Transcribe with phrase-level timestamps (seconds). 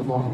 [0.00, 0.24] الله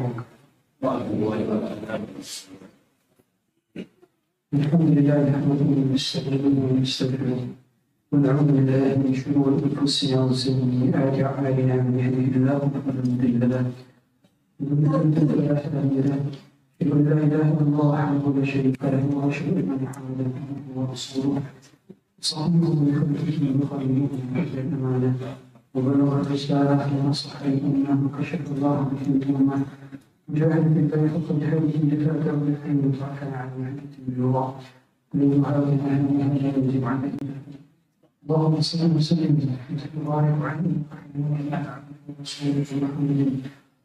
[4.57, 7.41] الحمد لله نحمده ونستعينه ونستغفره.
[8.11, 13.65] ونعوذ بالله من شرور أنفسنا وسيئات أعمالنا من يهده الله فلا مضل له.
[14.59, 16.19] ومن يضلل فلا هادي له.
[16.81, 21.43] أشهد أن لا إله إلا الله وحده لا شريك له وأشهد أن محمدا عبده ورسوله.
[22.31, 25.11] صحبه من خلقه وخليله أدى الأمانة
[25.77, 29.57] وبلغ الرسالة ونصح الأمة وكشف الله به الأمة
[30.29, 34.47] وجاهد في الله حق جهاده جفاته بالعلم وكان على مهنة بالله
[35.49, 35.59] هذا
[35.89, 37.13] أهل أهل يجب عليه
[38.23, 39.35] اللهم صل وسلم
[39.97, 40.75] وبارك عليه
[41.29, 43.21] وعلى عبده ورسوله محمد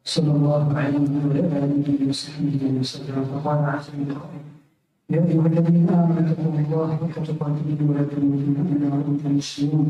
[0.03, 3.23] صلى الله عليه وعلى آله وصحبه وسلم.
[3.31, 4.17] فقال عز وجل
[5.13, 9.89] يا أيها الذين آمنوا اتقوا الله حق تقاته ولا تموتن إلا وأنتم مسلمون.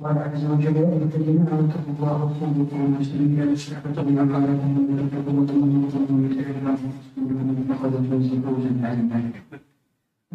[0.00, 4.70] وقال عز وجل يا أيها الذين آمنوا اتقوا الله وقولوا قولا سديدا يصلح لكم أعمالكم
[4.78, 6.76] ويغفر لكم ذنوبكم ومن يطع الله
[7.68, 9.20] فقد فاز فوزا عظيما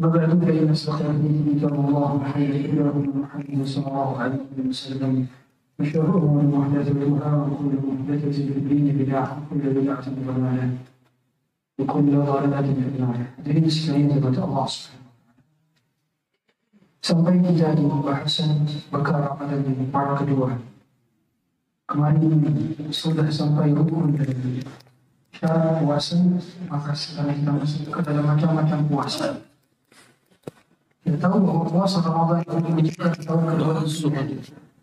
[0.02, 5.26] وبعد فإن أصدق الحديث كتاب الله وخير الهدى محمد صلى الله عليه وسلم
[5.78, 10.70] وشر الأمور محدثاتها وكل محدثة في الدين بدعة وكل بدعة ضلالة
[11.78, 13.18] وكل ضلالة في النار.
[13.48, 14.97] Sekalian kepada Allah Subhanahu
[17.08, 20.60] Sampai kita di pembahasan bekal Ramadan yang part kedua.
[21.88, 22.36] Kemarin
[22.92, 24.60] sudah sampai rukun dari
[25.32, 26.20] syarat puasa,
[26.68, 29.40] maka sekarang kita masuk ke dalam macam-macam puasa.
[31.00, 33.72] Kita tahu bahwa puasa Ramadan itu menunjukkan tahun kedua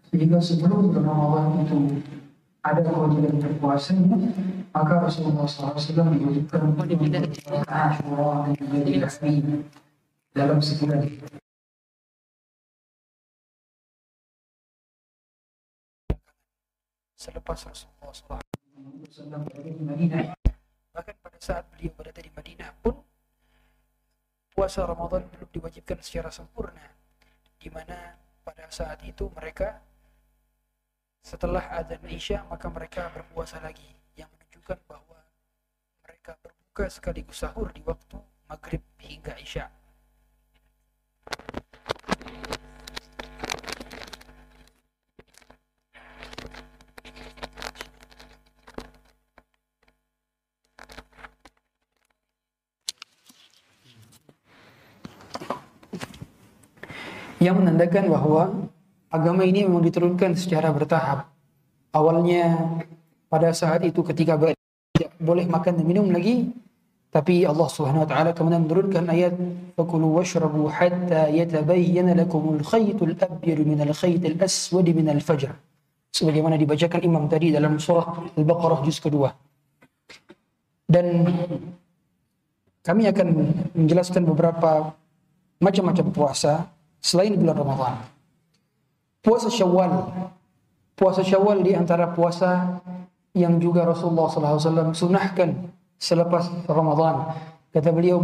[0.10, 1.78] sehingga sebelum Ramadan itu
[2.66, 4.34] ada kewajiban berpuasanya,
[4.74, 6.74] maka Rasulullah SAW menyebutkan
[7.70, 9.14] Ashura dan juga
[10.34, 11.45] dalam sebulan.
[17.26, 18.46] Selepas Rasulullah SAW
[20.94, 23.02] bahkan pada saat beliau berada di Madinah pun
[24.54, 26.86] puasa Ramadan belum diwajibkan secara sempurna,
[27.58, 28.14] di mana
[28.46, 29.82] pada saat itu mereka
[31.26, 33.90] setelah adzan Isya maka mereka berpuasa lagi.
[34.14, 35.20] Yang menunjukkan bahwa
[36.06, 39.66] mereka berbuka sekaligus sahur di waktu maghrib hingga Isya.
[57.46, 58.42] Yang menandakan bahwa
[59.14, 61.30] agama ini memang diturunkan secara bertahap.
[61.94, 62.58] Awalnya
[63.30, 66.50] pada saat itu ketika tidak boleh makan dan minum lagi,
[67.14, 69.38] tapi Allah Subhanahu wa taala kemudian menurunkan ayat
[69.78, 75.54] fakulu washrabu hatta yatabayyana lakumul khaytul abyad minal khaytil aswad minal fajr.
[76.12, 79.32] Sebagaimana dibacakan Imam tadi dalam surah Al-Baqarah juz kedua.
[80.90, 81.30] Dan
[82.84, 83.28] kami akan
[83.78, 84.96] menjelaskan beberapa
[85.64, 86.68] macam-macam puasa
[87.06, 87.94] selain bulan Ramadan.
[89.22, 90.10] Puasa Syawal.
[90.98, 92.82] Puasa Syawal di antara puasa
[93.38, 95.70] yang juga Rasulullah SAW sunahkan
[96.02, 97.38] selepas Ramadan.
[97.70, 98.18] Kata beliau,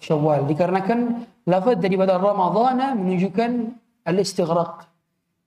[0.00, 0.48] Syawal.
[0.48, 3.50] Dikarenakan lafaz daripada Ramadhan menunjukkan
[4.08, 4.88] al-istighraq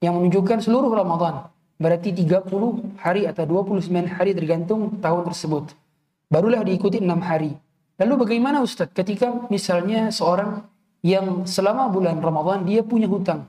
[0.00, 2.48] yang menunjukkan seluruh Ramadan berarti 30
[3.02, 5.74] hari atau 29 hari tergantung tahun tersebut.
[6.30, 7.52] Barulah diikuti 6 hari.
[7.98, 10.66] Lalu bagaimana Ustaz ketika misalnya seorang
[11.04, 13.44] yang selama bulan Ramadan dia punya hutang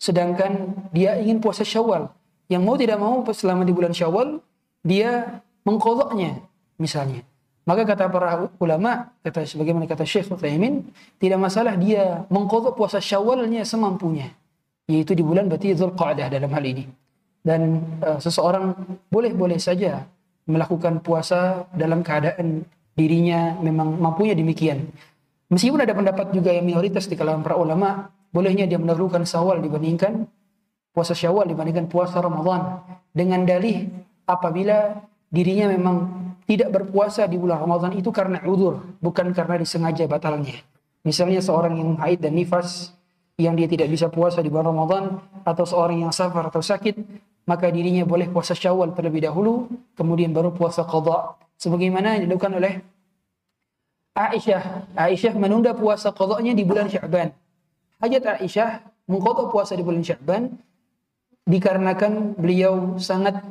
[0.00, 2.08] sedangkan dia ingin puasa Syawal
[2.48, 4.40] yang mau tidak mau selama di bulan Syawal
[4.80, 6.40] dia mengkodoknya
[6.80, 7.20] misalnya
[7.64, 10.84] maka kata para ulama, kata sebagaimana kata Syekh Utsaimin,
[11.16, 14.28] tidak masalah dia mengkodok puasa Syawalnya semampunya,
[14.84, 16.84] yaitu di bulan berarti Zulqa'dah dalam hal ini.
[17.40, 18.76] Dan uh, seseorang
[19.08, 20.04] boleh-boleh saja
[20.44, 24.84] melakukan puasa dalam keadaan dirinya memang mampunya demikian.
[25.48, 30.28] Meskipun ada pendapat juga yang minoritas di kalangan para ulama, bolehnya dia mendahulukan Syawal dibandingkan
[30.92, 32.80] puasa Syawal dibandingkan puasa Ramadan
[33.16, 33.88] dengan dalih
[34.28, 35.00] apabila
[35.32, 40.60] dirinya memang tidak berpuasa di bulan Ramadan itu karena udur, bukan karena disengaja batalnya.
[41.04, 42.92] Misalnya seorang yang haid dan nifas
[43.36, 45.04] yang dia tidak bisa puasa di bulan Ramadan
[45.44, 46.96] atau seorang yang safar atau sakit,
[47.44, 52.80] maka dirinya boleh puasa Syawal terlebih dahulu, kemudian baru puasa qada sebagaimana dilakukan oleh
[54.14, 54.94] Aisyah.
[54.94, 57.34] Aisyah menunda puasa qadanya di bulan Sya'ban.
[57.98, 60.54] Hajat Aisyah mengkodok puasa di bulan Sya'ban
[61.44, 63.42] dikarenakan beliau sangat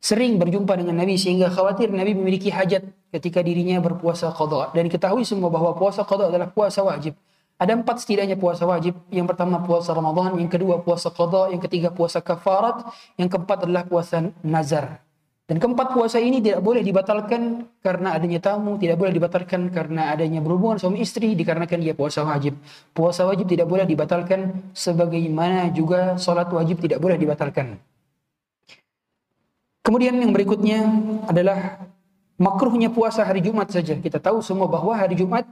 [0.00, 4.70] sering berjumpa dengan Nabi sehingga khawatir Nabi memiliki hajat ketika dirinya berpuasa qada.
[4.76, 7.16] Dan diketahui semua bahwa puasa qada adalah puasa wajib.
[7.56, 8.92] Ada empat setidaknya puasa wajib.
[9.08, 12.84] Yang pertama puasa Ramadan, yang kedua puasa qada, yang ketiga puasa kafarat,
[13.16, 15.00] yang keempat adalah puasa nazar.
[15.46, 20.42] Dan keempat puasa ini tidak boleh dibatalkan karena adanya tamu, tidak boleh dibatalkan karena adanya
[20.42, 22.58] berhubungan suami istri dikarenakan dia puasa wajib.
[22.90, 27.78] Puasa wajib tidak boleh dibatalkan sebagaimana juga sholat wajib tidak boleh dibatalkan.
[29.86, 30.82] Kemudian yang berikutnya
[31.30, 31.86] adalah
[32.34, 33.94] makruhnya puasa hari Jumat saja.
[33.94, 35.46] Kita tahu semua bahwa hari Jumat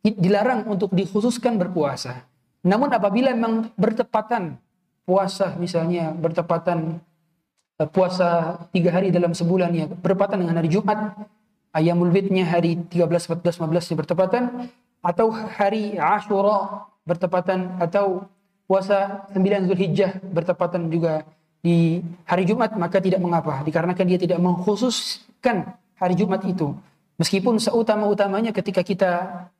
[0.00, 2.24] dilarang untuk dikhususkan berpuasa.
[2.64, 4.56] Namun apabila memang bertepatan
[5.04, 7.04] puasa misalnya bertepatan
[7.74, 11.10] Eh, puasa tiga hari dalam sebulan ya bertepatan dengan hari Jumat
[11.74, 14.70] ayamul bidnya hari 13, 14, 15 bertepatan
[15.02, 18.30] atau hari Ashura bertepatan atau
[18.70, 21.26] puasa 9 Zulhijjah bertepatan juga
[21.64, 26.76] di hari Jumat maka tidak mengapa dikarenakan dia tidak mengkhususkan hari Jumat itu
[27.16, 29.12] meskipun seutama-utamanya ketika kita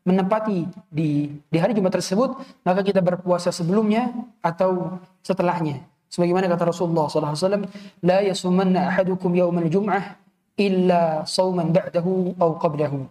[0.04, 4.12] menempati di di hari Jumat tersebut maka kita berpuasa sebelumnya
[4.44, 5.80] atau setelahnya
[6.14, 7.66] Sebagaimana kata Rasulullah SAW,
[8.06, 10.14] La yasumanna ahadukum yawmal jum'ah
[10.54, 13.02] illa sawman ba'dahu au qabdahu.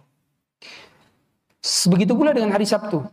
[1.92, 3.04] Begitu pula dengan hari Sabtu.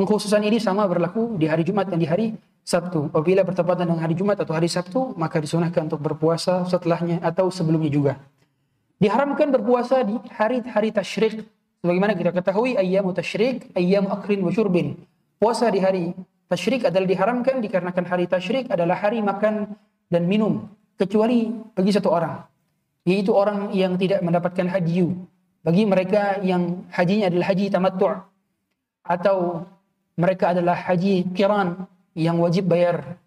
[0.00, 2.32] Pengkhususan ini sama berlaku di hari Jumat dan di hari
[2.64, 3.12] Sabtu.
[3.12, 7.92] Apabila bertepatan dengan hari Jumat atau hari Sabtu, maka disunahkan untuk berpuasa setelahnya atau sebelumnya
[7.92, 8.16] juga.
[8.96, 11.44] Diharamkan berpuasa di hari-hari tasyrik.
[11.84, 14.96] Sebagaimana kita ketahui, ayyamu tasyrik, ayyamu akrin wa syurbin.
[15.36, 16.16] Puasa di hari
[16.50, 19.70] Tasyrik adalah diharamkan dikarenakan hari tasyrik adalah hari makan
[20.10, 20.66] dan minum
[20.98, 21.46] kecuali
[21.78, 22.42] bagi satu orang
[23.06, 25.14] yaitu orang yang tidak mendapatkan haji
[25.62, 28.18] bagi mereka yang hajinya adalah haji tamattu'
[29.06, 29.62] atau
[30.18, 31.86] mereka adalah haji kiran
[32.16, 33.18] yang wajib bayar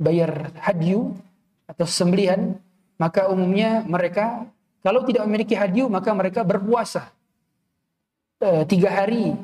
[0.00, 1.12] bayar haji
[1.68, 2.56] atau sembelihan
[2.96, 4.46] maka umumnya mereka
[4.82, 7.12] kalau tidak memiliki haji maka mereka berpuasa
[8.42, 9.36] e, tiga hari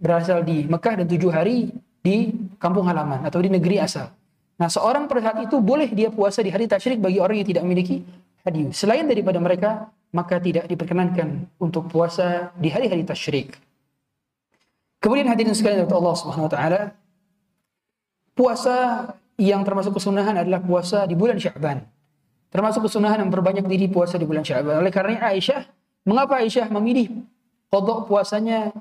[0.00, 4.12] berasal di Mekah dan tujuh hari di kampung halaman atau di negeri asal.
[4.56, 7.62] Nah, seorang pada saat itu boleh dia puasa di hari tasyrik bagi orang yang tidak
[7.66, 8.00] memiliki
[8.40, 8.72] hadiah.
[8.72, 13.58] Selain daripada mereka, maka tidak diperkenankan untuk puasa di hari-hari tasyrik.
[15.06, 16.80] Kemudian hadirin sekalian dari Allah Subhanahu wa taala,
[18.34, 18.76] puasa
[19.38, 21.78] yang termasuk kesunahan adalah puasa di bulan Sya'ban.
[22.50, 24.82] Termasuk kesunahan yang berbanyak diri puasa di bulan Sya'ban.
[24.82, 25.62] Oleh karena Aisyah,
[26.02, 27.22] mengapa Aisyah memilih
[27.70, 28.74] kodok puasanya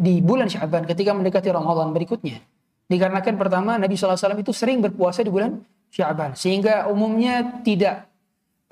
[0.00, 2.40] di bulan Sya'ban ketika mendekati Ramadan berikutnya?
[2.88, 5.60] Dikarenakan pertama Nabi SAW itu sering berpuasa di bulan
[5.92, 6.32] Syaban.
[6.32, 8.08] Sehingga umumnya tidak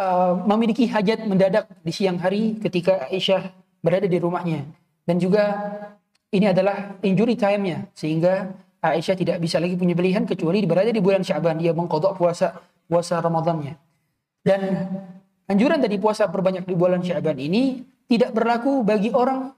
[0.01, 3.53] uh, memiliki hajat mendadak di siang hari ketika Aisyah
[3.85, 4.65] berada di rumahnya.
[5.05, 5.45] Dan juga
[6.35, 7.87] ini adalah injury time-nya.
[7.95, 8.51] Sehingga
[8.83, 11.59] Aisyah tidak bisa lagi punya pilihan kecuali berada di bulan Syaban.
[11.59, 13.75] Dia mengkodok puasa puasa Ramadannya.
[14.47, 14.61] Dan
[15.51, 19.51] anjuran tadi puasa berbanyak di bulan Syaban ini tidak berlaku bagi orang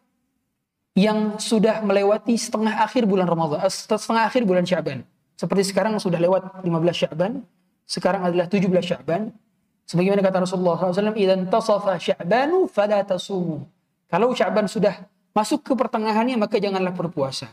[0.97, 5.06] yang sudah melewati setengah akhir bulan Ramadan, eh, setengah akhir bulan Syaban.
[5.38, 7.47] Seperti sekarang sudah lewat 15 Syaban,
[7.87, 9.31] sekarang adalah 17 Syaban.
[9.87, 13.65] Sebagaimana kata Rasulullah SAW, "Idan tasafa Sya'banu fala tasumu."
[14.10, 17.49] Kalau Syaban sudah masuk ke pertengahannya, maka janganlah berpuasa.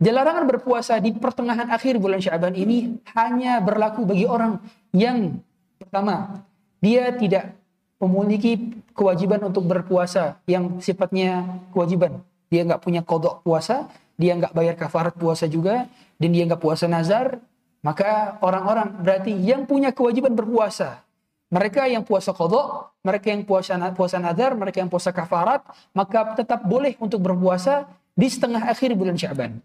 [0.00, 4.56] Jalarangan berpuasa di pertengahan akhir bulan Syaban ini hanya berlaku bagi orang
[4.96, 5.36] yang
[5.76, 6.40] pertama,
[6.80, 7.52] dia tidak
[8.00, 13.86] memiliki kewajiban untuk berpuasa yang sifatnya kewajiban dia nggak punya kodok puasa,
[14.18, 15.86] dia nggak bayar kafarat puasa juga,
[16.18, 17.38] dan dia nggak puasa nazar,
[17.80, 21.06] maka orang-orang berarti yang punya kewajiban berpuasa,
[21.50, 26.62] mereka yang puasa kodok, mereka yang puasa puasa nazar, mereka yang puasa kafarat, maka tetap
[26.62, 29.58] boleh untuk berpuasa di setengah akhir bulan Syaban.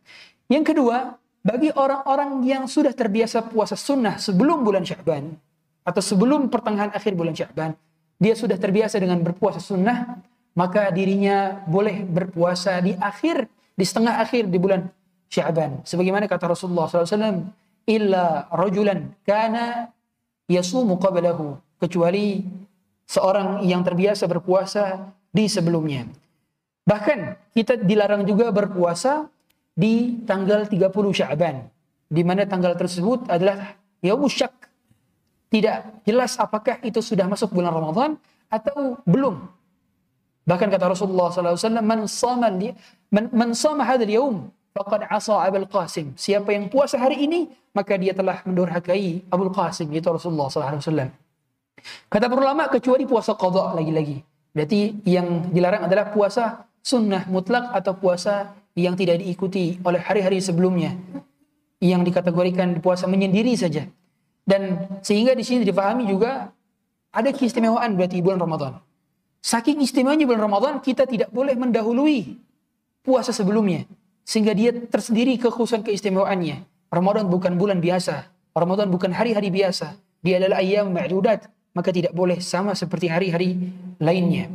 [0.50, 5.38] Yang kedua, bagi orang-orang yang sudah terbiasa puasa sunnah sebelum bulan Syaban
[5.86, 7.78] atau sebelum pertengahan akhir bulan Syaban,
[8.18, 10.18] dia sudah terbiasa dengan berpuasa sunnah,
[10.58, 13.46] maka dirinya boleh berpuasa di akhir,
[13.78, 14.90] di setengah akhir di bulan
[15.30, 15.86] Syaban.
[15.86, 17.46] Sebagaimana kata Rasulullah SAW,
[17.86, 19.94] illa rajulan kana
[20.50, 21.65] yasumu qablahu.
[21.78, 22.42] Kecuali
[23.06, 26.08] seorang yang terbiasa berpuasa di sebelumnya.
[26.86, 29.28] Bahkan kita dilarang juga berpuasa
[29.76, 31.68] di tanggal 30 Syaban.
[32.06, 34.54] Di mana tanggal tersebut adalah yaumus syak.
[35.50, 38.12] Tidak jelas apakah itu sudah masuk bulan Ramadan
[38.48, 39.50] atau belum.
[40.46, 42.54] Bahkan kata Rasulullah SAW, Man sama,
[43.10, 44.36] man, man sama hadal yaum,
[44.78, 46.14] faqad asa Abul Qasim.
[46.14, 51.25] Siapa yang puasa hari ini, maka dia telah mendurhakai Abul Qasim, itu Rasulullah SAW.
[52.10, 54.22] Kata para ulama, kecuali puasa qadha lagi-lagi.
[54.56, 60.96] Berarti yang dilarang adalah puasa sunnah mutlak atau puasa yang tidak diikuti oleh hari-hari sebelumnya
[61.84, 63.88] yang dikategorikan puasa menyendiri saja.
[64.46, 66.54] Dan sehingga di sini difahami juga
[67.12, 68.74] ada keistimewaan berarti bulan Ramadan.
[69.42, 72.38] Saking istimewanya bulan Ramadan, kita tidak boleh mendahului
[73.06, 73.86] puasa sebelumnya.
[74.26, 76.66] Sehingga dia tersendiri kekhususan keistimewaannya.
[76.90, 78.26] Ramadan bukan bulan biasa.
[78.58, 79.98] Ramadan bukan hari-hari biasa.
[80.26, 81.46] Dia adalah ayam ma'dudat.
[81.76, 84.48] Maka tidak boleh sama seperti hari-hari lainnya.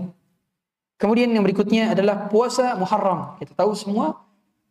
[0.97, 3.37] Kemudian yang berikutnya adalah puasa Muharram.
[3.41, 4.21] Kita tahu semua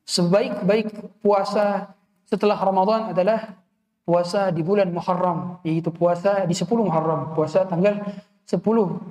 [0.10, 1.94] sebaik-baik puasa
[2.26, 3.58] setelah Ramadan adalah
[4.06, 8.02] puasa di bulan Muharram, yaitu puasa di 10 Muharram, puasa tanggal
[8.50, 8.58] 10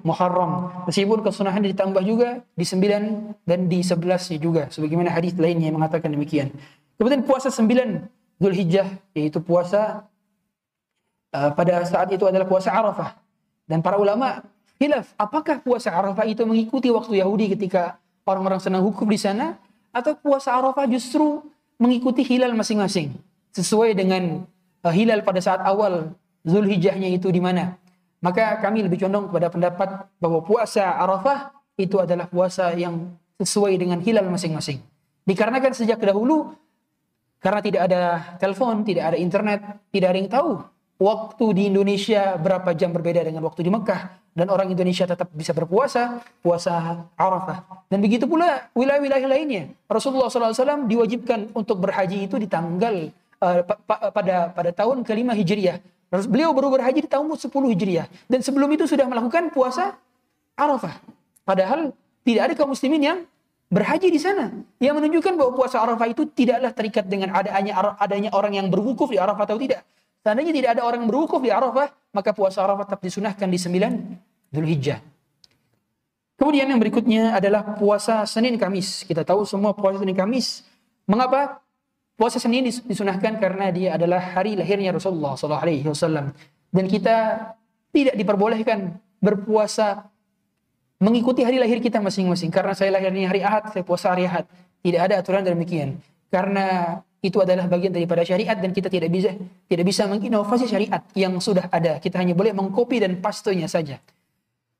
[0.03, 0.83] Muharram.
[0.91, 6.11] Meskipun kesunahan ditambah juga di 9 dan di 11 juga, sebagaimana hadis lainnya yang mengatakan
[6.11, 6.51] demikian.
[6.99, 10.07] Kemudian puasa 9 Zulhijjah, yaitu puasa
[11.35, 13.19] uh, pada saat itu adalah puasa Arafah.
[13.69, 14.41] Dan para ulama
[14.81, 19.61] hilaf, apakah puasa Arafah itu mengikuti waktu Yahudi ketika orang-orang senang hukum di sana
[19.93, 21.45] atau puasa Arafah justru
[21.77, 23.13] mengikuti hilal masing-masing
[23.53, 24.49] sesuai dengan
[24.83, 26.17] uh, hilal pada saat awal
[26.49, 27.77] Zulhijjahnya itu di mana.
[28.25, 34.01] Maka kami lebih condong kepada pendapat bahwa puasa Arafah itu adalah puasa yang sesuai dengan
[34.03, 34.83] hilal masing-masing.
[35.29, 36.57] Dikarenakan sejak dahulu
[37.39, 38.01] karena tidak ada
[38.41, 39.61] telepon, tidak ada internet,
[39.93, 40.51] tidak ada yang tahu
[40.99, 44.29] waktu di Indonesia berapa jam berbeda dengan waktu di Mekah?
[44.35, 47.87] Dan orang Indonesia tetap bisa berpuasa puasa Arafah.
[47.91, 49.75] Dan begitu pula wilayah-wilayah lainnya.
[49.91, 53.11] Rasulullah SAW diwajibkan untuk berhaji itu di tanggal
[53.43, 55.83] uh, pa pa pada pada tahun kelima Hijriah.
[56.31, 58.07] Beliau baru berhaji di tahun 10 Hijriah.
[58.31, 59.99] Dan sebelum itu sudah melakukan puasa
[60.55, 61.03] Arafah.
[61.43, 61.91] Padahal
[62.23, 63.19] tidak ada kaum muslimin yang
[63.75, 64.55] berhaji di sana.
[64.79, 69.19] Yang menunjukkan bahwa puasa Arafah itu tidaklah terikat dengan adanya adanya orang yang berwukuf di
[69.19, 69.83] Arafah atau tidak
[70.29, 75.01] Seandainya tidak ada orang berwukuf di Arafah, maka puasa Arafah tetap disunahkan di 9 Dzulhijjah.
[76.37, 79.09] Kemudian yang berikutnya adalah puasa Senin Kamis.
[79.09, 80.69] Kita tahu semua puasa Senin Kamis.
[81.09, 81.65] Mengapa?
[82.13, 86.29] Puasa Senin disunahkan karena dia adalah hari lahirnya Rasulullah SAW.
[86.69, 87.49] Dan kita
[87.89, 90.13] tidak diperbolehkan berpuasa
[91.01, 92.53] mengikuti hari lahir kita masing-masing.
[92.53, 94.45] Karena saya lahirnya hari Ahad, saya puasa hari Ahad.
[94.85, 95.97] Tidak ada aturan demikian.
[96.29, 99.35] Karena itu adalah bagian daripada syariat dan kita tidak bisa
[99.67, 101.99] tidak bisa menginovasi syariat yang sudah ada.
[101.99, 103.99] Kita hanya boleh mengkopi dan pastonya saja.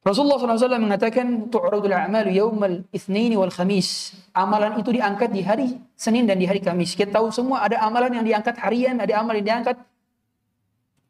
[0.07, 4.15] Rasulullah SAW mengatakan tu'radul a'malu yaumal itsnaini wal khamis.
[4.31, 5.69] Amalan itu diangkat di hari
[5.99, 6.95] Senin dan di hari Kamis.
[6.95, 9.77] Kita tahu semua ada amalan yang diangkat harian, ada amalan yang diangkat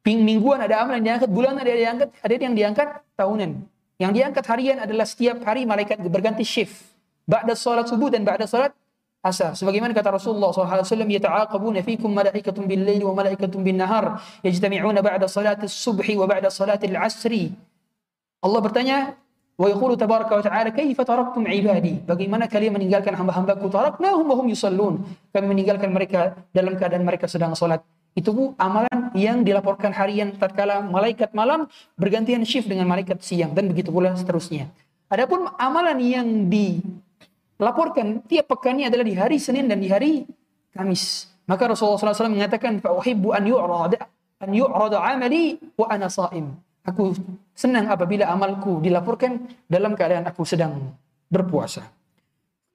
[0.08, 3.50] mingguan, ada amalan yang diangkat bulan, ada yang diangkat ada yang diangkat tahunan.
[4.00, 6.88] Yang diangkat harian adalah setiap hari malaikat berganti shift.
[7.28, 8.72] Ba'da salat subuh dan ba'da salat
[9.22, 9.54] asar.
[9.58, 15.26] Sebagaimana kata Rasulullah SAW, yata'aqabuna fikum malaikatun bil laili wa malaikatun bin nahar yajtami'una ba'da
[15.26, 17.50] salati subhi wa ba'da salati al-asri.
[18.38, 19.18] Allah bertanya,
[19.58, 21.98] wa yaqulu tabaraka wa ta'ala, kaifa taraktum ibadi?
[22.06, 23.66] Bagaimana kalian meninggalkan hamba-hambaku?
[23.66, 25.02] Taraknahum wa hum yusallun.
[25.34, 27.82] Kami meninggalkan mereka dalam keadaan mereka sedang salat.
[28.14, 33.70] Itu bu, amalan yang dilaporkan harian tatkala malaikat malam bergantian shift dengan malaikat siang dan
[33.70, 34.70] begitu pula seterusnya.
[35.06, 36.82] Adapun amalan yang di
[37.58, 40.24] laporkan tiap pekannya adalah di hari Senin dan di hari
[40.72, 41.26] Kamis.
[41.48, 43.98] Maka Rasulullah SAW mengatakan, "Fa'uhibbu an yu'rada
[44.38, 46.54] an yu'rada amali wa ana sha'im."
[46.88, 47.12] Aku
[47.52, 50.96] senang apabila amalku dilaporkan dalam keadaan aku sedang
[51.28, 51.84] berpuasa.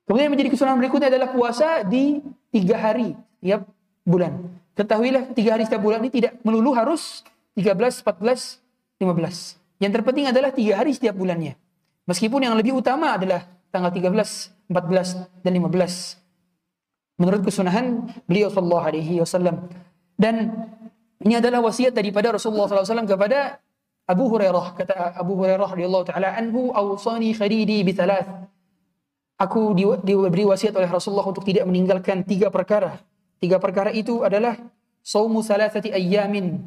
[0.06, 2.22] Kemudian menjadi kesunahan berikutnya adalah puasa di
[2.54, 3.66] tiga hari tiap
[4.06, 4.38] bulan.
[4.78, 7.25] Ketahuilah tiga hari setiap bulan ini tidak melulu harus
[7.58, 8.62] 13, 14,
[9.02, 9.58] 15.
[9.82, 11.58] Yang terpenting adalah tiga hari setiap bulannya.
[12.06, 16.24] Meskipun yang lebih utama adalah tanggal 13, 14 dan 15.
[17.20, 19.70] Menurut kesunahan beliau sallallahu alaihi wasallam.
[20.17, 20.50] Dan
[21.24, 23.63] ini adalah wasiat daripada Rasulullah SAW kepada
[24.03, 24.65] Abu Hurairah.
[24.75, 28.27] Kata Abu Hurairah radhiyallahu taala anhu, "Awsani khalidi bi thalath."
[29.39, 33.01] Aku diberi wasiat oleh Rasulullah untuk tidak meninggalkan tiga perkara.
[33.39, 34.55] Tiga perkara itu adalah
[35.03, 36.63] saumu salasati ayyamin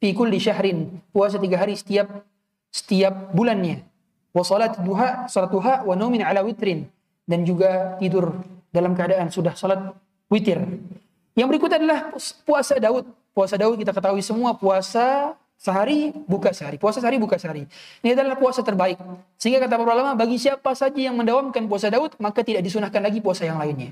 [0.00, 1.00] fi kulli syahrin.
[1.12, 2.08] Puasa tiga hari setiap
[2.72, 3.86] setiap bulannya
[4.34, 6.90] wa salat duha, salat duha wa naumin ala witrin
[7.24, 8.36] dan juga tidur
[8.68, 9.80] dalam keadaan sudah salat
[10.28, 10.60] witir.
[11.34, 12.00] Yang berikutnya adalah
[12.46, 13.04] puasa Daud.
[13.34, 16.78] Puasa Daud kita ketahui semua puasa sehari buka sehari.
[16.78, 17.66] Puasa sehari buka sehari.
[18.04, 18.98] Ini adalah puasa terbaik.
[19.38, 23.18] Sehingga kata para ulama bagi siapa saja yang mendawamkan puasa Daud maka tidak disunahkan lagi
[23.18, 23.90] puasa yang lainnya.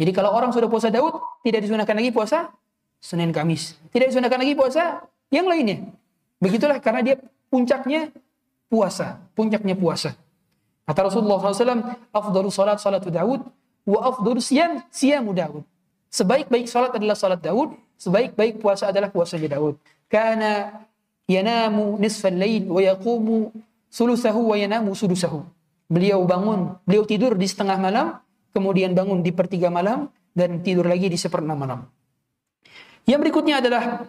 [0.00, 2.54] Jadi kalau orang sudah puasa Daud tidak disunahkan lagi puasa
[3.02, 3.80] Senin Kamis.
[3.90, 5.02] Tidak disunahkan lagi puasa
[5.32, 5.90] yang lainnya.
[6.38, 7.16] Begitulah karena dia
[7.50, 8.14] puncaknya
[8.70, 10.14] puasa, puncaknya puasa.
[10.90, 13.46] Kata Rasulullah SAW, afdalu salat salatu Daud,
[13.86, 15.62] wa afdalu siyam siyamu Daud.
[16.10, 19.78] Sebaik-baik salat adalah salat Daud, sebaik-baik puasa adalah puasanya Daud.
[20.10, 20.82] Karena
[21.30, 23.54] yanamu nisfal lail wa yaqumu
[23.86, 25.46] sulusahu wa yanamu sudusahu.
[25.90, 28.18] beliau bangun, beliau tidur di setengah malam,
[28.50, 31.80] kemudian bangun di pertiga malam, dan tidur lagi di seperenam malam.
[33.06, 34.06] Yang berikutnya adalah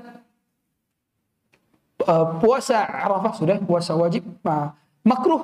[2.06, 5.42] uh, puasa Arafah sudah puasa wajib uh, makruh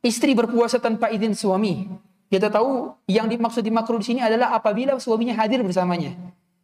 [0.00, 1.88] istri berpuasa tanpa izin suami.
[2.30, 6.14] Kita tahu yang dimaksud di makruh di sini adalah apabila suaminya hadir bersamanya.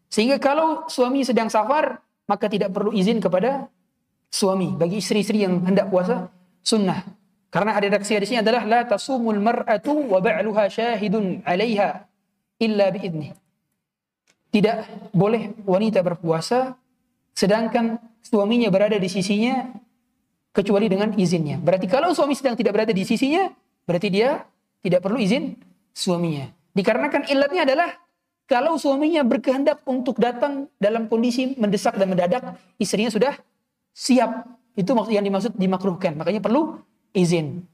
[0.07, 1.99] Sehingga kalau suami sedang safar,
[2.31, 3.67] maka tidak perlu izin kepada
[4.31, 4.71] suami.
[4.79, 6.31] Bagi istri-istri yang hendak puasa,
[6.63, 7.03] sunnah.
[7.51, 12.05] Karena redaksi di adalah la tasumul mar'atu wa ba'luha syahidun 'alaiha
[12.63, 13.33] illa biidnih.
[14.51, 14.77] Tidak
[15.13, 16.79] boleh wanita berpuasa
[17.37, 19.69] sedangkan suaminya berada di sisinya
[20.57, 21.61] kecuali dengan izinnya.
[21.61, 23.53] Berarti kalau suami sedang tidak berada di sisinya,
[23.85, 24.49] berarti dia
[24.81, 25.53] tidak perlu izin
[25.93, 26.49] suaminya.
[26.73, 27.89] Dikarenakan ilatnya adalah
[28.49, 33.37] kalau suaminya berkehendak untuk datang dalam kondisi mendesak dan mendadak, istrinya sudah
[33.93, 34.49] siap.
[34.73, 36.17] Itu maksud yang dimaksud dimakruhkan.
[36.17, 36.81] Makanya perlu
[37.13, 37.65] izin.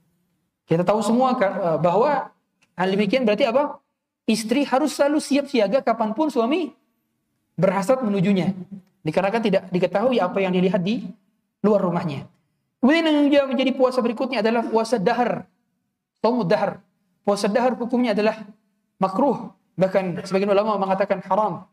[0.67, 2.31] Kita tahu semua eh, bahwa
[2.79, 3.79] hal demikian berarti apa?
[4.27, 6.71] Istri harus selalu siap siaga kapan pun suami
[7.59, 8.55] berhasrat menujunya.
[9.03, 11.03] Dikarenakan tidak diketahui apa yang dilihat di
[11.61, 12.31] luar rumahnya.
[12.83, 15.47] Kemudian yang menjadi puasa berikutnya adalah puasa dahar.
[16.19, 16.83] Taumud dahar.
[17.23, 18.43] Puasa dahar hukumnya adalah
[18.99, 19.55] makruh.
[19.79, 21.71] Bahkan sebagian ulama mengatakan haram.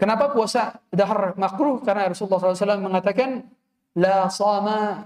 [0.00, 1.84] Kenapa puasa dahar makruh?
[1.84, 3.44] Karena Rasulullah SAW mengatakan
[3.92, 5.04] la sama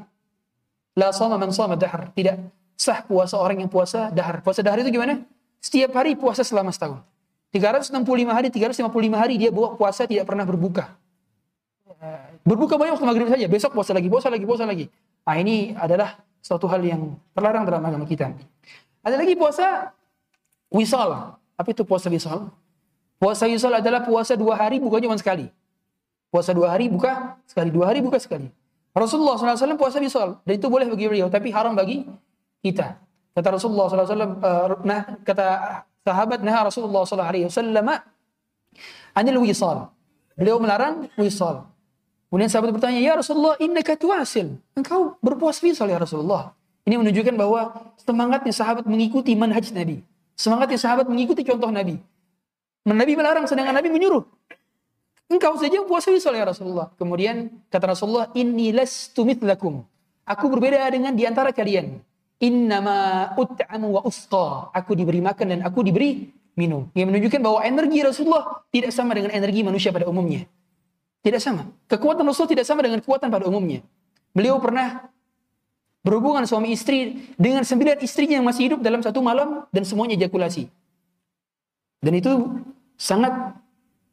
[0.94, 2.14] la sama man sama dahar.
[2.14, 2.38] Tidak
[2.78, 4.46] sah puasa orang yang puasa dahar.
[4.46, 5.26] Puasa dahar itu gimana?
[5.58, 7.02] Setiap hari puasa selama setahun.
[7.50, 7.98] 365
[8.30, 10.94] hari, 355 hari dia buat puasa tidak pernah berbuka.
[12.44, 14.86] Berbuka banyak waktu maghrib saja, besok puasa lagi, puasa lagi, puasa lagi.
[15.24, 18.32] Nah ini adalah suatu hal yang terlarang dalam agama kita.
[19.00, 19.92] Ada lagi puasa
[20.68, 21.36] wisal.
[21.56, 22.52] Apa itu puasa wisal?
[23.16, 25.48] Puasa wisal adalah puasa dua hari bukan cuma sekali.
[26.28, 28.52] Puasa dua hari buka sekali, dua hari buka sekali.
[28.94, 32.06] Rasulullah SAW puasa wisal dan itu boleh bagi beliau, tapi haram bagi
[32.62, 33.00] kita.
[33.34, 35.46] Kata Rasulullah SAW, eh, nah kata
[36.06, 37.26] sahabat nah Rasulullah SAW
[39.14, 39.90] anil wisal.
[40.34, 41.73] Beliau melarang wisal.
[42.34, 44.58] Kemudian sahabat bertanya, Ya Rasulullah, innaka tuasil.
[44.74, 46.50] Engkau berpuasa wisal ya Rasulullah.
[46.82, 50.02] Ini menunjukkan bahwa semangatnya sahabat mengikuti manhaj Nabi.
[50.34, 51.94] Semangatnya sahabat mengikuti contoh Nabi.
[52.82, 54.26] Nabi melarang sedangkan Nabi menyuruh.
[55.30, 56.90] Engkau saja puasa wisal ya Rasulullah.
[56.98, 59.86] Kemudian kata Rasulullah, Inni lastu mitlakum.
[60.26, 62.02] Aku berbeda dengan di antara kalian.
[62.42, 64.74] Innama ut'amu wa usqa.
[64.74, 66.90] Aku diberi makan dan aku diberi minum.
[66.98, 70.50] Yang menunjukkan bahwa energi Rasulullah tidak sama dengan energi manusia pada umumnya.
[71.24, 71.72] Tidak sama.
[71.88, 73.80] Kekuatan Rasul tidak sama dengan kekuatan pada umumnya.
[74.36, 75.08] Beliau pernah
[76.04, 80.68] berhubungan suami istri dengan sembilan istrinya yang masih hidup dalam satu malam dan semuanya ejakulasi.
[82.04, 82.60] Dan itu
[83.00, 83.56] sangat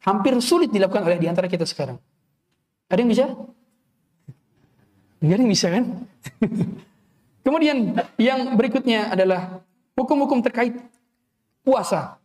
[0.00, 2.00] hampir sulit dilakukan oleh di antara kita sekarang.
[2.88, 3.24] Ada yang bisa?
[5.20, 5.84] Enggak ada yang bisa kan?
[7.44, 7.76] Kemudian
[8.16, 9.60] yang berikutnya adalah
[9.92, 10.80] hukum-hukum terkait
[11.60, 12.16] puasa.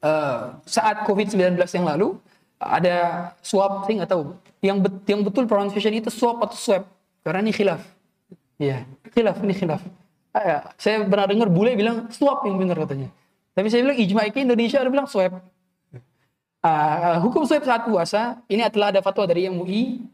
[0.00, 2.16] Uh, saat COVID-19 yang lalu,
[2.60, 2.96] ada
[3.40, 6.84] swab thing atau yang bet, yang betul pronunciation itu swab atau swab
[7.24, 7.80] karena ini khilaf.
[8.60, 8.84] Ya,
[9.16, 9.80] khilaf ini khilaf.
[10.36, 10.58] Ah, ya.
[10.76, 13.08] Saya pernah dengar bule bilang swab yang benar katanya.
[13.56, 15.40] Tapi saya bilang ijma ke Indonesia ada bilang swab.
[16.60, 20.04] Uh, hukum swab saat puasa ini telah ada fatwa dari MUI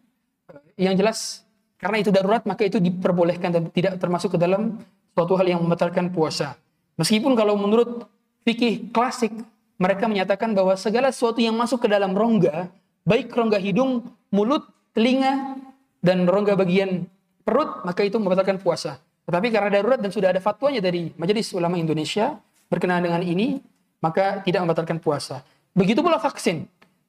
[0.79, 1.43] yang jelas
[1.75, 4.79] karena itu darurat maka itu diperbolehkan dan tidak termasuk ke dalam
[5.11, 6.55] suatu hal yang membatalkan puasa.
[6.97, 8.07] Meskipun kalau menurut
[8.47, 9.35] fikih klasik
[9.77, 12.69] mereka menyatakan bahwa segala sesuatu yang masuk ke dalam rongga,
[13.05, 14.65] baik rongga hidung, mulut,
[14.97, 15.57] telinga,
[16.01, 17.05] dan rongga bagian
[17.45, 18.99] perut, maka itu membatalkan puasa.
[19.27, 22.39] Tetapi karena darurat dan sudah ada fatwanya dari Majelis Ulama Indonesia
[22.71, 23.59] berkenaan dengan ini,
[24.01, 25.43] maka tidak membatalkan puasa.
[25.77, 26.67] Begitu pula vaksin.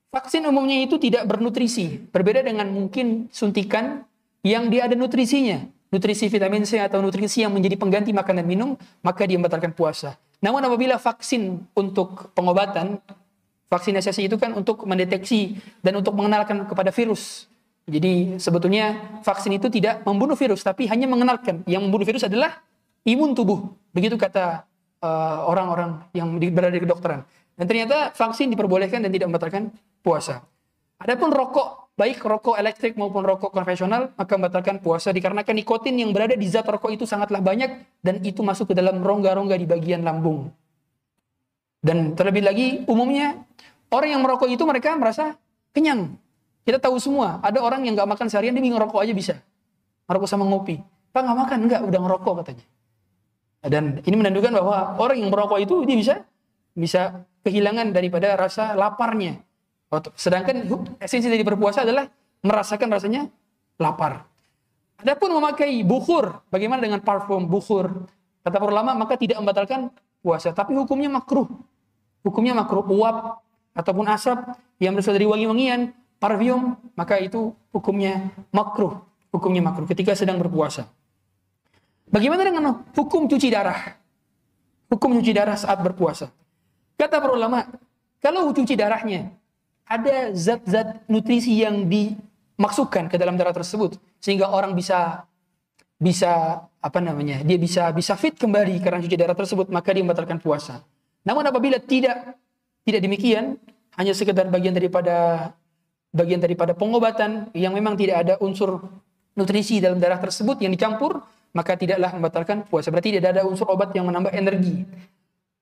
[0.10, 4.08] Vaksin umumnya itu tidak bernutrisi, berbeda dengan mungkin suntikan
[4.41, 8.69] yang dia ada nutrisinya, nutrisi vitamin C atau nutrisi yang menjadi pengganti makan dan minum,
[9.03, 10.15] maka dia membatalkan puasa.
[10.38, 13.02] Namun apabila vaksin untuk pengobatan,
[13.67, 17.50] vaksinasi itu kan untuk mendeteksi dan untuk mengenalkan kepada virus.
[17.88, 21.63] Jadi sebetulnya vaksin itu tidak membunuh virus, tapi hanya mengenalkan.
[21.63, 22.60] Yang membunuh virus adalah
[23.08, 23.71] imun tubuh.
[23.95, 24.67] Begitu kata
[25.00, 27.23] uh, orang-orang uh, yang berada di kedokteran.
[27.58, 29.71] Dan ternyata vaksin diperbolehkan dan tidak membatalkan
[30.04, 30.43] puasa.
[31.00, 36.38] Adapun rokok, baik rokok elektrik maupun rokok konvensional, maka membatalkan puasa dikarenakan nikotin yang berada
[36.38, 40.53] di zat rokok itu sangatlah banyak dan itu masuk ke dalam rongga-rongga di bagian lambung.
[41.81, 43.41] Dan terlebih lagi, umumnya
[43.89, 45.33] orang yang merokok itu mereka merasa
[45.73, 46.13] kenyang.
[46.62, 49.36] Kita tahu semua, ada orang yang nggak makan seharian, dia ngerokok aja bisa.
[50.05, 50.77] Ngerokok sama ngopi.
[51.10, 52.65] Pak nggak makan, enggak, udah ngerokok katanya.
[53.65, 56.15] Dan ini menandakan bahwa orang yang merokok itu dia bisa
[56.77, 59.46] bisa kehilangan daripada rasa laparnya.
[60.19, 60.67] Sedangkan
[61.00, 62.12] esensi dari berpuasa adalah
[62.43, 63.32] merasakan rasanya
[63.80, 64.28] lapar.
[65.00, 68.10] Adapun memakai bukhur, bagaimana dengan parfum, bukhur,
[68.47, 69.91] Kata para ulama maka tidak membatalkan
[70.23, 71.52] puasa, tapi hukumnya makruh.
[72.23, 73.43] Hukumnya makruh uap
[73.76, 74.39] ataupun asap
[74.80, 79.04] yang berasal dari wangi-wangian, parfum, maka itu hukumnya makruh.
[79.36, 80.88] Hukumnya makruh ketika sedang berpuasa.
[82.08, 84.00] Bagaimana dengan hukum cuci darah?
[84.88, 86.32] Hukum cuci darah saat berpuasa.
[86.95, 87.67] Kata para ulama,
[88.23, 89.36] kalau cuci darahnya
[89.88, 95.23] ada zat-zat nutrisi yang dimasukkan ke dalam darah tersebut sehingga orang bisa
[95.97, 100.38] bisa apa namanya dia bisa bisa fit kembali karena cuci darah tersebut maka dia membatalkan
[100.38, 100.84] puasa.
[101.26, 102.38] Namun apabila tidak
[102.86, 103.58] tidak demikian
[103.97, 105.50] hanya sekedar bagian daripada
[106.13, 108.84] bagian daripada pengobatan yang memang tidak ada unsur
[109.34, 111.23] nutrisi dalam darah tersebut yang dicampur
[111.56, 112.93] maka tidaklah membatalkan puasa.
[112.93, 114.86] Berarti tidak ada unsur obat yang menambah energi.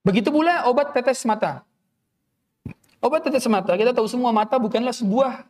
[0.03, 1.63] Begitu pula obat tetes mata.
[3.03, 5.45] Obat tetes mata, kita tahu semua mata bukanlah sebuah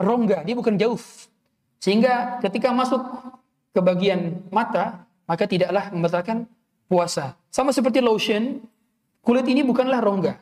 [0.00, 1.00] rongga, dia bukan jauh.
[1.80, 3.00] Sehingga ketika masuk
[3.72, 6.44] ke bagian mata, maka tidaklah membatalkan
[6.90, 7.38] puasa.
[7.48, 8.60] Sama seperti lotion,
[9.22, 10.36] kulit ini bukanlah rongga.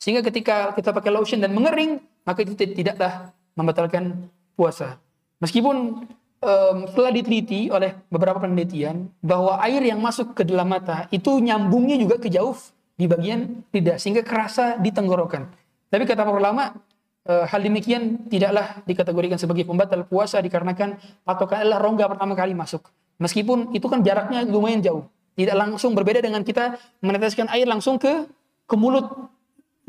[0.00, 4.96] Sehingga ketika kita pakai lotion dan mengering, maka itu tidaklah membatalkan puasa.
[5.44, 6.08] Meskipun
[6.40, 12.00] um, setelah diteliti oleh beberapa penelitian bahwa air yang masuk ke dalam mata itu nyambungnya
[12.00, 12.56] juga ke jauh
[12.96, 15.48] di bagian lidah sehingga kerasa di tenggorokan.
[15.90, 16.78] Tapi kata para ulama,
[17.26, 22.86] e, hal demikian tidaklah dikategorikan sebagai pembatal puasa dikarenakan patokan adalah rongga pertama kali masuk.
[23.20, 25.04] Meskipun itu kan jaraknya lumayan jauh.
[25.34, 28.24] Tidak langsung berbeda dengan kita meneteskan air langsung ke
[28.64, 29.04] ke mulut.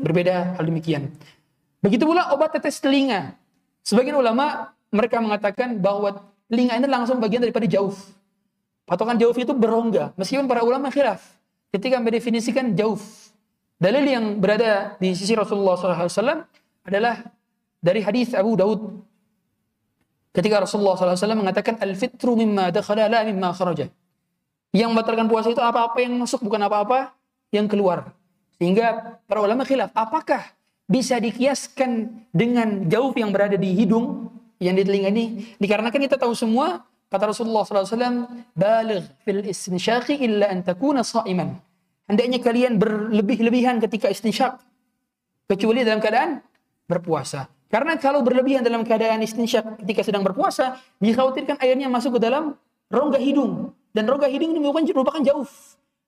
[0.02, 1.06] Berbeda hal demikian.
[1.78, 3.38] Begitu pula obat tetes telinga.
[3.86, 7.94] Sebagian ulama mereka mengatakan bahwa telinga ini langsung bagian daripada jauh.
[8.84, 10.10] Patokan jauh itu berongga.
[10.18, 11.22] Meskipun para ulama khilaf
[11.72, 13.00] ketika mendefinisikan jauh.
[13.82, 16.46] Dalil yang berada di sisi Rasulullah SAW
[16.86, 17.18] adalah
[17.82, 19.02] dari hadis Abu Daud.
[20.30, 23.90] Ketika Rasulullah SAW mengatakan al-fitru mimma dakhala la mimma kharaja.
[24.70, 27.10] Yang membatalkan puasa itu apa-apa yang masuk bukan apa-apa
[27.50, 28.14] yang keluar.
[28.56, 30.54] Sehingga para ulama khilaf, apakah
[30.86, 34.30] bisa dikiaskan dengan jauh yang berada di hidung
[34.62, 35.58] yang di telinga ini?
[35.58, 41.71] Dikarenakan kita tahu semua kata Rasulullah SAW, baligh fil istinsyaqi illa an takuna sa'iman
[42.12, 44.60] Hendaknya kalian berlebih-lebihan ketika istinsyak.
[45.48, 46.44] Kecuali dalam keadaan
[46.84, 47.48] berpuasa.
[47.72, 52.52] Karena kalau berlebihan dalam keadaan istinsyak ketika sedang berpuasa, dikhawatirkan airnya masuk ke dalam
[52.92, 53.72] rongga hidung.
[53.96, 55.48] Dan rongga hidung ini merupakan, merupakan jauh.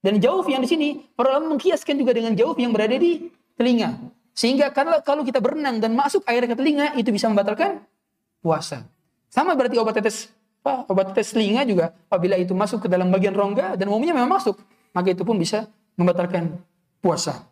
[0.04, 3.96] Dan jauh yang di sini, para ulama mengkiaskan juga dengan jauh yang berada di telinga.
[4.36, 7.80] Sehingga kalau, kalau kita berenang dan masuk air ke telinga, itu bisa membatalkan
[8.44, 8.84] puasa.
[9.32, 10.28] Sama berarti obat tetes
[10.64, 14.60] obat tetes telinga juga apabila itu masuk ke dalam bagian rongga dan umumnya memang masuk,
[14.92, 16.58] maka itu pun bisa membatalkan
[17.02, 17.46] puasa.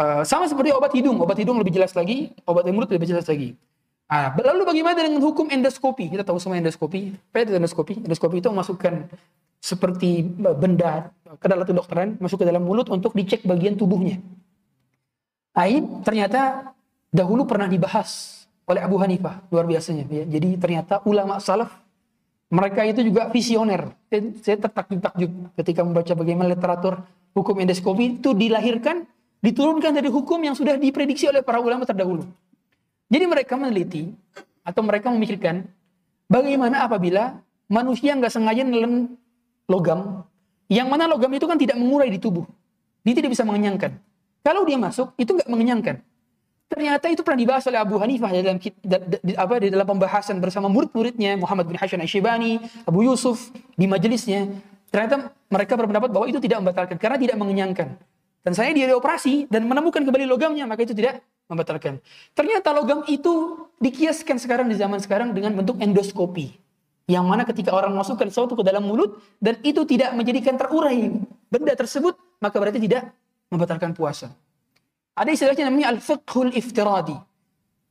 [0.00, 3.52] Uh, sama seperti obat hidung, obat hidung lebih jelas lagi, obat mulut lebih jelas lagi.
[4.10, 6.10] Ah, lalu bagaimana dengan hukum endoskopi?
[6.10, 7.14] Kita tahu semua endoskopi.
[7.30, 7.94] Apa itu endoskopi?
[8.02, 9.06] Endoskopi itu memasukkan
[9.62, 10.26] seperti
[10.58, 14.18] benda ke dalam kedokteran, masuk ke dalam mulut untuk dicek bagian tubuhnya.
[15.54, 16.74] Ini ternyata
[17.14, 20.10] dahulu pernah dibahas oleh Abu Hanifah, luar biasanya.
[20.10, 20.26] Ya.
[20.26, 21.70] Jadi ternyata ulama salaf
[22.50, 23.94] mereka itu juga visioner.
[24.42, 29.06] Saya tertakjub-takjub ketika membaca bagaimana literatur hukum endoskopi itu dilahirkan,
[29.38, 32.26] diturunkan dari hukum yang sudah diprediksi oleh para ulama terdahulu.
[33.06, 34.10] Jadi mereka meneliti
[34.66, 35.62] atau mereka memikirkan
[36.26, 37.38] bagaimana apabila
[37.70, 39.14] manusia nggak sengaja nelen
[39.70, 40.26] logam,
[40.66, 42.46] yang mana logam itu kan tidak mengurai di tubuh,
[43.06, 43.94] dia tidak bisa mengenyangkan.
[44.42, 46.02] Kalau dia masuk itu nggak mengenyangkan.
[46.70, 48.56] Ternyata itu pernah dibahas oleh Abu Hanifah dalam
[49.34, 54.46] apa di dalam pembahasan bersama murid-muridnya Muhammad bin Hasan Ashibani, Abu Yusuf di majelisnya.
[54.94, 57.98] Ternyata mereka berpendapat bahwa itu tidak membatalkan karena tidak mengenyangkan.
[58.46, 61.98] Dan saya dia dioperasi dan menemukan kembali logamnya, maka itu tidak membatalkan.
[62.38, 66.54] Ternyata logam itu dikiaskan sekarang di zaman sekarang dengan bentuk endoskopi.
[67.10, 71.10] Yang mana ketika orang masukkan sesuatu ke dalam mulut dan itu tidak menjadikan terurai
[71.50, 73.10] benda tersebut, maka berarti tidak
[73.50, 74.30] membatalkan puasa.
[75.20, 77.12] Ada istilahnya namanya al-fiqhul iftiradi.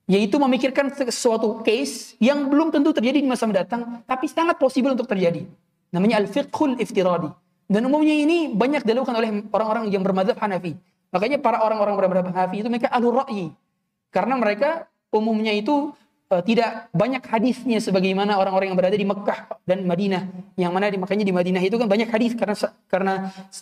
[0.10, 5.06] Yaitu memikirkan sesuatu case yang belum tentu terjadi di masa mendatang, tapi sangat possible untuk
[5.06, 5.46] terjadi.
[5.94, 7.30] Namanya al-fiqhul iftiradi.
[7.70, 10.74] Dan umumnya ini banyak dilakukan oleh orang-orang yang bermadhab Hanafi.
[11.14, 13.54] Makanya para orang-orang bermadhab Hanafi itu mereka alur ra'yi.
[14.10, 15.94] Karena mereka umumnya itu
[16.30, 20.24] uh, tidak banyak hadisnya sebagaimana orang-orang yang berada di Mekah dan Madinah.
[20.56, 22.56] Yang mana di, makanya di Madinah itu kan banyak hadis karena
[22.88, 23.14] karena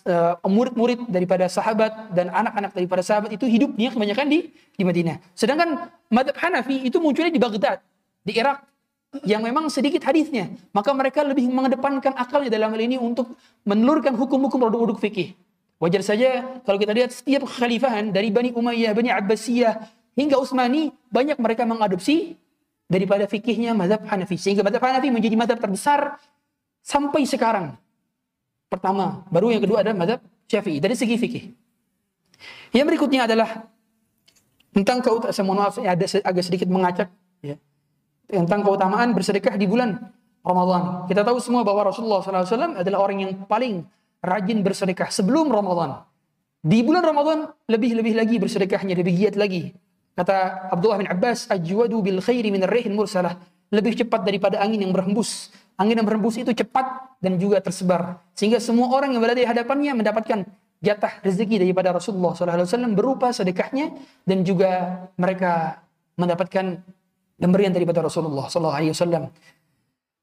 [0.06, 5.16] uh, murid-murid daripada sahabat dan anak-anak daripada sahabat itu hidupnya kebanyakan di di Madinah.
[5.32, 7.80] Sedangkan madhab Hanafi itu munculnya di Baghdad,
[8.22, 8.62] di Irak
[9.24, 10.52] yang memang sedikit hadisnya.
[10.76, 13.32] Maka mereka lebih mengedepankan akalnya dalam hal ini untuk
[13.64, 15.32] menelurkan hukum-hukum produk-produk fikih.
[15.78, 19.78] Wajar saja kalau kita lihat setiap kekhalifahan dari Bani Umayyah, Bani Abbasiyah,
[20.18, 22.34] hingga Utsmani, banyak mereka mengadopsi
[22.88, 24.40] daripada fikihnya mazhab Hanafi.
[24.40, 26.16] Sehingga mazhab Hanafi menjadi mazhab terbesar
[26.80, 27.76] sampai sekarang.
[28.68, 29.24] pertama.
[29.32, 31.44] Baru yang kedua adalah mazhab Syafi'i dari segi fikih.
[32.76, 33.64] Yang berikutnya adalah
[34.76, 37.08] tentang keutamaan, saya ada agak sedikit mengacak,
[37.40, 37.56] ya.
[38.28, 39.96] tentang keutamaan bersedekah di bulan
[40.44, 41.08] Ramadan.
[41.08, 43.88] Kita tahu semua bahwa Rasulullah SAW adalah orang yang paling
[44.20, 46.04] rajin bersedekah sebelum Ramadan.
[46.60, 47.38] Di bulan Ramadan
[47.70, 49.72] lebih-lebih lagi bersedekahnya, lebih giat lagi.
[50.18, 53.38] Kata Abdullah bin Abbas, ajwadu bil khairi min rihin mursalah.
[53.70, 55.54] Lebih cepat daripada angin yang berhembus.
[55.78, 58.18] Angin yang berhembus itu cepat dan juga tersebar.
[58.34, 60.42] Sehingga semua orang yang berada di hadapannya mendapatkan
[60.82, 63.94] jatah rezeki daripada Rasulullah SAW berupa sedekahnya
[64.26, 65.86] dan juga mereka
[66.18, 66.82] mendapatkan
[67.38, 69.30] pemberian daripada Rasulullah SAW.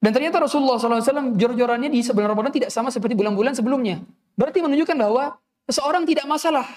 [0.04, 4.04] Dan ternyata Rasulullah SAW jor-jorannya di bulan Ramadan tidak sama seperti bulan-bulan sebelumnya.
[4.36, 5.40] Berarti menunjukkan bahwa
[5.72, 6.68] seseorang tidak masalah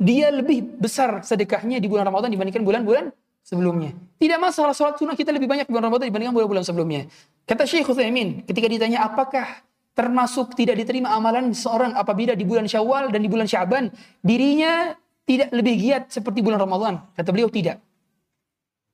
[0.00, 3.12] dia lebih besar sedekahnya di bulan Ramadan dibandingkan bulan-bulan
[3.44, 3.92] sebelumnya.
[4.16, 7.04] Tidak masalah sholat sunnah kita lebih banyak di bulan Ramadan dibandingkan bulan-bulan sebelumnya.
[7.44, 9.60] Kata Syekh Utsaimin ketika ditanya apakah
[9.92, 13.92] termasuk tidak diterima amalan seorang apabila di bulan Syawal dan di bulan Syaban
[14.24, 14.96] dirinya
[15.28, 17.04] tidak lebih giat seperti bulan Ramadan.
[17.12, 17.76] Kata beliau tidak.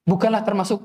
[0.02, 0.82] Bukanlah termasuk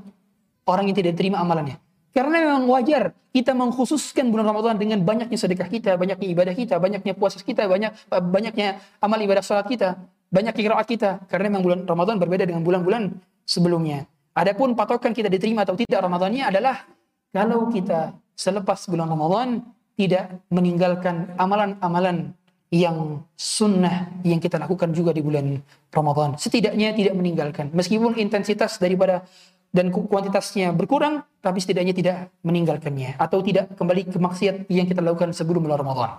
[0.69, 1.81] orang yang tidak diterima amalannya.
[2.11, 7.15] Karena memang wajar kita mengkhususkan bulan Ramadan dengan banyaknya sedekah kita, banyaknya ibadah kita, banyaknya
[7.15, 9.95] puasa kita, banyak banyaknya amal ibadah salat kita,
[10.27, 11.23] banyak kiraat kita.
[11.31, 13.15] Karena memang bulan Ramadan berbeda dengan bulan-bulan
[13.47, 14.03] sebelumnya.
[14.35, 16.83] Adapun patokan kita diterima atau tidak Ramadannya adalah
[17.31, 19.63] kalau kita selepas bulan Ramadan
[19.95, 22.35] tidak meninggalkan amalan-amalan
[22.71, 25.59] yang sunnah yang kita lakukan juga di bulan
[25.91, 26.39] Ramadan.
[26.39, 27.67] Setidaknya tidak meninggalkan.
[27.75, 29.27] Meskipun intensitas daripada
[29.71, 35.31] dan kuantitasnya berkurang, tapi setidaknya tidak meninggalkannya atau tidak kembali ke maksiat yang kita lakukan
[35.31, 36.11] sebelum bulan Ramadan.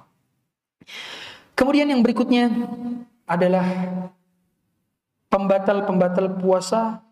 [1.53, 2.49] Kemudian yang berikutnya
[3.29, 3.65] adalah
[5.29, 7.05] pembatal-pembatal puasa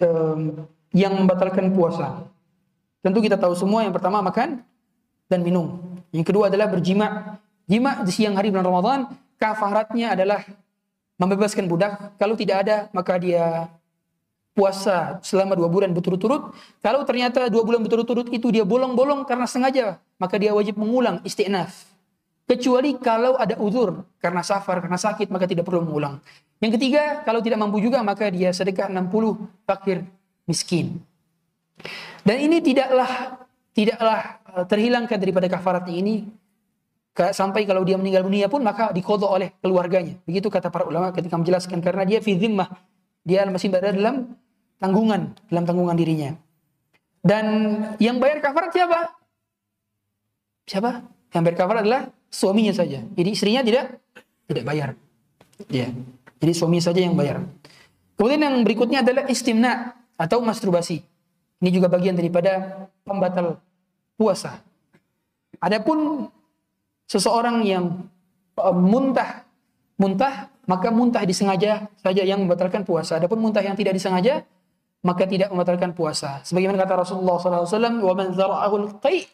[0.00, 0.64] um,
[0.96, 2.24] yang membatalkan puasa.
[3.04, 4.64] Tentu kita tahu semua yang pertama makan
[5.28, 5.76] dan minum.
[6.08, 7.36] Yang kedua adalah berjima.
[7.64, 9.00] Jima di siang hari bulan Ramadan,
[9.40, 10.40] kafaratnya adalah
[11.20, 12.16] membebaskan budak.
[12.16, 13.68] Kalau tidak ada, maka dia
[14.54, 16.54] puasa selama dua bulan berturut-turut.
[16.78, 21.90] Kalau ternyata dua bulan berturut-turut itu dia bolong-bolong karena sengaja, maka dia wajib mengulang istiqnaf.
[22.46, 26.22] Kecuali kalau ada uzur karena safar, karena sakit, maka tidak perlu mengulang.
[26.62, 30.06] Yang ketiga, kalau tidak mampu juga, maka dia sedekah 60 fakir
[30.46, 31.02] miskin.
[32.22, 33.42] Dan ini tidaklah
[33.74, 36.14] tidaklah eh, terhilangkan daripada kafaratnya ini
[37.14, 40.18] sampai kalau dia meninggal dunia pun maka dikodok oleh keluarganya.
[40.26, 42.34] Begitu kata para ulama ketika menjelaskan karena dia fi
[43.24, 44.36] dia masih berada dalam
[44.78, 46.34] tanggungan dalam tanggungan dirinya.
[47.24, 47.44] Dan
[47.96, 49.16] yang bayar kafarat siapa?
[50.68, 50.90] Siapa?
[51.32, 53.00] Yang bayar kafarat adalah suaminya saja.
[53.00, 53.96] Jadi istrinya tidak
[54.44, 54.88] tidak bayar.
[55.72, 55.88] Ya.
[56.42, 57.40] Jadi suami saja yang bayar.
[58.20, 61.00] Kemudian yang berikutnya adalah istimna atau masturbasi.
[61.64, 63.56] Ini juga bagian daripada pembatal
[64.20, 64.60] puasa.
[65.58, 66.28] Adapun
[67.08, 68.04] seseorang yang
[68.60, 69.48] uh, muntah
[69.96, 73.20] muntah maka muntah disengaja saja yang membatalkan puasa.
[73.20, 74.44] Adapun muntah yang tidak disengaja
[75.04, 76.40] maka tidak membatalkan puasa.
[76.48, 79.28] Sebagaimana kata Rasulullah SAW, "Wa man zara'ahu al-qai'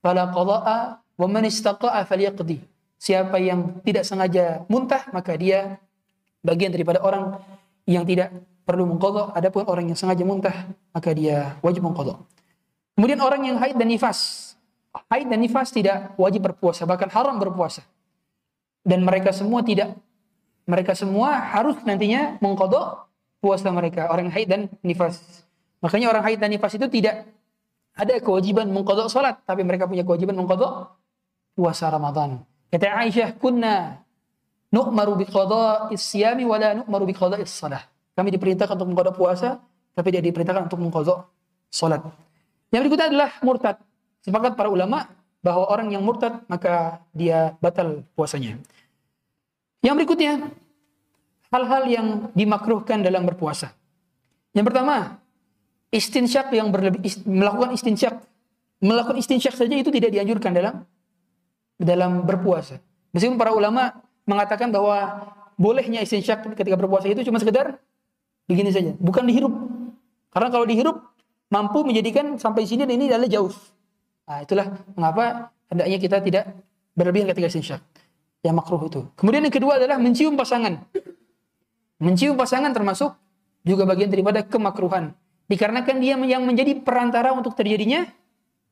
[0.00, 2.64] fala qada'a wa man istaqa'a falyaqdi."
[2.96, 5.76] Siapa yang tidak sengaja muntah, maka dia
[6.40, 7.36] bagian daripada orang
[7.84, 8.32] yang tidak
[8.64, 9.36] perlu mengkodok.
[9.36, 12.24] Adapun orang yang sengaja muntah, maka dia wajib mengkodok.
[12.96, 14.56] Kemudian orang yang haid dan nifas.
[15.12, 17.84] Haid dan nifas tidak wajib berpuasa, bahkan haram berpuasa.
[18.80, 19.92] Dan mereka semua tidak,
[20.64, 23.05] mereka semua harus nantinya mengkodok
[23.40, 25.44] puasa mereka orang haid dan nifas.
[25.84, 27.28] Makanya orang haid dan nifas itu tidak
[27.96, 30.92] ada kewajiban mengkodok salat, tapi mereka punya kewajiban mengkodok
[31.56, 32.44] puasa Ramadan.
[32.68, 34.04] Kata Aisyah, kunna
[34.68, 37.80] nu'maru bi qada'is siyami wa la nu'maru bi qada'is salah.
[38.12, 39.60] Kami diperintahkan untuk mengkodok puasa,
[39.96, 41.24] tapi tidak diperintahkan untuk mengkodok
[41.72, 42.04] salat.
[42.68, 43.76] Yang berikutnya adalah murtad.
[44.20, 45.08] Sepakat para ulama
[45.40, 48.58] bahwa orang yang murtad maka dia batal puasanya.
[49.80, 50.32] Yang berikutnya
[51.50, 53.72] hal-hal yang dimakruhkan dalam berpuasa.
[54.56, 55.20] Yang pertama,
[55.92, 58.20] istinsyak yang berlebih ist, melakukan istinsyak.
[58.76, 60.84] Melakukan istinsyak saja itu tidak dianjurkan dalam
[61.80, 62.76] dalam berpuasa.
[63.12, 63.92] Meskipun para ulama
[64.28, 67.80] mengatakan bahwa bolehnya istinsyak ketika berpuasa itu cuma sekedar
[68.44, 69.52] begini saja, bukan dihirup.
[70.28, 70.96] Karena kalau dihirup
[71.48, 73.52] mampu menjadikan sampai sini dan ini adalah jauh.
[74.28, 76.44] Nah, itulah mengapa hendaknya kita tidak
[76.92, 77.80] berlebihan ketika istinsyak.
[78.44, 79.00] Yang makruh itu.
[79.16, 80.84] Kemudian yang kedua adalah mencium pasangan.
[81.96, 83.16] Mencium pasangan termasuk
[83.64, 85.16] juga bagian daripada kemakruhan.
[85.46, 88.04] Dikarenakan dia yang menjadi perantara untuk terjadinya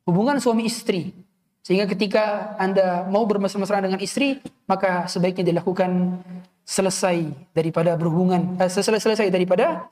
[0.04, 1.14] hubungan suami istri.
[1.64, 6.20] Sehingga ketika Anda mau bermesra-mesraan dengan istri, maka sebaiknya dilakukan
[6.64, 9.88] selesai daripada berhubungan, eh, selesai, daripada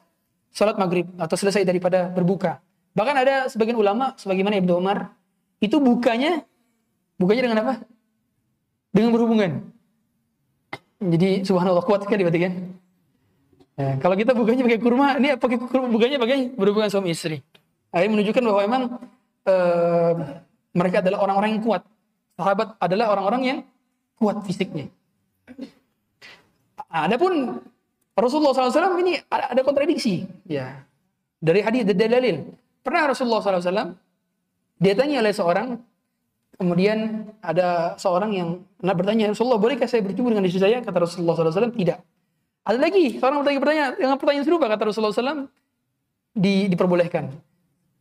[0.53, 2.61] salat maghrib atau selesai daripada berbuka.
[2.92, 5.16] Bahkan ada sebagian ulama, sebagaimana Ibnu Umar,
[5.64, 6.45] itu bukanya,
[7.16, 7.75] bukanya dengan apa?
[8.92, 9.51] dengan berhubungan.
[11.03, 12.55] Jadi subhanallah kuat sekali berarti kan.
[13.73, 17.41] Ya, kalau kita bukanya pakai kurma, ini pakai kurma bukanya pakai berhubungan suami istri.
[17.93, 18.83] Ini menunjukkan bahwa memang
[19.49, 20.13] uh,
[20.77, 21.83] mereka adalah orang-orang yang kuat.
[22.37, 23.59] Sahabat adalah orang-orang yang
[24.21, 24.93] kuat fisiknya.
[26.93, 27.65] Adapun
[28.13, 30.29] Rasulullah SAW ini ada, ada kontradiksi.
[30.45, 30.85] Ya,
[31.41, 32.37] dari hadis dari dalil.
[32.85, 33.97] Pernah Rasulullah SAW
[34.83, 35.79] dia tanya oleh seorang,
[36.59, 38.49] kemudian ada seorang yang
[38.83, 40.83] nak bertanya Rasulullah bolehkah saya berjumpa dengan istri saya?
[40.85, 42.05] Kata Rasulullah SAW tidak.
[42.62, 45.51] Ada lagi seorang bertanya bertanya dengan pertanyaan serupa kata Rasulullah SAW
[46.31, 47.35] di, diperbolehkan.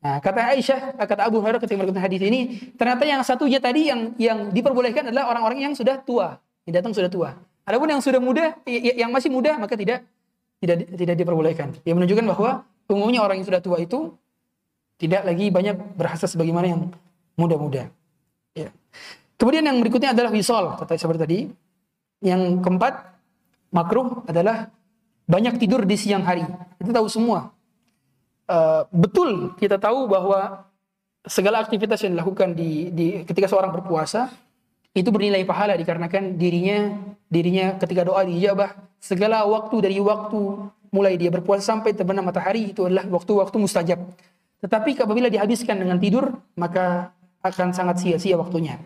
[0.02, 4.18] Nah, kata Aisyah, kata Abu Hurairah ketika melakukan hadis ini, ternyata yang satunya tadi yang
[4.18, 7.38] yang diperbolehkan adalah orang-orang yang sudah tua, yang datang sudah tua.
[7.66, 10.02] Adapun yang sudah muda, yang masih muda maka tidak
[10.58, 11.78] tidak tidak diperbolehkan.
[11.86, 12.50] Yang menunjukkan bahwa
[12.90, 14.14] umumnya orang yang sudah tua itu
[14.98, 16.82] tidak lagi banyak berasa sebagaimana yang
[17.38, 17.90] muda-muda.
[18.54, 18.70] Ya.
[19.42, 21.40] Kemudian yang berikutnya adalah wisol, kata seperti tadi.
[22.22, 23.11] Yang keempat,
[23.72, 24.70] makruh adalah
[25.26, 26.44] banyak tidur di siang hari.
[26.78, 27.56] Kita tahu semua.
[28.52, 30.68] Uh, betul kita tahu bahwa
[31.24, 34.28] segala aktivitas yang dilakukan di, di ketika seorang berpuasa
[34.92, 37.00] itu bernilai pahala dikarenakan dirinya
[37.32, 42.84] dirinya ketika doa dijabah segala waktu dari waktu mulai dia berpuasa sampai terbenam matahari itu
[42.84, 44.00] adalah waktu-waktu mustajab.
[44.60, 48.78] Tetapi apabila dihabiskan dengan tidur maka akan sangat sia-sia waktunya.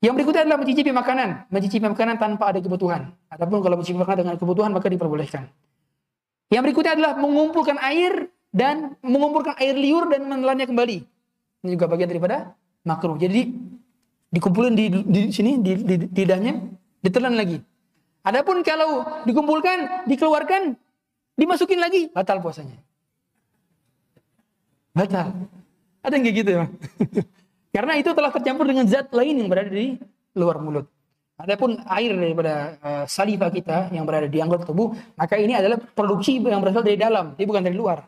[0.00, 3.12] Yang berikutnya adalah mencicipi makanan, mencicipi makanan tanpa ada kebutuhan.
[3.28, 5.44] Adapun kalau mencicipi makanan dengan kebutuhan maka diperbolehkan.
[6.48, 10.98] Yang berikutnya adalah mengumpulkan air dan mengumpulkan air liur dan menelannya kembali.
[11.62, 13.20] Ini juga bagian daripada makruh.
[13.20, 13.52] Jadi
[14.32, 16.56] dikumpulin di, di sini di, di, di lidahnya,
[17.04, 17.60] ditelan lagi.
[18.24, 20.80] Adapun kalau dikumpulkan, dikeluarkan,
[21.36, 22.80] dimasukin lagi, batal puasanya.
[24.96, 25.32] Batal.
[26.00, 26.64] Ada yang kayak gitu ya?
[27.70, 29.94] Karena itu telah tercampur dengan zat lain yang berada di
[30.34, 30.86] luar mulut.
[31.40, 36.36] Adapun air daripada uh, saliva kita yang berada di anggota tubuh, maka ini adalah produksi
[36.36, 38.04] yang berasal dari dalam, jadi bukan dari luar.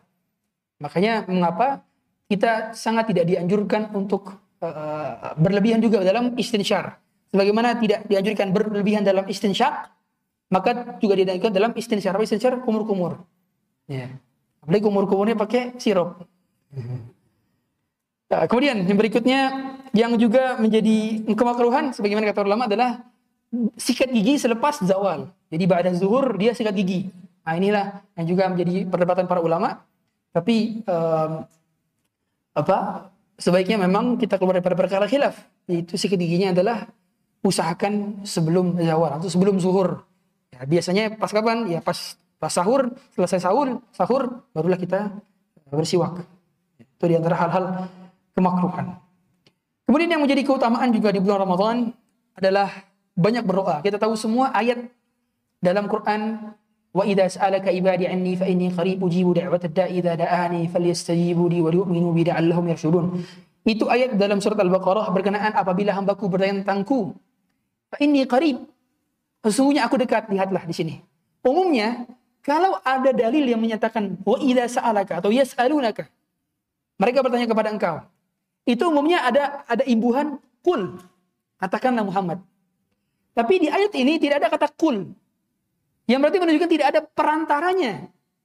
[0.82, 1.80] Makanya mengapa
[2.28, 7.00] kita sangat tidak dianjurkan untuk uh, berlebihan juga dalam istinsyar.
[7.32, 9.88] Sebagaimana tidak dianjurkan berlebihan dalam istinsyak,
[10.52, 12.12] maka juga dianjurkan dalam istinsyar.
[12.20, 13.24] Istinsyar kumur-kumur.
[13.88, 14.12] Ya.
[14.60, 16.20] Apalagi kumur-kumurnya pakai sirup.
[18.32, 19.40] Nah, kemudian yang berikutnya
[19.92, 23.04] yang juga menjadi kemakruhan sebagaimana kata ulama adalah
[23.76, 25.28] sikat gigi selepas zawal.
[25.52, 27.12] Jadi pada zuhur dia sikat gigi.
[27.44, 29.84] Nah inilah yang juga menjadi perdebatan para ulama.
[30.32, 31.44] Tapi um,
[32.56, 35.36] apa sebaiknya memang kita keluar daripada perkara khilaf.
[35.68, 36.88] Itu sikat giginya adalah
[37.44, 40.08] usahakan sebelum zawal atau sebelum zuhur.
[40.56, 41.68] Ya, biasanya pas kapan?
[41.68, 45.12] Ya pas pas sahur, selesai sahur, sahur barulah kita
[45.68, 46.24] bersiwak.
[46.80, 47.92] Itu di antara hal-hal
[48.36, 48.96] kemakruhan.
[49.88, 51.76] Kemudian yang menjadi keutamaan juga di bulan Ramadan
[52.36, 52.70] adalah
[53.12, 53.84] banyak berdoa.
[53.84, 54.88] Kita tahu semua ayat
[55.60, 56.52] dalam Quran
[56.92, 61.58] wa idza sa'alaka ibadi anni fa inni qarib ujibu da'wat ad-da'i idza da'ani falyastajibu li
[61.60, 63.20] wa yu'minu bi la'allahum yarshudun.
[63.62, 67.14] Itu ayat dalam surat Al-Baqarah berkenaan apabila hambaku bertanya tentangku.
[67.92, 68.64] Fa inni qarib.
[69.42, 70.94] Sesungguhnya aku dekat, lihatlah di sini.
[71.42, 72.06] Umumnya
[72.42, 76.10] kalau ada dalil yang menyatakan wa idza sa'alaka atau yas'alunaka
[76.98, 77.96] mereka bertanya kepada engkau
[78.62, 80.98] itu umumnya ada ada imbuhan kul.
[81.58, 82.42] Katakanlah Muhammad.
[83.32, 85.08] Tapi di ayat ini tidak ada kata kul.
[86.06, 87.92] Yang berarti menunjukkan tidak ada perantaranya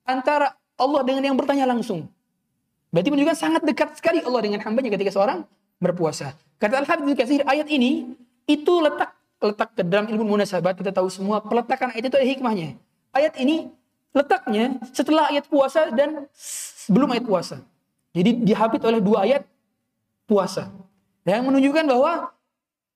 [0.06, 2.06] antara Allah dengan yang bertanya langsung.
[2.93, 5.43] Berarti menunjukkan sangat dekat sekali Allah dengan hambanya ketika seorang
[5.82, 6.38] berpuasa.
[6.58, 8.15] Kata Al-Habib Katsir, ayat ini
[8.47, 12.69] itu letak letak ke dalam ilmu munasabat kita tahu semua peletakan ayat itu ada hikmahnya.
[13.13, 13.69] Ayat ini
[14.15, 17.62] letaknya setelah ayat puasa dan sebelum ayat puasa.
[18.17, 19.45] Jadi dihabit oleh dua ayat
[20.28, 20.70] puasa.
[21.24, 22.32] Yang menunjukkan bahwa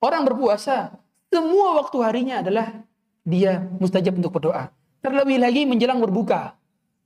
[0.03, 0.95] orang berpuasa
[1.31, 2.83] semua waktu harinya adalah
[3.23, 4.69] dia mustajab untuk berdoa.
[5.01, 6.53] Terlebih lagi menjelang berbuka.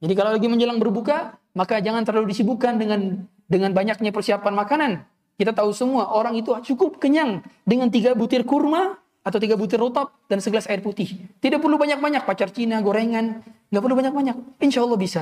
[0.03, 4.91] Jadi kalau lagi menjelang berbuka, maka jangan terlalu disibukkan dengan dengan banyaknya persiapan makanan.
[5.35, 10.13] Kita tahu semua orang itu cukup kenyang dengan tiga butir kurma atau tiga butir rotop
[10.29, 11.17] dan segelas air putih.
[11.41, 13.41] Tidak perlu banyak-banyak pacar Cina, gorengan,
[13.73, 14.61] nggak perlu banyak-banyak.
[14.61, 15.21] Insya Allah bisa.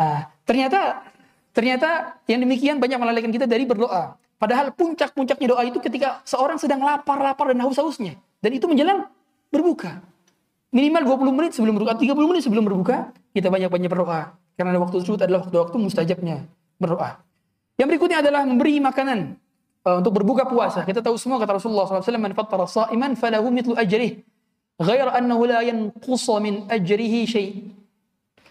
[0.00, 1.04] Nah, ternyata
[1.52, 4.16] ternyata yang demikian banyak melalaikan kita dari berdoa.
[4.42, 8.18] Padahal puncak-puncaknya doa itu ketika seorang sedang lapar-lapar dan haus-hausnya.
[8.42, 9.06] Dan itu menjelang
[9.54, 10.02] berbuka.
[10.74, 14.34] Minimal 20 menit sebelum berbuka, 30 menit sebelum berbuka, kita banyak-banyak berdoa.
[14.58, 16.42] Karena waktu tersebut adalah waktu-waktu mustajabnya
[16.74, 17.22] berdoa.
[17.78, 19.38] Yang berikutnya adalah memberi makanan
[19.86, 20.82] uh, untuk berbuka puasa.
[20.82, 24.26] Kita tahu semua kata Rasulullah SAW, Man fattara sa'iman falahu mitlu ajrih.
[24.82, 27.50] Ghair annahu la yanqusa min ajrihi syai'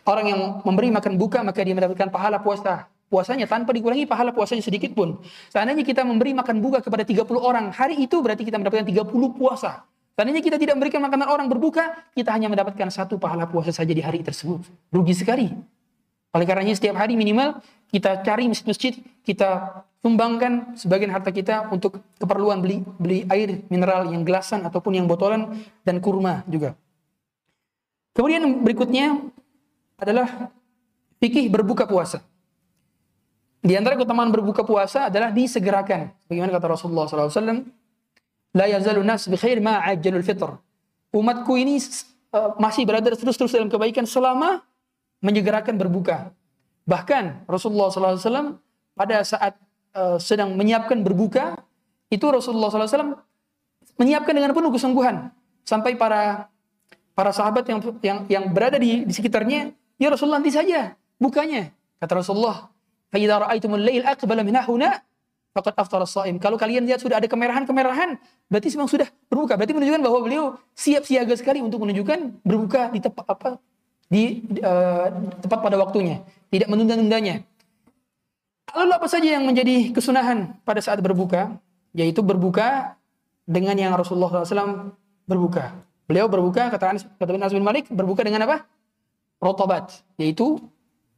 [0.01, 4.63] Orang yang memberi makan buka maka dia mendapatkan pahala puasa puasanya tanpa dikurangi pahala puasanya
[4.63, 5.19] sedikit pun.
[5.51, 9.83] Seandainya kita memberi makan buka kepada 30 orang, hari itu berarti kita mendapatkan 30 puasa.
[10.15, 13.99] Seandainya kita tidak memberikan makanan orang berbuka, kita hanya mendapatkan satu pahala puasa saja di
[13.99, 14.63] hari tersebut.
[14.95, 15.51] Rugi sekali.
[16.31, 17.59] Oleh karenanya setiap hari minimal
[17.91, 18.95] kita cari masjid-masjid,
[19.27, 25.05] kita sumbangkan sebagian harta kita untuk keperluan beli beli air mineral yang gelasan ataupun yang
[25.11, 25.51] botolan
[25.83, 26.79] dan kurma juga.
[28.15, 29.19] Kemudian berikutnya
[29.99, 30.51] adalah
[31.19, 32.23] fikih berbuka puasa.
[33.61, 36.09] Di antara keutamaan berbuka puasa adalah disegerakan.
[36.25, 37.61] Bagaimana kata Rasulullah SAW,
[38.51, 40.49] La yazalu nas bi khair ma ajjalul fitr.
[41.15, 41.79] Umatku ini
[42.35, 44.63] uh, masih berada terus-terus dalam kebaikan selama
[45.23, 46.35] menyegerakan berbuka.
[46.83, 48.59] Bahkan Rasulullah SAW
[48.91, 49.55] pada saat
[49.95, 51.55] uh, sedang menyiapkan berbuka,
[52.11, 53.15] itu Rasulullah SAW
[53.95, 55.31] menyiapkan dengan penuh kesungguhan.
[55.63, 56.51] Sampai para
[57.15, 61.71] para sahabat yang yang yang berada di, di sekitarnya, ya Rasulullah nanti saja bukanya.
[62.01, 62.70] Kata Rasulullah,
[63.11, 65.03] "Fa ra'aitumul lail aqbala min huna
[65.51, 68.15] faqad aftara shaim." Kalau kalian lihat sudah ada kemerahan-kemerahan,
[68.47, 69.59] berarti memang sudah berbuka.
[69.59, 73.49] Berarti menunjukkan bahwa beliau siap siaga sekali untuk menunjukkan berbuka di tempat apa
[74.11, 75.07] di uh,
[75.39, 76.19] tepat pada waktunya,
[76.51, 77.47] tidak menunda-nundanya.
[78.71, 81.55] Lalu apa saja yang menjadi kesunahan pada saat berbuka?
[81.91, 82.95] Yaitu berbuka
[83.43, 84.95] dengan yang Rasulullah SAW
[85.27, 85.75] berbuka.
[86.07, 88.67] Beliau berbuka, kata Anas, kata Anas bin Malik, berbuka dengan apa?
[89.39, 90.59] Rotobat, yaitu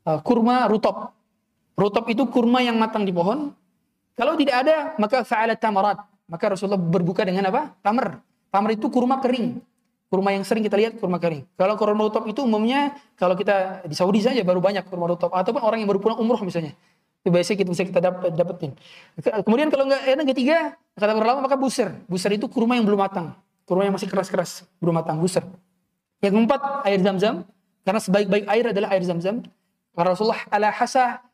[0.06, 1.14] uh, kurma rutop.
[1.74, 3.50] Rutop itu kurma yang matang di pohon.
[4.14, 5.98] Kalau tidak ada, maka fa'alat tamarat.
[6.30, 7.74] Maka Rasulullah berbuka dengan apa?
[7.82, 8.22] Tamar.
[8.54, 9.58] Tamar itu kurma kering.
[10.14, 11.42] Kurma yang sering kita lihat kurma kering.
[11.58, 15.66] Kalau kurma rutop itu umumnya kalau kita di Saudi saja baru banyak kurma rutop ataupun
[15.66, 16.78] orang yang baru pulang umroh misalnya.
[17.26, 18.72] Itu biasanya kita bisa kita dapat dapetin.
[19.18, 21.90] Kemudian kalau enggak yang ketiga kata berlama maka buser.
[22.06, 23.34] Buser itu kurma yang belum matang.
[23.66, 25.42] Kurma yang masih keras-keras belum matang buser.
[26.22, 27.36] Yang keempat air zam-zam
[27.82, 29.42] karena sebaik-baik air adalah air zam-zam.
[29.98, 31.26] Rasulullah ala hasa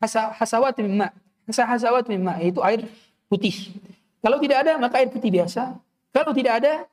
[0.00, 1.12] hasawat mimma.
[1.44, 2.88] Hasa hasawat mimma yaitu air
[3.28, 3.76] putih.
[4.24, 5.76] Kalau tidak ada maka air putih biasa.
[6.10, 6.88] Kalau tidak ada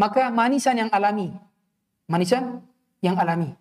[0.00, 1.30] maka manisan yang alami.
[2.08, 2.64] Manisan
[3.04, 3.52] yang alami.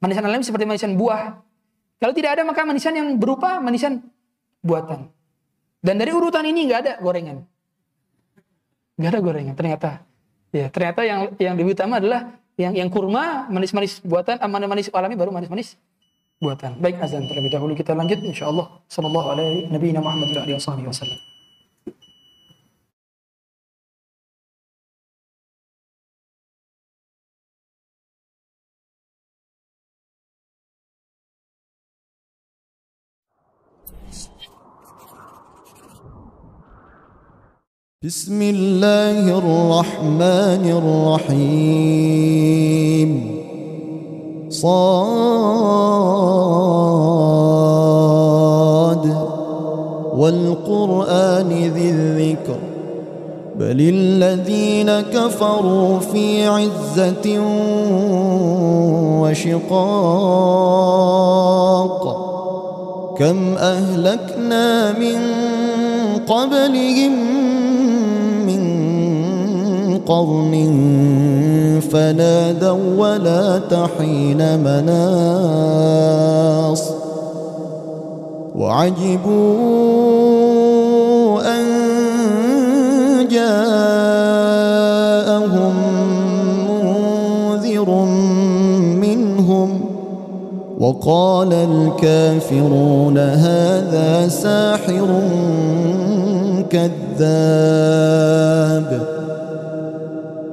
[0.00, 1.38] Manisan alami seperti manisan buah.
[2.00, 4.02] Kalau tidak ada maka manisan yang berupa manisan
[4.64, 5.06] buatan.
[5.82, 7.46] Dan dari urutan ini nggak ada gorengan.
[8.98, 9.90] Nggak ada gorengan ternyata.
[10.52, 15.16] Ya, ternyata yang yang lebih utama adalah yang yang kurma manis-manis buatan, amanah manis alami
[15.16, 15.80] baru manis-manis
[16.42, 16.74] buatan.
[16.82, 20.58] Baik azan terlebih dahulu kita lanjut insyaallah sallallahu alaihi nabi Muhammad wa alihi
[20.90, 21.22] wasallam.
[38.02, 40.64] بسم الله الرحمن
[41.22, 42.02] الرحيم
[44.62, 44.72] صاد
[50.16, 52.58] والقرآن ذي الذكر.
[53.58, 57.40] بل الذين كفروا في عزة
[59.20, 60.32] وشقاق.
[63.18, 65.18] كم أهلكنا من
[66.28, 67.12] قبلهم
[70.06, 70.52] قرن
[71.92, 76.02] فنادوا ولا تحين مناص
[78.56, 79.82] وعجبوا
[81.56, 81.68] أن
[83.28, 84.52] جاءهم
[86.68, 87.90] منذر
[89.00, 89.80] منهم
[90.80, 95.20] وقال الكافرون هذا ساحر
[96.70, 97.72] كذاب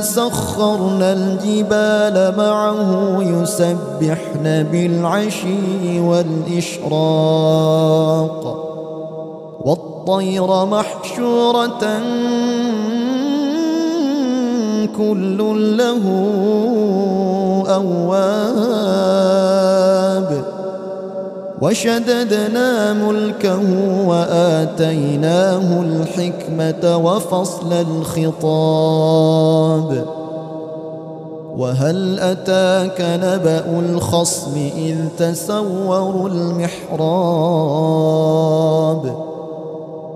[0.00, 7.60] سخرنا الجبال معه يسبحن بالعشي والإشراق
[9.64, 12.00] والطير محشورة
[14.96, 15.38] كل
[15.76, 16.04] له
[17.74, 19.20] أواب
[21.60, 23.60] وشددنا ملكه
[24.06, 28.30] وآتيناه الحكمة وفصل الخطاب.
[31.56, 37.00] وهل أتاك نبأ الخصم إذ تسوروا المحراب؟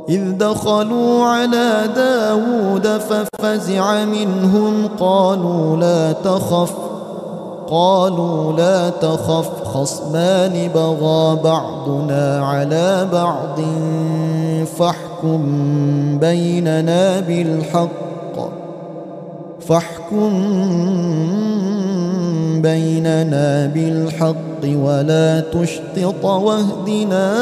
[0.09, 6.94] إذ دخلوا على داود ففزع منهم قالوا لا تخف.
[7.71, 13.61] قالوا لا تخف خصمان بغى بعضنا على بعض
[14.79, 15.43] فاحكم
[16.19, 17.89] بيننا بالحق
[19.61, 20.33] فاحكم
[22.63, 24.35] بيننا بالحق
[24.65, 27.33] ولا تشطط واهدنا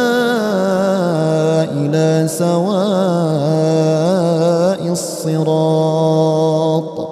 [1.73, 2.83] إلى سواء
[4.93, 7.12] الصراط.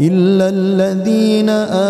[0.00, 1.48] إلا الذين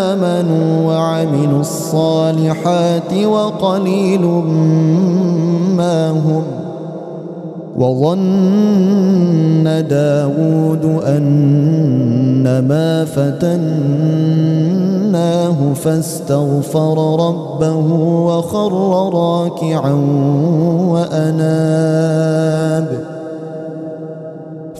[0.09, 4.21] آمنوا وعملوا الصالحات وقليل
[5.77, 6.43] ما هم
[7.77, 13.53] وظن داود أن ما فتناه
[15.73, 17.93] فاستغفر ربه
[18.25, 18.73] وخر
[19.13, 19.93] راكعا
[20.89, 22.31] وأناب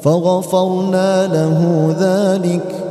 [0.01, 2.90] فغفرنا له ذلك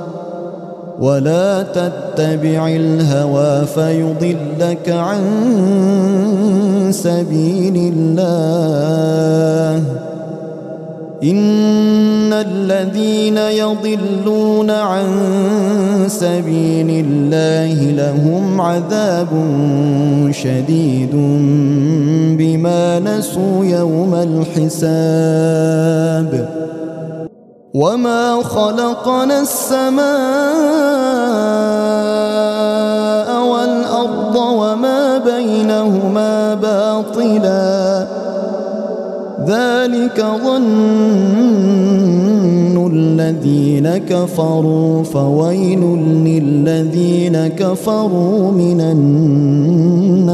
[1.01, 5.21] ولا تتبع الهوى فيضلك عن
[6.91, 9.83] سبيل الله.
[11.23, 15.05] إن الذين يضلون عن
[16.07, 19.27] سبيل الله لهم عذاب
[20.31, 21.15] شديد
[22.37, 24.15] بما نسوا يوم
[24.59, 25.01] الحساب.
[27.73, 30.01] وما خلقنا السماء
[33.47, 38.07] والأرض وما بينهما باطلا
[39.47, 41.71] ذلك ظن
[42.91, 45.79] الذين كفروا فويل
[46.25, 50.31] للذين كفروا من النار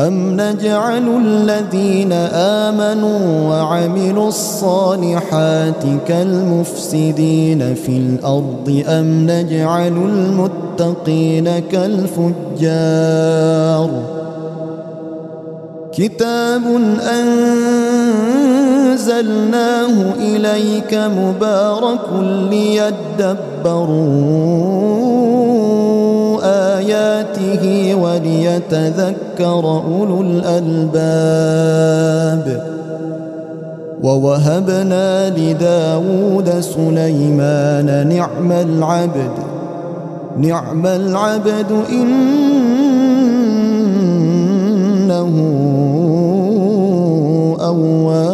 [0.00, 12.90] أم نجعل الذين آمنوا وعملوا الصالحات كالمفسدين في الأرض أم نجعل المتقين كالفجار
[15.92, 16.62] كتاب
[18.90, 22.00] أنزلناه إليك مبارك
[22.50, 24.14] ليدبروا
[26.78, 31.14] آياته وليتذكر أولو الألباب.
[34.02, 39.30] ووهبنا لداود سليمان نعم العبد.
[40.38, 42.14] نعم العبد إنه
[47.60, 48.33] أواب.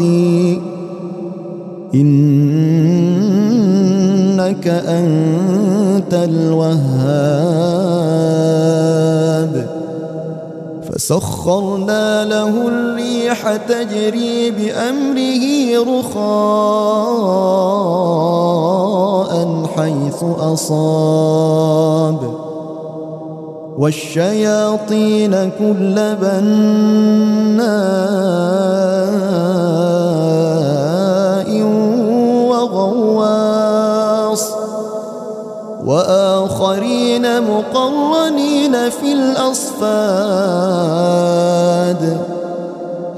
[0.00, 0.60] بعدي
[1.94, 3.06] إنك
[4.66, 6.80] أنت الوهاب.
[10.88, 15.44] فسخرنا له الريح تجري بأمره
[15.98, 16.20] رخاء
[19.76, 22.39] حيث أصاب.
[23.80, 26.40] والشياطين كل بناء
[32.50, 34.44] وغواص.
[35.84, 39.80] وآخرين مقرنين في الأصفاد.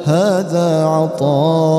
[0.05, 1.75] هذا عطاؤنا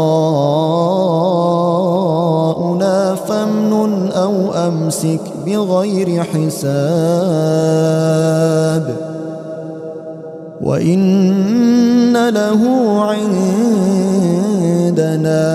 [3.16, 5.33] فامنن أو أمسك.
[5.46, 6.64] بغير حساب
[10.62, 12.62] وإن له
[13.02, 13.34] عندنا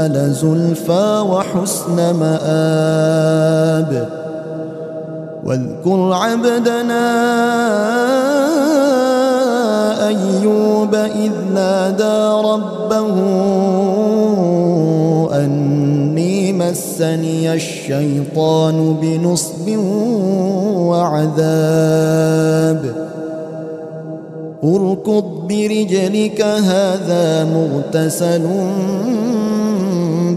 [0.09, 4.09] لزلفى وحسن مآب
[5.45, 7.09] واذكر عبدنا
[10.09, 13.14] أيوب إذ نادى ربه
[15.32, 16.07] أني
[16.70, 19.68] مسني الشيطان بنصب
[20.88, 22.82] وعذاب.
[24.64, 28.42] اركض برجلك هذا مغتسل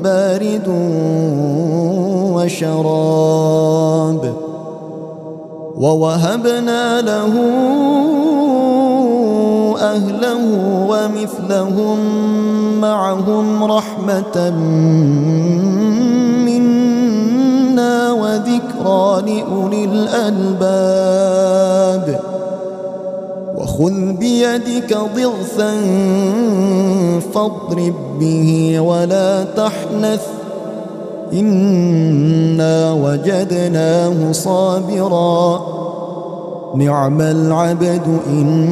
[0.04, 0.68] بارد
[2.36, 4.24] وشراب.
[5.78, 7.34] ووهبنا له
[9.82, 10.44] أهله
[10.90, 12.00] ومثلهم
[12.82, 14.54] معهم رحمة
[18.42, 21.26] وذكرى لأولي الألباب.
[23.58, 25.74] وخذ بيدك ضغثا
[27.34, 30.28] فاضرب به ولا تحنث.
[31.34, 35.62] إنا وجدناه صابرا.
[36.76, 38.72] نعم العبد إنه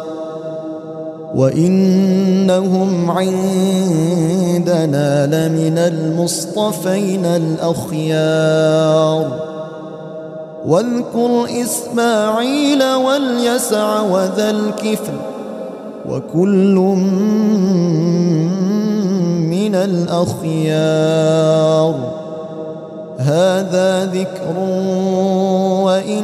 [1.35, 3.47] وإنهم عندنا
[5.27, 8.71] لمن المصطفين الأخيار.
[10.65, 15.13] واذكر إسماعيل واليسع وذا الكفل
[16.09, 16.75] وكل
[19.49, 21.41] من الأخيار.
[23.17, 24.57] هذا ذكر
[25.83, 26.23] وإن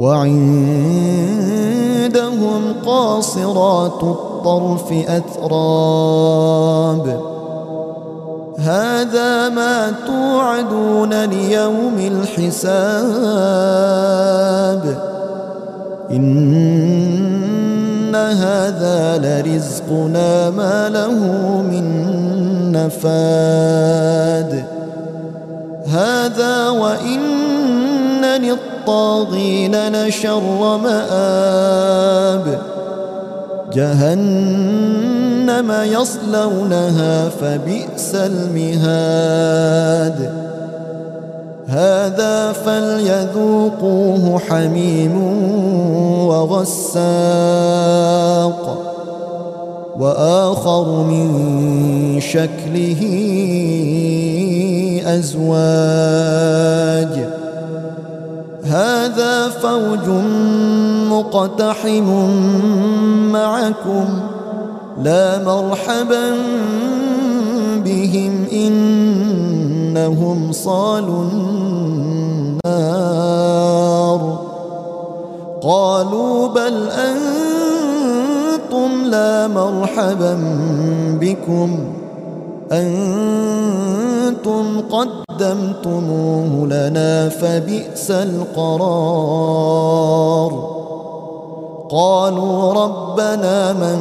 [0.00, 0.32] وعندهم
[2.86, 7.20] قاصرات الطرف أتراب.
[8.58, 12.70] هذا ما توعدون ليوم الحساب.
[16.10, 21.14] إن هذا لرزقنا ما له
[21.62, 21.84] من
[22.72, 24.64] نفاد.
[25.86, 27.20] هذا وإن
[28.24, 28.79] للطاغين
[29.72, 32.58] لشر مآب.
[33.72, 39.70] جهنم يصلونها فبئس المهاد.
[41.68, 45.16] هذا فليذوقوه حميم
[46.26, 47.00] وغساق.
[49.98, 53.02] وآخر من شكله
[55.06, 56.60] أزواج.
[58.64, 60.08] هذا فوج
[61.10, 62.08] مقتحم
[63.32, 64.20] معكم
[65.02, 66.36] لا مرحبا
[67.84, 71.24] بهم إنهم صالوا
[72.64, 74.38] النار.
[75.62, 80.38] قالوا بل أنتم لا مرحبا
[81.20, 81.78] بكم.
[82.72, 84.80] أنتم
[85.40, 89.10] قدمتموه لنا فبئس القرار.
[91.90, 93.98] قالوا ربنا من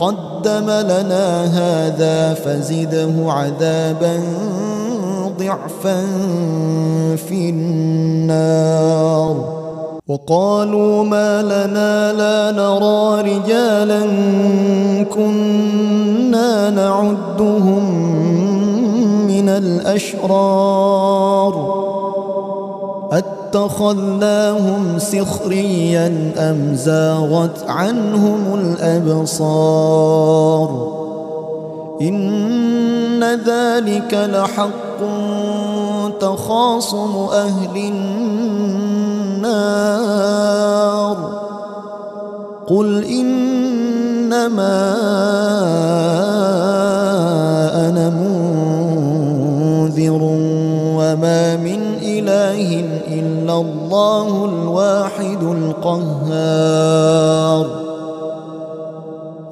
[0.00, 4.20] قدم لنا هذا فزده عذابا
[5.38, 6.06] ضعفا
[7.16, 9.36] في النار.
[10.08, 14.00] وقالوا ما لنا لا نرى رجالا
[15.14, 17.86] كنا نعدهم
[19.40, 20.20] من الأشرار
[23.12, 29.90] أتخذناهم سخريا أم زاغت عنهم الأبصار
[32.02, 35.00] إن ذلك لحق
[36.20, 39.60] تخاصم أهل النار
[42.68, 43.80] قل إنما
[47.88, 48.10] أنا
[50.00, 50.22] منذر
[50.96, 57.66] وما من إله إلا الله الواحد القهار.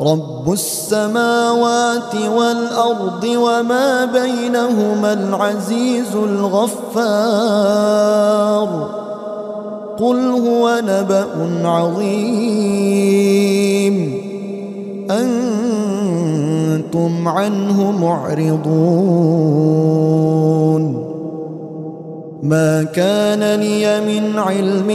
[0.01, 6.69] رب السماوات والأرض وما بينهما العزيز الغفار.
[9.99, 11.27] قل هو نبأ
[11.65, 12.89] عظيم.
[16.75, 19.69] أنتم عنه معرضون.
[22.43, 24.91] ما كان لي من علم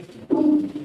[0.00, 0.80] Assalamualaikum.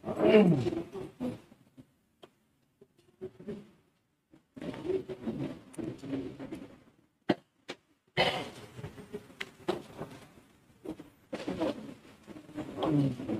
[0.00, 0.46] Siapa yang
[12.80, 13.39] ambil?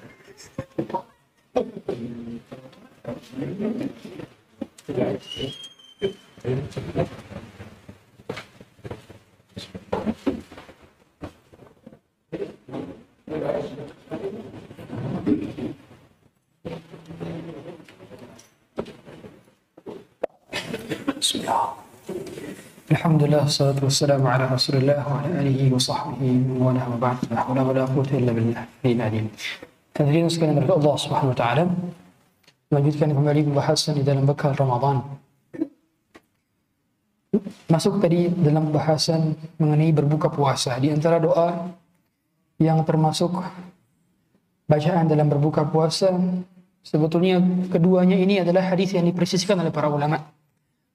[25.39, 27.17] alihi wa sahbihi wa ala wa ba'd.
[27.31, 28.63] La hawla wa la quwwata illa billah.
[28.83, 29.25] Al alim.
[29.97, 31.63] Hadirin sekalian dari Allah Subhanahu wa taala.
[32.67, 34.99] Kembali pembahasan di dalam bekal Ramadan.
[37.71, 40.75] Masuk tadi dalam pembahasan mengenai berbuka puasa.
[40.79, 41.71] Di antara doa
[42.59, 43.31] yang termasuk
[44.67, 46.11] bacaan dalam berbuka puasa,
[46.83, 47.39] sebetulnya
[47.71, 50.19] keduanya ini adalah hadis yang dipresisikan oleh para ulama.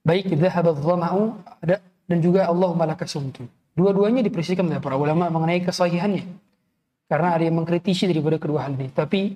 [0.02, 1.78] Baik dhahaba dhama'u ada
[2.12, 3.48] dan juga Allahumma laka sumtu.
[3.72, 6.28] Dua-duanya dipresisikan oleh para ulama mengenai kesahihannya.
[7.08, 8.92] Karena ada yang mengkritisi daripada kedua hal ini.
[8.92, 9.32] Tapi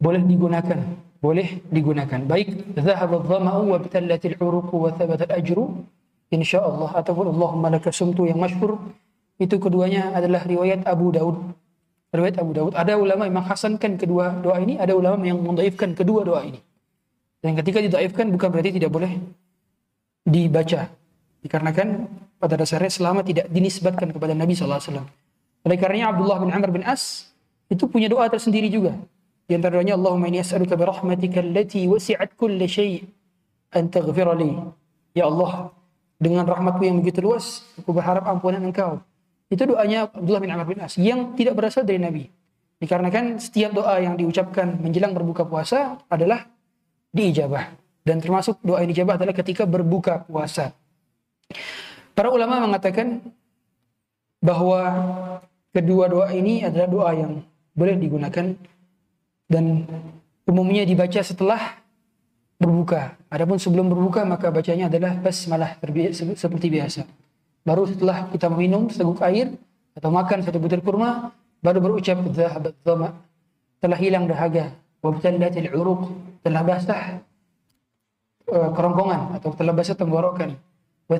[0.00, 0.80] boleh digunakan.
[1.20, 2.24] Boleh digunakan.
[2.24, 5.84] Baik dhahaba dhama'u wa bitallatil uruqu wa thabata ajru
[6.32, 8.80] insyaallah ataupun Allahumma laka sumtu yang masyhur
[9.36, 11.36] itu keduanya adalah riwayat Abu Daud.
[12.16, 12.72] Riwayat Abu Daud.
[12.72, 16.64] Ada ulama yang menghasankan kedua doa ini, ada ulama yang mendhaifkan kedua doa ini.
[17.44, 19.20] Dan ketika didaifkan bukan berarti tidak boleh
[20.24, 20.88] dibaca.
[21.44, 21.88] Dikarenakan
[22.40, 25.04] pada dasarnya selama tidak dinisbatkan kepada Nabi SAW.
[25.64, 27.32] Oleh karenanya Abdullah bin Amr bin As
[27.68, 28.96] itu punya doa tersendiri juga.
[29.44, 33.04] Di antara doanya Allahumma inni as'aluka bi rahmatika allati wasi'at kulli syai'
[33.76, 34.56] an taghfir li.
[35.12, 35.68] Ya Allah,
[36.16, 39.04] dengan rahmatmu yang begitu luas, aku berharap ampunan Engkau.
[39.52, 42.24] Itu doanya Abdullah bin Amr bin As yang tidak berasal dari Nabi.
[42.80, 46.48] Dikarenakan setiap doa yang diucapkan menjelang berbuka puasa adalah
[47.12, 47.83] diijabah.
[48.04, 50.76] Dan termasuk doa yang dijabah adalah ketika berbuka puasa.
[52.12, 53.24] Para ulama mengatakan
[54.44, 54.80] bahwa
[55.72, 57.32] kedua doa ini adalah doa yang
[57.72, 58.54] boleh digunakan
[59.48, 59.64] dan
[60.44, 61.80] umumnya dibaca setelah
[62.60, 63.16] berbuka.
[63.32, 65.80] Adapun sebelum berbuka maka bacanya adalah basmalah
[66.36, 67.02] seperti biasa.
[67.64, 69.56] Baru setelah kita minum seteguk air
[69.96, 71.32] atau makan satu butir kurma
[71.64, 72.76] baru berucap dhahabat
[73.80, 76.02] telah hilang dahaga wabtallatil uruq
[76.44, 77.24] telah basah
[78.50, 80.56] uh, kerongkongan atau basah tenggorokan
[81.04, 81.16] wa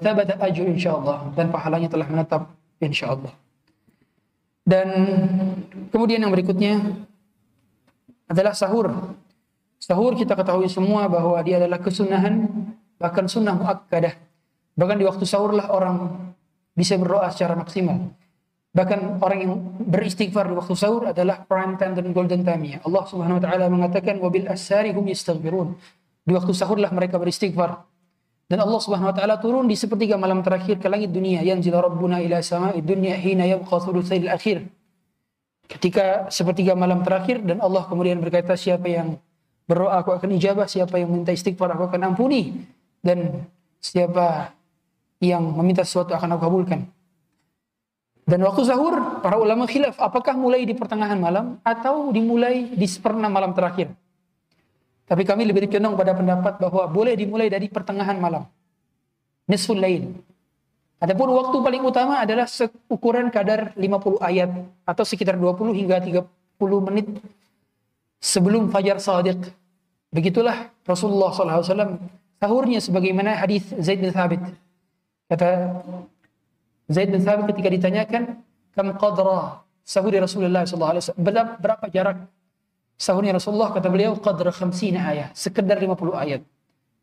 [0.48, 2.48] ajru insyaallah dan pahalanya telah menetap
[2.80, 3.32] insya Allah.
[4.64, 4.88] Dan
[5.92, 6.80] kemudian yang berikutnya
[8.24, 9.12] adalah sahur.
[9.76, 12.48] Sahur kita ketahui semua bahwa dia adalah kesunahan
[12.96, 14.16] bahkan sunnah muakkadah.
[14.74, 16.16] Bahkan di waktu sahur lah orang
[16.72, 18.08] bisa berdoa secara maksimal.
[18.74, 19.52] Bahkan orang yang
[19.84, 22.82] beristighfar di waktu sahur adalah prime time dan golden time-nya.
[22.82, 25.76] Allah Subhanahu wa taala mengatakan wabil asari hum yastaghfirun.
[26.24, 27.84] Di waktu sahur lah mereka beristighfar.
[28.44, 31.40] Dan Allah Subhanahu wa taala turun di sepertiga malam terakhir ke langit dunia.
[31.40, 34.68] Yanzil Rabbuna ila sama'i dunya hina yabqa thulutsail akhir.
[35.64, 39.16] Ketika sepertiga malam terakhir dan Allah kemudian berkata siapa yang
[39.64, 42.52] berdoa aku akan ijabah, siapa yang minta istighfar aku akan ampuni
[43.00, 43.48] dan
[43.80, 44.52] siapa
[45.24, 46.80] yang meminta sesuatu akan aku kabulkan.
[48.24, 53.28] Dan waktu sahur, para ulama khilaf, apakah mulai di pertengahan malam atau dimulai di seperenam
[53.28, 53.92] malam terakhir.
[55.04, 58.48] Tapi kami lebih condong pada pendapat bahwa boleh dimulai dari pertengahan malam.
[59.44, 60.16] Nisful lain.
[61.04, 64.48] Adapun waktu paling utama adalah seukuran kadar 50 ayat
[64.88, 66.24] atau sekitar 20 hingga 30
[66.88, 67.20] menit
[68.24, 69.52] sebelum fajar sadiq.
[70.08, 72.00] Begitulah Rasulullah SAW
[72.40, 74.40] sahurnya sebagaimana hadis Zaid bin Thabit.
[75.28, 75.48] Kata
[76.88, 78.22] Zaid bin Thabit ketika ditanyakan,
[78.72, 81.20] "Kam qadra sahur Rasulullah wasallam?"
[81.60, 82.16] Berapa jarak
[82.98, 83.74] sahurnya Rasulullah?
[83.74, 86.40] Kata beliau, "Qadra 50 ayat." Sekedar 50 ayat.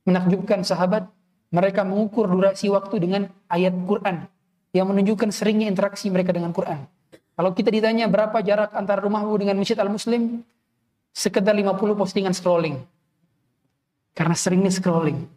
[0.08, 1.08] Menakjubkan sahabat,
[1.52, 3.22] mereka mengukur durasi waktu dengan
[3.52, 4.26] ayat Quran
[4.72, 6.88] yang menunjukkan seringnya interaksi mereka dengan Quran.
[7.36, 10.44] Kalau kita ditanya berapa jarak antara rumahmu dengan Masjid Al-Muslim,
[11.12, 12.80] sekedar 50 postingan scrolling.
[14.16, 15.28] Karena seringnya scrolling.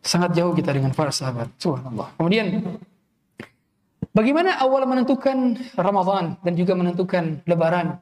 [0.00, 1.50] Sangat jauh kita dengan para sahabat.
[1.58, 2.14] Subhanallah.
[2.16, 2.62] Kemudian
[4.14, 7.98] bagaimana awal menentukan Ramadan dan juga menentukan lebaran?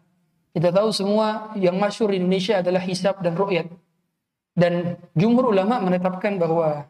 [0.54, 3.66] Kita tahu semua yang masyur di Indonesia adalah hisab dan ru'yat.
[4.54, 6.86] Dan jumhur ulama menetapkan bahwa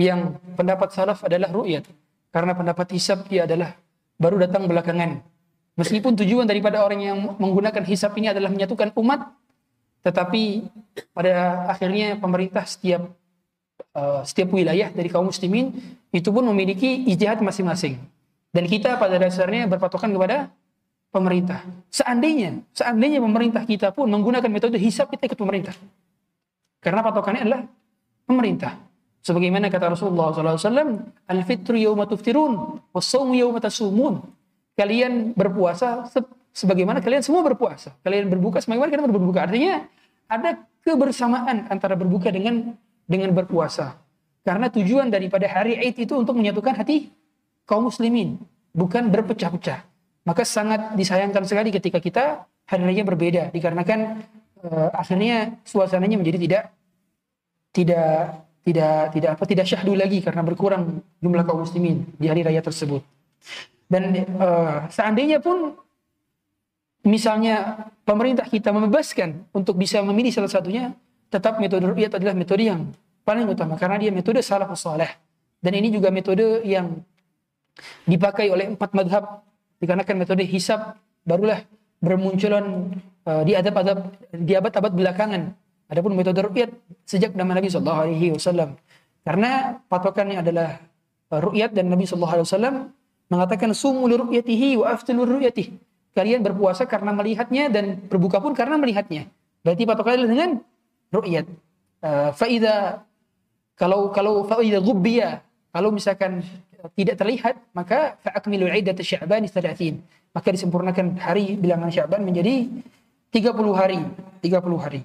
[0.00, 1.84] yang pendapat salaf adalah ru'yat.
[2.32, 3.76] Karena pendapat hisab dia adalah
[4.16, 5.20] baru datang belakangan.
[5.76, 9.28] Meskipun tujuan daripada orang yang menggunakan hisab ini adalah menyatukan umat,
[10.00, 10.64] tetapi
[11.12, 13.12] pada akhirnya pemerintah setiap
[13.92, 15.76] uh, setiap wilayah dari kaum muslimin
[16.12, 18.00] itu pun memiliki ijtihad masing-masing.
[18.50, 20.50] Dan kita pada dasarnya berpatokan kepada
[21.10, 21.66] pemerintah.
[21.90, 25.74] Seandainya, seandainya pemerintah kita pun menggunakan metode hisab kita ikut pemerintah.
[26.80, 27.62] Karena patokannya adalah
[28.24, 28.78] pemerintah.
[29.20, 34.24] Sebagaimana kata Rasulullah SAW, Al-fitru yawma tuftirun, wassawmu yawma tasumun.
[34.72, 36.08] Kalian berpuasa
[36.56, 37.92] sebagaimana kalian semua berpuasa.
[38.00, 39.44] Kalian berbuka sebagaimana kalian berbuka.
[39.44, 39.84] Artinya
[40.24, 42.72] ada kebersamaan antara berbuka dengan
[43.04, 43.98] dengan berpuasa.
[44.40, 47.12] Karena tujuan daripada hari Id itu untuk menyatukan hati
[47.68, 48.40] kaum muslimin,
[48.72, 49.89] bukan berpecah-pecah.
[50.24, 54.20] Maka sangat disayangkan sekali ketika kita hari raya berbeda dikarenakan
[54.68, 56.64] uh, akhirnya suasananya menjadi tidak
[57.72, 58.20] tidak
[58.60, 63.00] tidak tidak apa tidak syahdu lagi karena berkurang jumlah kaum muslimin di hari raya tersebut.
[63.90, 65.74] Dan uh, seandainya pun
[67.02, 70.92] misalnya pemerintah kita membebaskan untuk bisa memilih salah satunya,
[71.32, 72.92] tetap metode ru'yat adalah metode yang
[73.24, 75.10] paling utama karena dia metode salafus saleh.
[75.60, 77.00] Dan ini juga metode yang
[78.04, 79.44] dipakai oleh empat madhab
[79.80, 81.64] dikarenakan metode hisab barulah
[82.00, 82.92] bermunculan
[83.24, 85.42] uh, di adab-adab di abad-abad belakangan.
[85.90, 86.70] Adapun metode ru'yat
[87.02, 88.78] sejak zaman Nabi Shallallahu Alaihi Wasallam.
[89.26, 90.78] Karena patokannya adalah
[91.34, 92.76] uh, ru'yat dan Nabi Shallallahu Alaihi Wasallam
[93.26, 95.72] mengatakan sumu ru'yatihi wa aftilu ru'yatihi.
[96.14, 99.30] Kalian berpuasa karena melihatnya dan berbuka pun karena melihatnya.
[99.62, 100.50] Berarti patokannya dengan
[101.10, 101.46] ru'yat.
[102.00, 103.04] Uh, faida
[103.76, 106.40] kalau kalau faida ghubbiya kalau misalkan
[106.96, 112.70] tidak terlihat maka fa'akmilu iddat sya'ban 30 maka disempurnakan hari bilangan Sya'ban menjadi
[113.34, 113.98] 30 hari,
[114.42, 115.02] 30 hari.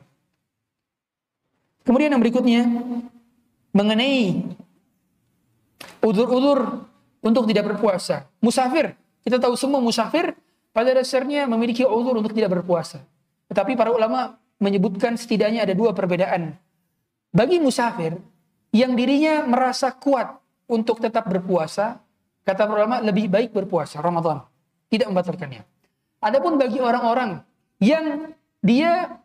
[1.86, 2.65] Kemudian yang berikutnya
[3.73, 4.41] mengenai
[6.01, 6.86] udur-udur
[7.21, 8.26] untuk tidak berpuasa.
[8.41, 10.34] Musafir, kita tahu semua musafir
[10.73, 13.01] pada dasarnya memiliki udur untuk tidak berpuasa.
[13.49, 16.57] Tetapi para ulama menyebutkan setidaknya ada dua perbedaan.
[17.30, 18.17] Bagi musafir
[18.73, 22.01] yang dirinya merasa kuat untuk tetap berpuasa,
[22.45, 24.45] kata para ulama lebih baik berpuasa Ramadan
[24.89, 25.63] tidak membatalkannya.
[26.22, 27.41] Adapun bagi orang-orang
[27.82, 29.20] yang dia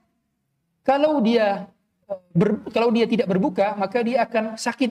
[0.84, 1.70] kalau dia
[2.10, 4.90] eh, ber, kalau dia tidak berbuka maka dia akan sakit,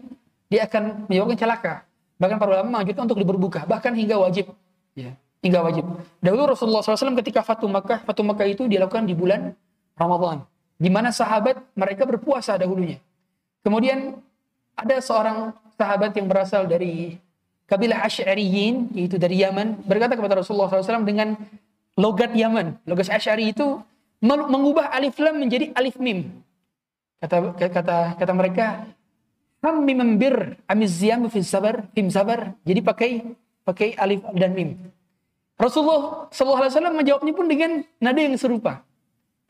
[0.50, 1.74] dia akan menyebabkan celaka.
[2.20, 4.52] Bahkan para ulama menganjurkan untuk berbuka, bahkan hingga wajib.
[4.92, 5.88] Ya, hingga wajib.
[6.20, 9.56] Dahulu Rasulullah SAW ketika Fatu Makkah, Fatu Makkah itu dilakukan di bulan
[9.96, 10.44] Ramadan,
[10.76, 13.00] di mana sahabat mereka berpuasa dahulunya.
[13.64, 14.20] Kemudian
[14.76, 17.16] ada seorang sahabat yang berasal dari
[17.64, 21.40] kabilah Asy'ariyin yaitu dari Yaman berkata kepada Rasulullah SAW dengan
[21.96, 22.84] logat Yaman.
[22.84, 23.80] Logat Asy'ari itu
[24.20, 26.28] mengubah alif lam menjadi alif mim.
[27.24, 28.92] Kata kata kata mereka
[29.64, 32.52] ham mim bir amiz ziyam fi sabar fim sabar.
[32.68, 33.12] Jadi pakai
[33.64, 34.76] pakai alif dan mim.
[35.60, 38.80] Rasulullah SAW menjawabnya pun dengan nada yang serupa.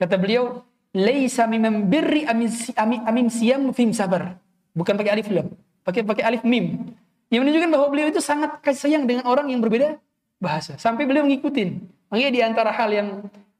[0.01, 4.33] Kata beliau, "Laisa mimam birri amin siam fim sabar."
[4.73, 5.53] Bukan pakai alif lam,
[5.89, 6.93] pakai pakai alif mim.
[7.33, 9.97] Yang menunjukkan bahwa beliau itu sangat kasih sayang dengan orang yang berbeda
[10.37, 10.77] bahasa.
[10.77, 11.69] Sampai beliau ngikutin.
[12.09, 13.09] Makanya di antara hal yang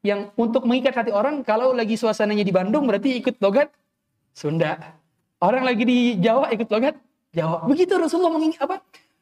[0.00, 3.68] yang untuk mengikat hati orang, kalau lagi suasananya di Bandung berarti ikut logat
[4.32, 4.96] Sunda.
[5.42, 6.96] Orang lagi di Jawa ikut logat
[7.34, 7.66] Jawa.
[7.68, 8.78] Begitu Rasulullah mengingat apa?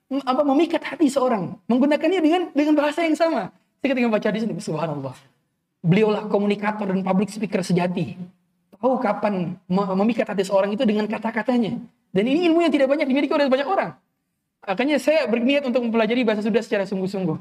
[0.09, 3.53] apa memikat hati seorang, menggunakannya dengan dengan bahasa yang sama.
[3.79, 5.15] Saya ketika baca di sini, subhanallah.
[5.85, 8.17] Beliaulah komunikator dan public speaker sejati.
[8.73, 11.77] Tahu kapan memikat hati seorang itu dengan kata-katanya.
[12.13, 13.95] Dan ini ilmu yang tidak banyak dimiliki oleh banyak orang.
[14.65, 17.37] Makanya saya berniat untuk mempelajari bahasa Sunda secara sungguh-sungguh.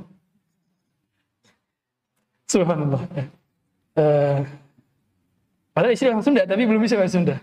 [2.48, 3.02] Subhanallah.
[3.98, 4.40] Uh,
[5.76, 7.36] padahal istri orang Sunda, tapi belum bisa bahasa Sunda.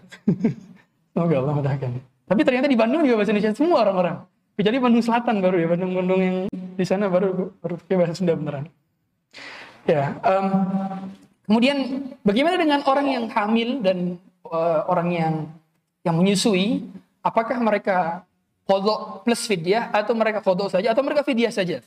[1.12, 1.90] Semoga Allah mudahkan.
[2.24, 4.16] Tapi ternyata di Bandung juga bahasa Indonesia semua orang-orang.
[4.54, 8.70] Kecuali Bandung Selatan baru ya, Bandung-Bandung yang di sana baru baru pakai bahasa Sunda beneran.
[9.84, 10.48] Ya, um,
[11.44, 14.16] kemudian bagaimana dengan orang yang hamil dan
[14.48, 15.34] uh, orang yang
[16.06, 16.86] yang menyusui?
[17.24, 18.28] Apakah mereka
[18.68, 21.80] kodok plus fidyah atau mereka kodok saja atau mereka fidyah saja?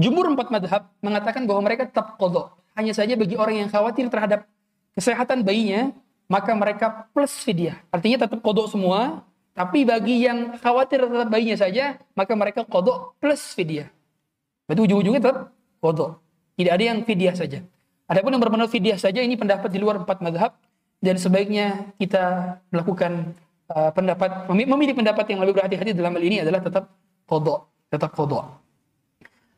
[0.00, 2.56] Jumhur empat madhab mengatakan bahwa mereka tetap kodok.
[2.72, 4.48] Hanya saja bagi orang yang khawatir terhadap
[4.96, 5.92] kesehatan bayinya,
[6.26, 7.78] maka mereka plus fidyah.
[7.92, 9.22] Artinya tetap kodok semua,
[9.54, 13.86] tapi bagi yang khawatir terhadap bayinya saja, maka mereka kodok plus fidyah.
[14.66, 16.18] Berarti ujung-ujungnya tetap kodok.
[16.56, 17.58] Tidak ada yang fidyah saja.
[18.08, 20.56] Adapun yang berpendapat fidyah saja, ini pendapat di luar empat madhab.
[21.04, 23.36] Dan sebaiknya kita melakukan
[23.74, 26.94] uh, pendapat, memilih pendapat yang lebih berhati-hati dalam hal ini adalah tetap
[27.26, 27.66] kodok.
[27.90, 28.46] Tetap kodok.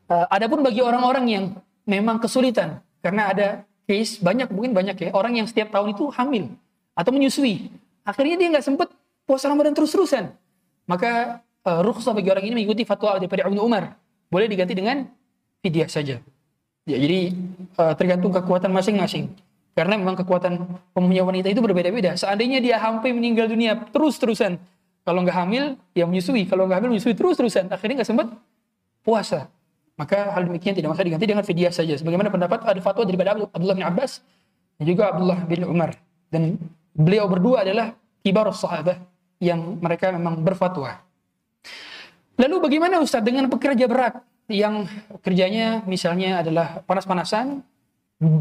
[0.09, 1.43] Uh, adapun bagi orang-orang yang
[1.85, 3.47] memang kesulitan, karena ada
[3.87, 6.51] case, banyak, mungkin banyak ya, orang yang setiap tahun itu hamil
[6.97, 7.71] atau menyusui.
[8.03, 8.91] Akhirnya dia nggak sempat
[9.23, 10.31] puasa Ramadan terus-terusan.
[10.87, 13.95] Maka uh, rukhsah bagi orang ini mengikuti fatwa daripada Ibnu Umar.
[14.31, 15.07] Boleh diganti dengan
[15.63, 16.19] fidyah saja.
[16.87, 17.35] Ya, jadi
[17.75, 19.31] uh, tergantung kekuatan masing-masing.
[19.77, 20.57] Karena memang kekuatan
[20.89, 22.17] pemunya wanita itu berbeda-beda.
[22.17, 24.57] Seandainya dia hampir meninggal dunia terus-terusan.
[25.05, 26.49] Kalau nggak hamil, ya menyusui.
[26.49, 27.69] Kalau nggak hamil, menyusui terus-terusan.
[27.69, 28.33] Akhirnya nggak sempat
[29.05, 29.45] puasa.
[29.93, 31.93] Maka hal demikian tidak masalah diganti dengan fidyah saja.
[31.93, 34.25] Sebagaimana pendapat ada fatwa daripada Abdullah bin Abbas
[34.81, 35.93] dan juga Abdullah bin Umar.
[36.33, 36.57] Dan
[36.97, 37.93] beliau berdua adalah
[38.25, 38.97] kibar sahabat
[39.37, 41.05] yang mereka memang berfatwa.
[42.41, 44.89] Lalu bagaimana Ustaz dengan pekerja berat yang
[45.21, 47.61] kerjanya misalnya adalah panas-panasan,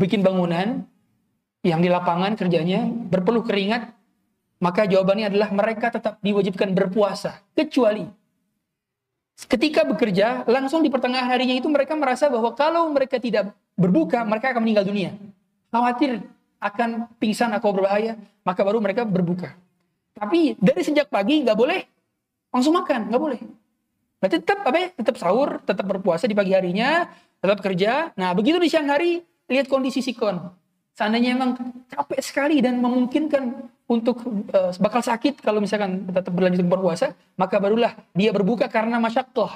[0.00, 0.84] bikin bangunan,
[1.66, 3.90] yang di lapangan kerjanya berpeluh keringat,
[4.62, 8.06] maka jawabannya adalah mereka tetap diwajibkan berpuasa, kecuali
[9.44, 14.56] ketika bekerja, langsung di pertengahan harinya itu mereka merasa bahwa kalau mereka tidak berbuka, mereka
[14.56, 15.12] akan meninggal dunia.
[15.68, 16.24] Khawatir
[16.56, 19.52] akan pingsan atau berbahaya, maka baru mereka berbuka.
[20.16, 21.84] Tapi dari sejak pagi nggak boleh
[22.48, 23.40] langsung makan, nggak boleh.
[24.16, 24.88] Berarti tetap apa ya?
[24.96, 27.04] Tetap sahur, tetap berpuasa di pagi harinya,
[27.36, 28.16] tetap kerja.
[28.16, 29.20] Nah begitu di siang hari
[29.52, 30.40] lihat kondisi sikon.
[30.96, 31.60] Seandainya emang
[31.92, 37.92] capek sekali dan memungkinkan untuk uh, bakal sakit kalau misalkan tetap berlanjut berpuasa, maka barulah
[38.16, 39.52] dia berbuka karena masyakoh.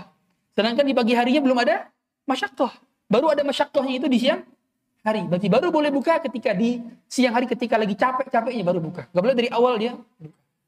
[0.52, 1.88] Sedangkan di pagi harinya belum ada
[2.28, 2.68] masyakoh.
[3.08, 4.44] Baru ada masyakohnya itu di siang
[5.00, 5.24] hari.
[5.24, 6.76] Berarti baru boleh buka ketika di
[7.08, 9.08] siang hari ketika lagi capek-capeknya baru buka.
[9.08, 9.96] Gak boleh dari awal dia.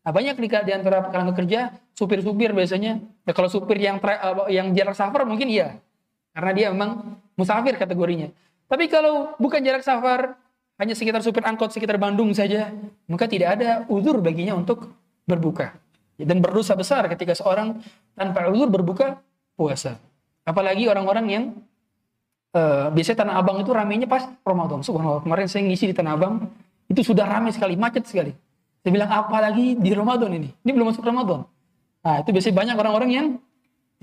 [0.02, 2.98] Nah, banyak di antara kalangan kerja, supir-supir biasanya.
[3.22, 4.18] Ya, kalau supir yang tra,
[4.50, 5.78] yang jarak safar mungkin iya.
[6.32, 8.32] Karena dia memang musafir kategorinya.
[8.66, 10.34] Tapi kalau bukan jarak safar,
[10.80, 12.72] hanya sekitar supir angkot sekitar Bandung saja,
[13.08, 14.88] maka tidak ada uzur baginya untuk
[15.28, 15.76] berbuka.
[16.16, 17.82] Dan berdosa besar ketika seorang
[18.14, 19.18] tanpa uzur berbuka
[19.56, 19.98] puasa.
[20.42, 21.44] Apalagi orang-orang yang
[22.56, 24.82] uh, biasanya Tanah Abang itu ramainya pas Ramadan.
[24.82, 25.22] Subhanallah.
[25.22, 26.46] Kemarin saya ngisi di Tanah Abang,
[26.90, 28.32] itu sudah ramai sekali, macet sekali.
[28.82, 30.50] Saya bilang apa lagi di Ramadan ini?
[30.66, 31.46] Ini belum masuk Ramadan.
[32.02, 33.26] Nah, itu biasanya banyak orang-orang yang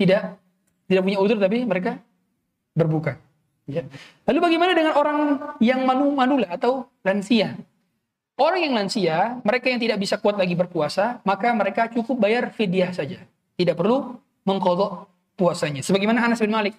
[0.00, 0.40] tidak
[0.88, 2.00] tidak punya udur tapi mereka
[2.72, 3.20] berbuka.
[3.70, 3.86] Ya.
[4.26, 5.18] Lalu bagaimana dengan orang
[5.62, 7.54] yang manu manula atau lansia?
[8.40, 12.88] Orang yang lansia, mereka yang tidak bisa kuat lagi berpuasa, maka mereka cukup bayar fidyah
[12.90, 13.20] saja.
[13.54, 14.16] Tidak perlu
[14.48, 15.06] mengkodok
[15.36, 15.84] puasanya.
[15.84, 16.72] Sebagaimana Anas bin Malik.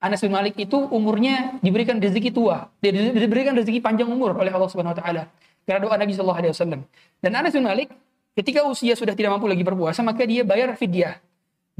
[0.00, 4.96] Anas bin Malik itu umurnya diberikan rezeki tua, diberikan rezeki panjang umur oleh Allah Subhanahu
[4.96, 5.22] wa taala.
[5.64, 6.80] Karena doa Nabi Shallallahu Alaihi Wasallam.
[7.20, 7.92] Dan Anas bin Malik
[8.32, 11.20] ketika usia sudah tidak mampu lagi berpuasa maka dia bayar fidyah.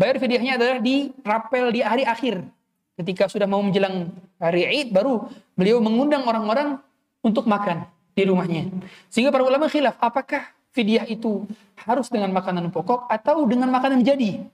[0.01, 2.45] Bayar fidyahnya adalah di rapel di hari akhir.
[3.01, 5.25] Ketika sudah mau menjelang hari Id baru
[5.57, 6.77] beliau mengundang orang-orang
[7.25, 8.69] untuk makan di rumahnya.
[9.09, 11.49] Sehingga para ulama khilaf apakah fidyah itu
[11.81, 14.45] harus dengan makanan pokok atau dengan makanan jadi.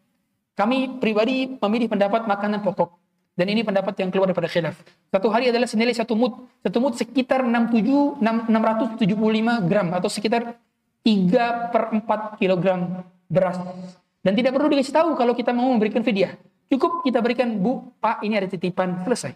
[0.55, 2.94] Kami pribadi memilih pendapat makanan pokok.
[3.36, 4.81] Dan ini pendapat yang keluar daripada khilaf.
[5.12, 6.47] Satu hari adalah senilai satu mut.
[6.64, 10.56] Satu mut sekitar 67, 675 gram atau sekitar
[11.05, 13.60] 3 per 4 kilogram beras.
[14.24, 16.32] Dan tidak perlu dikasih tahu kalau kita mau memberikan fidyah.
[16.70, 19.34] Cukup kita berikan bu pak ini ada titipan selesai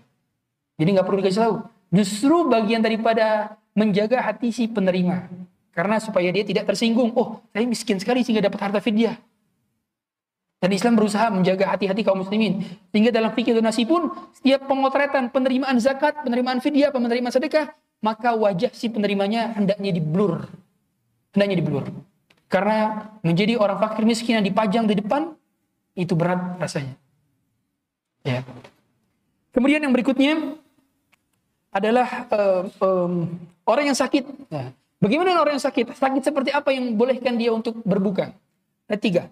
[0.77, 1.55] jadi nggak perlu dikasih tahu
[1.94, 5.31] justru bagian daripada menjaga hati si penerima
[5.70, 9.19] karena supaya dia tidak tersinggung oh saya miskin sekali sehingga dapat harta fidyah
[10.61, 12.61] dan Islam berusaha menjaga hati-hati kaum muslimin.
[12.93, 17.73] Sehingga dalam fikih donasi pun, setiap pemotretan penerimaan zakat, penerimaan fidyah, penerimaan sedekah,
[18.05, 20.52] maka wajah si penerimanya hendaknya diblur.
[21.32, 21.85] Hendaknya diblur.
[22.52, 25.32] Karena menjadi orang fakir miskin yang dipajang di depan,
[25.97, 26.93] itu berat rasanya.
[28.27, 28.45] Ya.
[29.51, 30.57] Kemudian yang berikutnya
[31.71, 33.13] adalah um, um,
[33.67, 34.27] orang yang sakit.
[34.51, 35.95] Nah, bagaimana orang yang sakit?
[35.95, 38.35] Sakit seperti apa yang bolehkan dia untuk berbuka?
[38.91, 39.23] Ada tiga.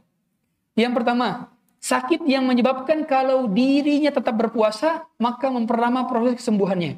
[0.79, 1.51] Yang pertama,
[1.83, 6.95] sakit yang menyebabkan kalau dirinya tetap berpuasa, maka memperlama proses kesembuhannya.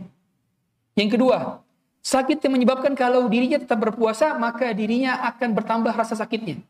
[0.92, 1.64] Yang kedua,
[2.04, 6.60] sakit yang menyebabkan kalau dirinya tetap berpuasa, maka dirinya akan bertambah rasa sakitnya.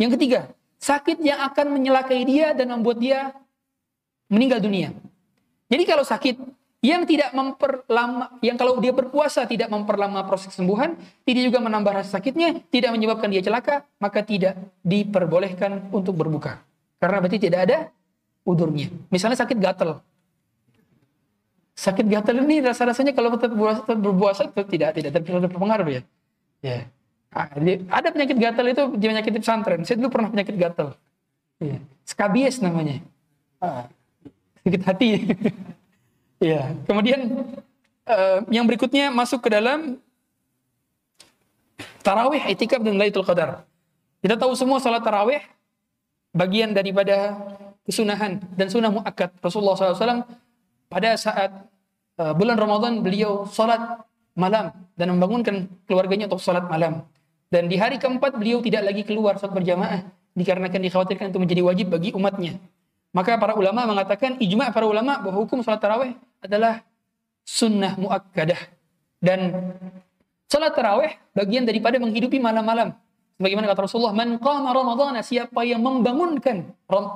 [0.00, 0.40] Yang ketiga,
[0.80, 3.36] sakit yang akan menyelakai dia dan membuat dia
[4.30, 4.94] meninggal dunia.
[5.66, 6.38] Jadi kalau sakit
[6.80, 10.96] yang tidak memperlama, yang kalau dia berpuasa tidak memperlama proses kesembuhan,
[11.28, 16.64] tidak juga menambah rasa sakitnya, tidak menyebabkan dia celaka, maka tidak diperbolehkan untuk berbuka.
[16.96, 17.78] Karena berarti tidak ada
[18.48, 18.88] udurnya.
[19.12, 20.00] Misalnya sakit gatal.
[21.76, 25.10] Sakit gatal ini rasa-rasanya kalau tetap berpuasa, tetap berpuasa itu tidak tidak
[25.52, 26.02] terpengaruh ya.
[26.64, 26.88] Ya.
[27.92, 29.84] Ada penyakit gatal itu penyakit pesantren.
[29.84, 30.96] Saya dulu pernah penyakit gatal.
[31.60, 31.76] Ya.
[32.08, 33.04] Skabies namanya.
[33.60, 33.88] Ah.
[34.64, 35.10] Sakit hati.
[36.40, 37.52] Ya, kemudian
[38.08, 40.00] uh, yang berikutnya masuk ke dalam
[42.00, 43.68] tarawih, itikaf dan Lailatul Qadar.
[44.24, 45.44] Kita tahu semua salat tarawih
[46.32, 47.36] bagian daripada
[47.84, 50.24] kesunahan dan sunnah muakkad Rasulullah SAW
[50.88, 51.68] pada saat
[52.16, 54.00] uh, bulan Ramadan beliau salat
[54.32, 57.04] malam dan membangunkan keluarganya untuk salat malam.
[57.52, 61.86] Dan di hari keempat beliau tidak lagi keluar saat berjamaah dikarenakan dikhawatirkan itu menjadi wajib
[61.92, 62.56] bagi umatnya.
[63.10, 66.86] Maka para ulama mengatakan ijma para ulama bahwa hukum salat tarawih adalah
[67.42, 68.60] sunnah muakkadah
[69.18, 69.74] dan
[70.46, 72.94] salat tarawih bagian daripada menghidupi malam-malam.
[73.40, 76.70] Sebagaimana kata Rasulullah, "Man qama Ramadan, siapa yang membangunkan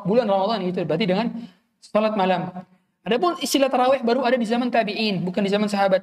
[0.09, 1.31] bulan Ramadan itu berarti dengan
[1.79, 2.65] salat malam.
[3.05, 6.03] Adapun istilah tarawih baru ada di zaman tabi'in, bukan di zaman sahabat.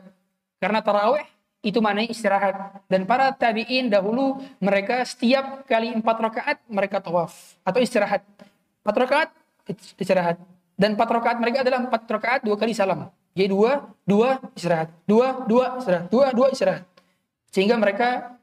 [0.62, 1.26] Karena tarawih
[1.66, 2.86] itu maknanya istirahat.
[2.86, 8.22] Dan para tabi'in dahulu mereka setiap kali empat rakaat mereka tawaf atau istirahat.
[8.86, 9.30] Empat rakaat
[9.98, 10.38] istirahat.
[10.76, 13.12] Dan empat rakaat mereka adalah empat rakaat dua kali salam.
[13.32, 14.90] Jadi dua, dua istirahat.
[15.06, 16.06] Dua, dua istirahat.
[16.10, 16.84] Dua, dua istirahat.
[17.52, 18.40] Sehingga mereka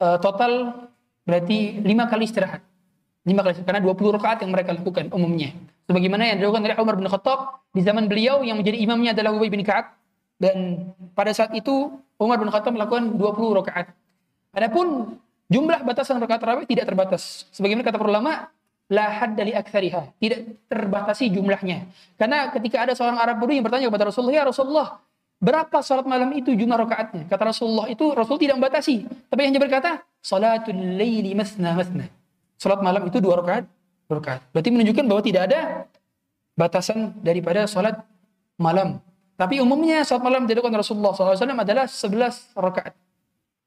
[0.00, 0.84] uh, total
[1.22, 2.62] berarti lima kali istirahat.
[3.22, 5.54] Lima kali karena dua puluh rakaat yang mereka lakukan umumnya.
[5.86, 9.50] Sebagaimana yang dilakukan oleh Umar bin Khattab di zaman beliau yang menjadi imamnya adalah Ubay
[9.50, 9.94] bin Ka'ab
[10.38, 13.94] dan pada saat itu Umar bin Khattab melakukan 20 rakaat.
[14.54, 15.18] Adapun
[15.50, 17.46] jumlah batasan rakaat tarawih tidak terbatas.
[17.50, 18.32] Sebagaimana kata para ulama,
[18.92, 21.88] la had dari aktsariha, tidak terbatasi jumlahnya.
[22.20, 24.88] Karena ketika ada seorang Arab Badui yang bertanya kepada Rasulullah, "Ya Rasulullah,
[25.40, 30.04] berapa salat malam itu jumlah rakaatnya?" Kata Rasulullah itu Rasul tidak membatasi, tapi hanya berkata,
[30.20, 32.04] "Salatul laili masna masna."
[32.60, 33.64] Salat malam itu dua rakaat,
[34.06, 34.40] dua rakaat.
[34.52, 35.60] Berarti menunjukkan bahwa tidak ada
[36.52, 37.96] batasan daripada salat
[38.60, 39.00] malam.
[39.40, 42.94] Tapi umumnya salat malam dilakukan Rasulullah SAW adalah 11 rakaat.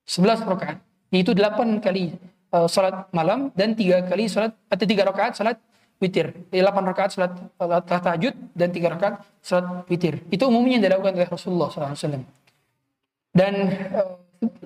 [0.05, 0.77] 11 rakaat.
[1.11, 2.15] Yaitu 8 kali
[2.55, 5.59] uh, salat malam dan tiga kali salat atau tiga rakaat salat
[5.99, 6.31] witir.
[6.47, 10.23] Delapan rakaat salat uh, tahajud dan tiga rakaat salat witir.
[10.31, 12.23] Itu umumnya yang dilakukan oleh Rasulullah SAW.
[13.35, 13.53] Dan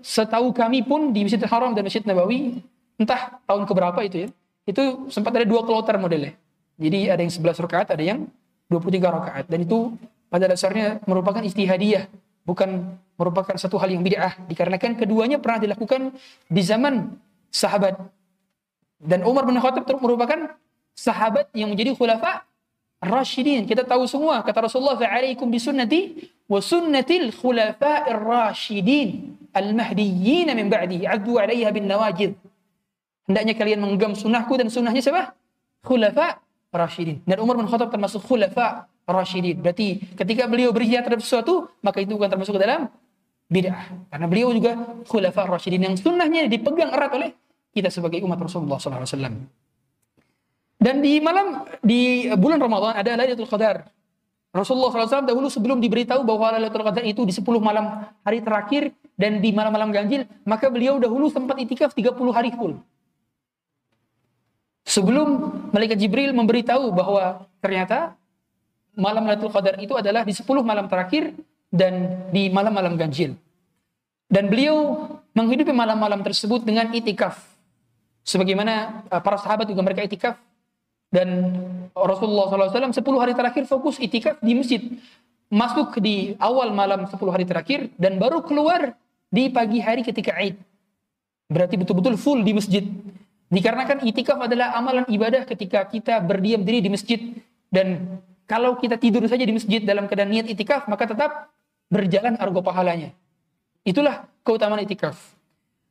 [0.05, 2.61] setahu kami pun di Masjidil Haram dan Masjid Nabawi,
[3.01, 4.29] entah tahun keberapa itu ya,
[4.69, 6.37] itu sempat ada dua kloter modelnya.
[6.79, 8.29] Jadi ada yang 11 rakaat, ada yang
[8.71, 9.45] 23 rakaat.
[9.51, 9.97] Dan itu
[10.31, 12.07] pada dasarnya merupakan istihadiyah,
[12.47, 14.47] bukan merupakan satu hal yang bid'ah.
[14.47, 16.15] Dikarenakan keduanya pernah dilakukan
[16.47, 17.97] di zaman sahabat.
[18.99, 20.55] Dan Umar bin Khattab merupakan
[20.93, 22.43] sahabat yang menjadi khulafa
[22.99, 23.63] Rashidin.
[23.63, 31.39] Kita tahu semua kata Rasulullah "Fa'alaikum bisunnati wa sunnatil khulafa'ir rasyidin al-mahdiyyin min ba'di 'addu
[31.39, 32.35] 'alayha bin nawajid."
[33.23, 35.31] Hendaknya kalian menggenggam sunnahku dan sunnahnya siapa?
[35.79, 36.43] Khulafa
[36.75, 37.23] Rashidin.
[37.23, 39.63] Dan Umar bin Khattab termasuk khulafa Rashidin.
[39.63, 42.91] Berarti ketika beliau berjihad terhadap sesuatu, maka itu bukan termasuk dalam
[43.49, 44.11] bid'ah.
[44.13, 44.77] Karena beliau juga
[45.09, 47.29] khulafa rasyidin yang sunnahnya dipegang erat oleh
[47.73, 49.45] kita sebagai umat Rasulullah SAW.
[50.79, 53.83] Dan di malam di bulan Ramadan ada Lailatul Qadar.
[54.49, 59.43] Rasulullah SAW dahulu sebelum diberitahu bahwa Lailatul Qadar itu di 10 malam hari terakhir dan
[59.43, 62.79] di malam-malam ganjil, maka beliau dahulu sempat itikaf 30 hari full.
[64.87, 68.17] Sebelum malaikat Jibril memberitahu bahwa ternyata
[68.97, 71.35] malam Lailatul Qadar itu adalah di 10 malam terakhir
[71.69, 73.37] dan di malam-malam ganjil.
[74.31, 75.05] Dan beliau
[75.35, 77.58] menghidupi malam-malam tersebut dengan itikaf.
[78.29, 80.37] Sebagaimana uh, para sahabat juga mereka itikaf
[81.09, 81.57] Dan
[81.97, 84.81] Rasulullah SAW 10 hari terakhir fokus itikaf di masjid.
[85.49, 88.93] Masuk di awal malam 10 hari terakhir dan baru keluar
[89.33, 90.61] di pagi hari ketika Id.
[91.49, 92.85] Berarti betul-betul full di masjid.
[93.49, 97.17] Dikarenakan itikaf adalah amalan ibadah ketika kita berdiam diri di masjid.
[97.73, 101.49] Dan kalau kita tidur saja di masjid dalam keadaan niat itikaf, maka tetap
[101.89, 103.09] berjalan argo pahalanya.
[103.81, 105.17] Itulah keutamaan itikaf.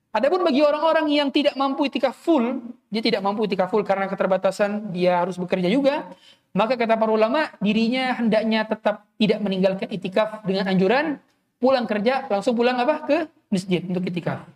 [0.09, 4.89] Adapun bagi orang-orang yang tidak mampu itikaf full, dia tidak mampu itikaf full karena keterbatasan,
[4.89, 6.09] dia harus bekerja juga,
[6.57, 11.21] maka kata para ulama, dirinya hendaknya tetap tidak meninggalkan itikaf dengan anjuran
[11.61, 13.17] pulang kerja langsung pulang apa ke
[13.53, 14.49] masjid untuk itikaf.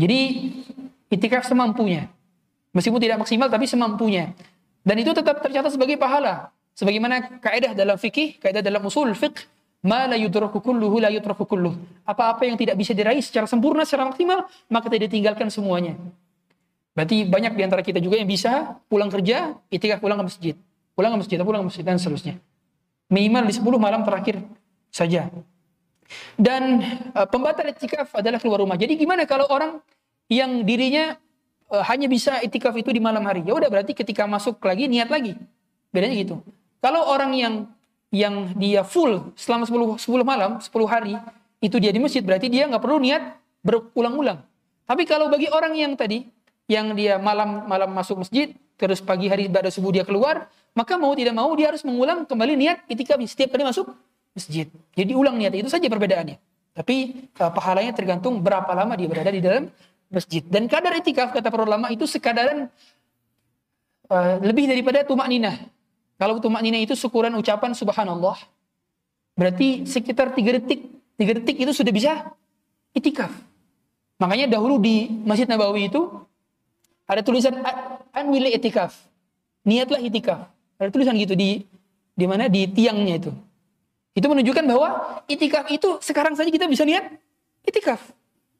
[0.00, 0.50] Jadi
[1.12, 2.08] itikaf semampunya.
[2.74, 4.34] Meskipun tidak maksimal tapi semampunya.
[4.82, 6.50] Dan itu tetap tercatat sebagai pahala.
[6.74, 9.46] Sebagaimana kaidah dalam fikih, kaidah dalam usul fiqh,
[9.84, 11.76] Ma la kulluhu la yudraku kulluh.
[12.08, 16.00] Apa-apa yang tidak bisa diraih secara sempurna, secara maksimal, maka tidak ditinggalkan semuanya.
[16.96, 20.54] Berarti banyak di antara kita juga yang bisa pulang kerja, itikaf pulang ke masjid.
[20.96, 22.40] Pulang ke masjid, pulang ke masjid, dan seterusnya.
[23.12, 24.40] Minimal di 10 malam terakhir
[24.88, 25.28] saja.
[26.38, 26.80] Dan
[27.12, 28.80] uh, pembatal itikaf adalah keluar rumah.
[28.80, 29.84] Jadi gimana kalau orang
[30.32, 31.20] yang dirinya
[31.68, 33.44] uh, hanya bisa itikaf itu di malam hari?
[33.44, 35.36] Ya udah berarti ketika masuk lagi niat lagi.
[35.92, 36.40] Bedanya gitu.
[36.80, 37.54] Kalau orang yang
[38.14, 41.18] yang dia full selama 10, 10 malam, 10 hari,
[41.58, 43.34] itu dia di masjid, berarti dia nggak perlu niat
[43.66, 44.38] berulang-ulang.
[44.86, 46.22] Tapi kalau bagi orang yang tadi,
[46.70, 50.46] yang dia malam malam masuk masjid, terus pagi hari pada subuh dia keluar,
[50.78, 53.90] maka mau tidak mau dia harus mengulang kembali niat ketika setiap kali masuk
[54.30, 54.70] masjid.
[54.94, 56.38] Jadi ulang niat itu saja perbedaannya.
[56.74, 59.70] Tapi uh, pahalanya tergantung berapa lama dia berada di dalam
[60.10, 60.42] masjid.
[60.42, 62.66] Dan kadar itikaf kata para ulama itu sekadaran
[64.10, 65.73] uh, lebih daripada tumak ninah.
[66.14, 68.38] Kalau tumak nina itu syukuran ucapan subhanallah,
[69.34, 70.86] berarti sekitar tiga detik.
[71.14, 72.12] Tiga detik itu sudah bisa
[72.94, 73.30] itikaf.
[74.18, 76.06] Makanya dahulu di Masjid Nabawi itu
[77.06, 77.54] ada tulisan
[78.14, 78.94] anwili itikaf.
[79.66, 80.50] Niatlah itikaf.
[80.78, 81.62] Ada tulisan gitu di
[82.14, 83.32] di mana di tiangnya itu.
[84.14, 84.88] Itu menunjukkan bahwa
[85.26, 87.14] itikaf itu sekarang saja kita bisa niat
[87.66, 87.98] itikaf.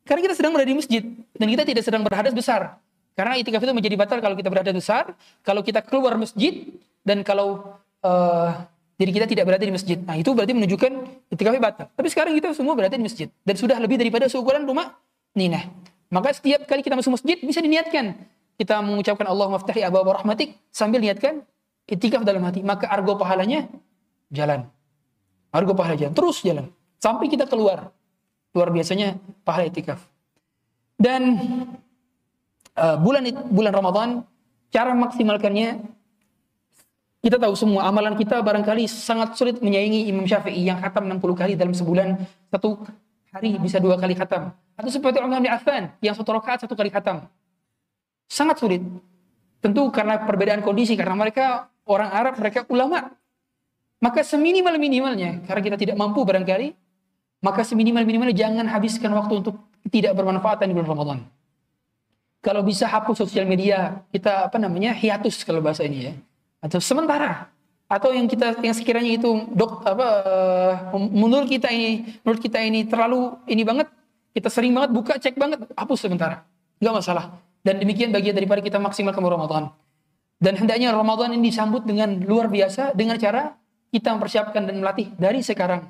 [0.04, 1.02] Karena kita sedang berada di masjid
[1.38, 2.76] dan kita tidak sedang berhadas besar.
[3.14, 5.14] Karena itikaf itu menjadi batal kalau kita berhadas besar,
[5.46, 6.66] kalau kita keluar masjid
[7.06, 8.50] dan kalau uh,
[8.98, 9.98] diri kita tidak berada di masjid.
[10.02, 10.92] Nah, itu berarti menunjukkan
[11.30, 11.86] itikafnya batal.
[11.94, 14.98] Tapi sekarang kita semua berada di masjid dan sudah lebih daripada seukuran rumah
[15.34, 15.62] Nina.
[16.10, 18.14] Maka setiap kali kita masuk masjid bisa diniatkan.
[18.54, 21.42] Kita mengucapkan Allah maftahi abu rahmatik sambil niatkan
[21.90, 22.62] itikaf dalam hati.
[22.62, 23.66] Maka argo pahalanya
[24.30, 24.70] jalan.
[25.50, 26.14] Argo pahala jalan.
[26.14, 26.70] Terus jalan.
[27.02, 27.90] Sampai kita keluar.
[28.54, 30.06] Luar biasanya pahala itikaf.
[30.94, 31.34] Dan
[32.78, 34.08] uh, bulan bulan Ramadan
[34.70, 35.82] cara maksimalkannya
[37.24, 41.52] kita tahu semua amalan kita barangkali sangat sulit menyaingi Imam Syafi'i yang khatam 60 kali
[41.56, 42.20] dalam sebulan
[42.52, 42.84] satu
[43.32, 44.52] hari bisa dua kali khatam.
[44.76, 47.24] Atau seperti Umar bin Affan yang satu rakaat satu kali khatam.
[48.28, 48.84] Sangat sulit.
[49.64, 53.08] Tentu karena perbedaan kondisi karena mereka orang Arab, mereka ulama.
[54.04, 56.76] Maka seminimal-minimalnya karena kita tidak mampu barangkali,
[57.40, 59.56] maka seminimal-minimalnya jangan habiskan waktu untuk
[59.88, 61.18] tidak bermanfaat di bulan Ramadan.
[62.44, 66.14] Kalau bisa hapus sosial media, kita apa namanya hiatus kalau bahasa ini ya.
[66.60, 67.48] Atau sementara.
[67.88, 70.08] Atau yang kita yang sekiranya itu dok apa
[70.92, 73.88] uh, menurut kita ini menurut kita ini terlalu ini banget
[74.36, 76.44] kita sering banget buka cek banget hapus sementara.
[76.84, 77.24] Nggak masalah.
[77.64, 79.72] Dan demikian bagian daripada kita maksimalkan Ramadan.
[80.36, 83.56] Dan hendaknya Ramadan ini disambut dengan luar biasa dengan cara
[83.88, 85.88] kita mempersiapkan dan melatih dari sekarang.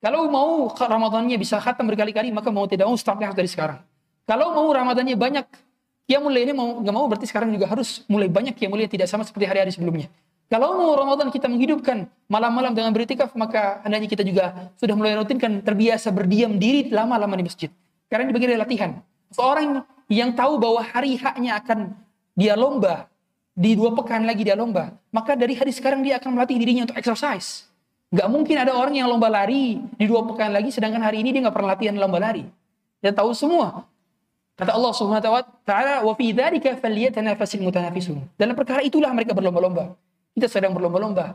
[0.00, 3.84] Kalau mau Ramadannya bisa khatam berkali-kali maka mau tidak mau startnya dari sekarang.
[4.24, 5.69] Kalau mau Ramadannya banyak
[6.10, 9.06] Ya mulai ini mau nggak mau berarti sekarang juga harus mulai banyak ya mulai tidak
[9.06, 10.10] sama seperti hari-hari sebelumnya.
[10.50, 15.62] Kalau mau Ramadan kita menghidupkan malam-malam dengan beritikaf, maka hendaknya kita juga sudah mulai rutinkan
[15.62, 17.70] terbiasa berdiam diri lama-lama di masjid.
[18.10, 18.98] Karena ini bagian dari latihan.
[19.30, 21.94] Seorang yang tahu bahwa hari haknya akan
[22.34, 23.06] dia lomba,
[23.54, 26.98] di dua pekan lagi dia lomba, maka dari hari sekarang dia akan melatih dirinya untuk
[26.98, 27.70] exercise.
[28.10, 31.46] Gak mungkin ada orang yang lomba lari di dua pekan lagi, sedangkan hari ini dia
[31.46, 32.42] nggak pernah latihan lomba lari.
[32.98, 33.86] Dia tahu semua
[34.60, 39.96] Kata Allah Subhanahu wa taala, "Wa fi dzalika falyatanafasil mutanafisun." Dalam perkara itulah mereka berlomba-lomba.
[40.36, 41.32] Kita sedang berlomba-lomba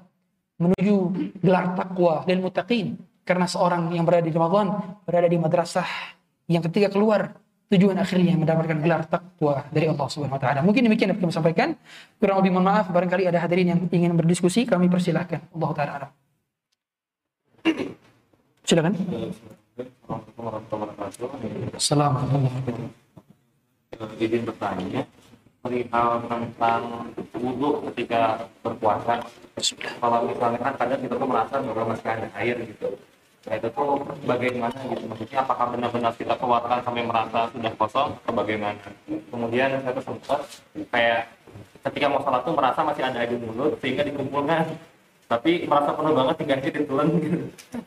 [0.62, 0.96] menuju
[1.42, 5.90] gelar takwa dan mutaqin karena seorang yang berada di Ramadan berada di madrasah
[6.46, 7.34] yang ketika keluar
[7.74, 10.62] tujuan akhirnya mendapatkan gelar takwa dari Allah Subhanahu wa taala.
[10.62, 11.74] Mungkin demikian yang kami sampaikan.
[12.22, 15.42] Kurang lebih mohon maaf barangkali ada hadirin yang ingin berdiskusi kami persilahkan.
[15.50, 16.08] Allah taala
[18.62, 18.94] Silakan.
[21.74, 23.05] Assalamualaikum
[24.20, 25.02] izin bertanya
[25.66, 29.26] perihal tentang wudhu ketika berpuasa.
[29.98, 32.90] Kalau misalnya kan kadang kita tuh merasa bahwa masih ada air gitu.
[33.46, 33.90] Nah itu tuh
[34.26, 35.04] bagaimana gitu?
[35.10, 38.86] Maksudnya apakah benar-benar kita keluarkan sampai merasa sudah kosong atau bagaimana?
[39.08, 40.40] Kemudian saya tuh sempat
[40.94, 41.30] kayak
[41.86, 44.66] ketika mau sholat tuh merasa masih ada air di mulut sehingga dikumpulkan
[45.26, 47.10] tapi merasa penuh banget tinggal ditelan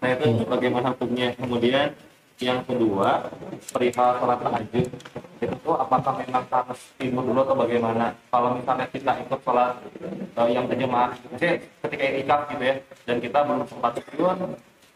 [0.03, 1.87] nah itu bagaimana hukumnya kemudian
[2.39, 3.27] yang kedua
[3.75, 4.87] perihal sholat tahajud
[5.39, 8.15] itu apakah memang harus tidur dulu atau bagaimana?
[8.31, 9.75] Kalau misalnya kita ikut sholat
[10.39, 12.75] eh, yang berjemaah misalnya ketika itikaf gitu ya
[13.07, 14.35] dan kita belum sempat tidur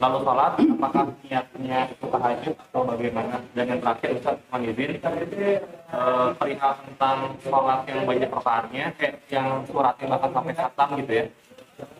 [0.02, 3.36] lalu sholat apakah niatnya itu tahajud atau bagaimana?
[3.54, 10.06] Dan yang terakhir Ustaz mengizin eh, perihal tentang sholat yang banyak rakaatnya kayak yang suratnya
[10.14, 11.26] bahkan sampai khatam gitu ya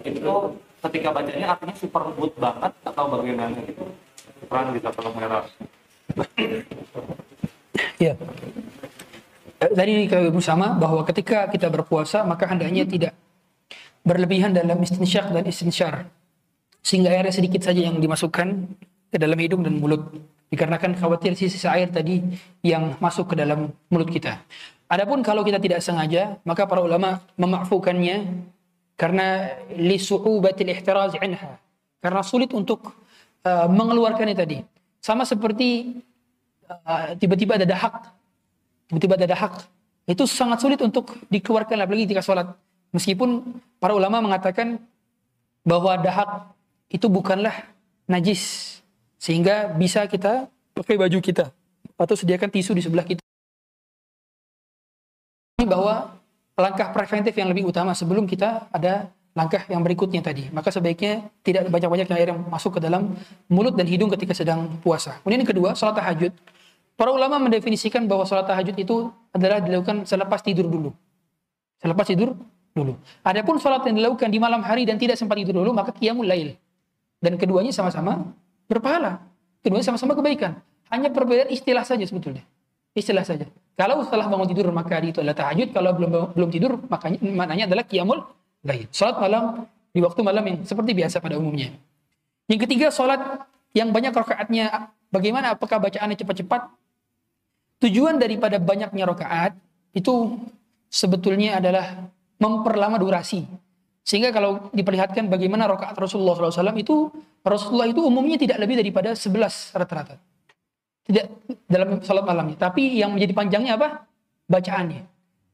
[0.07, 0.35] itu
[0.83, 3.87] ketika bacanya artinya super good banget atau bagaimana gitu
[4.47, 5.45] Quran bisa tolong merah
[8.03, 8.19] Ya.
[9.63, 13.13] Eh, Tadi kita bersama bahwa ketika kita berpuasa maka hendaknya tidak
[14.03, 16.11] berlebihan dalam istinsyak dan istinsyar
[16.83, 18.49] sehingga airnya sedikit saja yang dimasukkan
[19.15, 20.03] ke dalam hidung dan mulut
[20.51, 22.19] dikarenakan khawatir sisa air tadi
[22.67, 24.43] yang masuk ke dalam mulut kita.
[24.91, 28.43] Adapun kalau kita tidak sengaja maka para ulama memafukannya
[28.99, 31.57] karena li su'ubatil ihtiraz anha
[32.03, 32.93] karena sulit untuk
[33.47, 34.59] uh, mengeluarkannya tadi.
[35.03, 35.99] Sama seperti
[36.71, 38.11] uh, tiba-tiba ada dahak,
[38.91, 39.67] tiba-tiba ada dahak,
[40.07, 42.55] itu sangat sulit untuk dikeluarkan apalagi ketika sholat.
[42.93, 44.79] Meskipun para ulama mengatakan
[45.65, 46.53] bahwa dahak
[46.93, 47.55] itu bukanlah
[48.07, 48.79] najis,
[49.17, 51.51] sehingga bisa kita pakai baju kita
[51.97, 53.23] atau sediakan tisu di sebelah kita.
[55.57, 56.19] Ini bahwa
[56.59, 60.49] langkah preventif yang lebih utama sebelum kita ada langkah yang berikutnya tadi.
[60.53, 63.17] Maka sebaiknya tidak banyak-banyak air yang masuk ke dalam
[63.49, 65.21] mulut dan hidung ketika sedang puasa.
[65.25, 66.33] Kemudian yang kedua, sholat tahajud.
[66.93, 70.93] Para ulama mendefinisikan bahwa sholat tahajud itu adalah dilakukan selepas tidur dulu.
[71.81, 72.37] Selepas tidur
[72.77, 73.01] dulu.
[73.25, 76.53] Adapun sholat yang dilakukan di malam hari dan tidak sempat tidur dulu, maka qiyamul lail.
[77.19, 78.29] Dan keduanya sama-sama
[78.69, 79.25] berpahala.
[79.65, 80.61] Keduanya sama-sama kebaikan.
[80.93, 82.45] Hanya perbedaan istilah saja sebetulnya.
[82.93, 83.49] Istilah saja.
[83.73, 87.85] Kalau setelah bangun tidur maka itu adalah tahajud, kalau belum belum tidur makanya maknanya adalah
[87.89, 88.21] qiyamul
[88.67, 88.87] lail.
[88.95, 91.75] Salat malam di waktu malam yang seperti biasa pada umumnya.
[92.49, 93.21] Yang ketiga salat
[93.77, 96.71] yang banyak rakaatnya bagaimana apakah bacaannya cepat-cepat?
[97.83, 99.59] Tujuan daripada banyaknya rakaat
[99.93, 100.39] itu
[100.87, 102.09] sebetulnya adalah
[102.39, 103.43] memperlama durasi.
[104.03, 107.11] Sehingga kalau diperlihatkan bagaimana rakaat Rasulullah SAW itu
[107.43, 110.19] Rasulullah itu umumnya tidak lebih daripada 11 rata-rata.
[111.03, 111.27] Tidak
[111.67, 112.55] dalam salat malamnya.
[112.59, 114.07] Tapi yang menjadi panjangnya apa?
[114.47, 115.12] Bacaannya.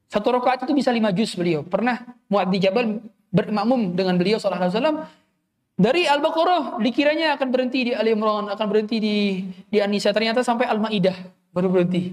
[0.08, 1.60] Satu rakaat itu bisa lima juz beliau.
[1.60, 2.00] Pernah
[2.32, 2.96] Mu'ad di Jabal
[3.28, 4.96] bermakmum dengan beliau sallallahu alaihi wasallam
[5.78, 10.66] dari Al-Baqarah dikiranya akan berhenti di Ali Imran, akan berhenti di di An-Nisa, ternyata sampai
[10.66, 11.14] Al-Maidah
[11.54, 12.10] baru berhenti.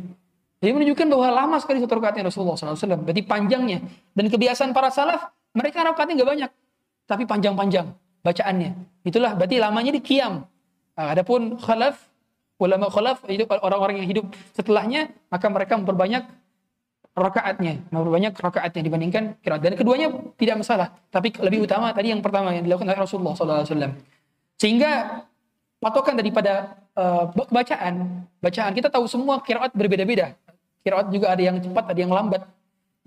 [0.62, 3.06] Jadi menunjukkan bahwa lama sekali satu rakaatnya Rasulullah SAW.
[3.06, 3.86] Berarti panjangnya.
[4.16, 6.52] Dan kebiasaan para salaf, mereka rakaatnya nggak banyak.
[7.06, 7.86] Tapi panjang-panjang
[8.26, 8.72] bacaannya.
[9.06, 10.42] Itulah berarti lamanya di kiam.
[10.98, 12.02] Nah, adapun khalaf,
[12.58, 14.26] ulama khalaf, itu orang-orang yang hidup
[14.58, 16.26] setelahnya, maka mereka memperbanyak
[17.16, 19.64] rakaatnya, memperbanyak rakaatnya dibandingkan kiraat.
[19.64, 23.96] Dan keduanya tidak masalah, tapi lebih utama tadi yang pertama yang dilakukan oleh Rasulullah SAW.
[24.60, 25.24] Sehingga
[25.80, 30.36] patokan daripada uh, bacaan, bacaan kita tahu semua kiraat berbeda-beda.
[30.84, 32.44] Kiraat juga ada yang cepat, ada yang lambat,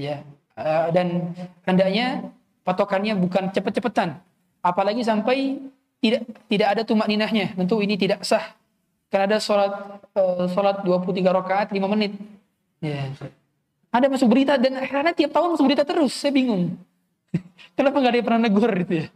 [0.01, 0.25] ya.
[0.59, 1.37] Uh, dan
[1.69, 2.33] hendaknya
[2.67, 4.19] patokannya bukan cepet-cepetan,
[4.65, 5.63] apalagi sampai
[6.01, 7.53] tidak tidak ada tumak ninahnya.
[7.55, 8.57] Tentu ini tidak sah.
[9.09, 9.73] Karena ada sholat
[10.17, 12.13] uh, sholat 23 rakaat 5 menit.
[12.83, 13.09] Ya.
[13.89, 16.77] Ada masuk berita dan karena tiap tahun masuk berita terus, saya bingung.
[17.77, 19.06] Kenapa nggak ada yang pernah negur gitu ya?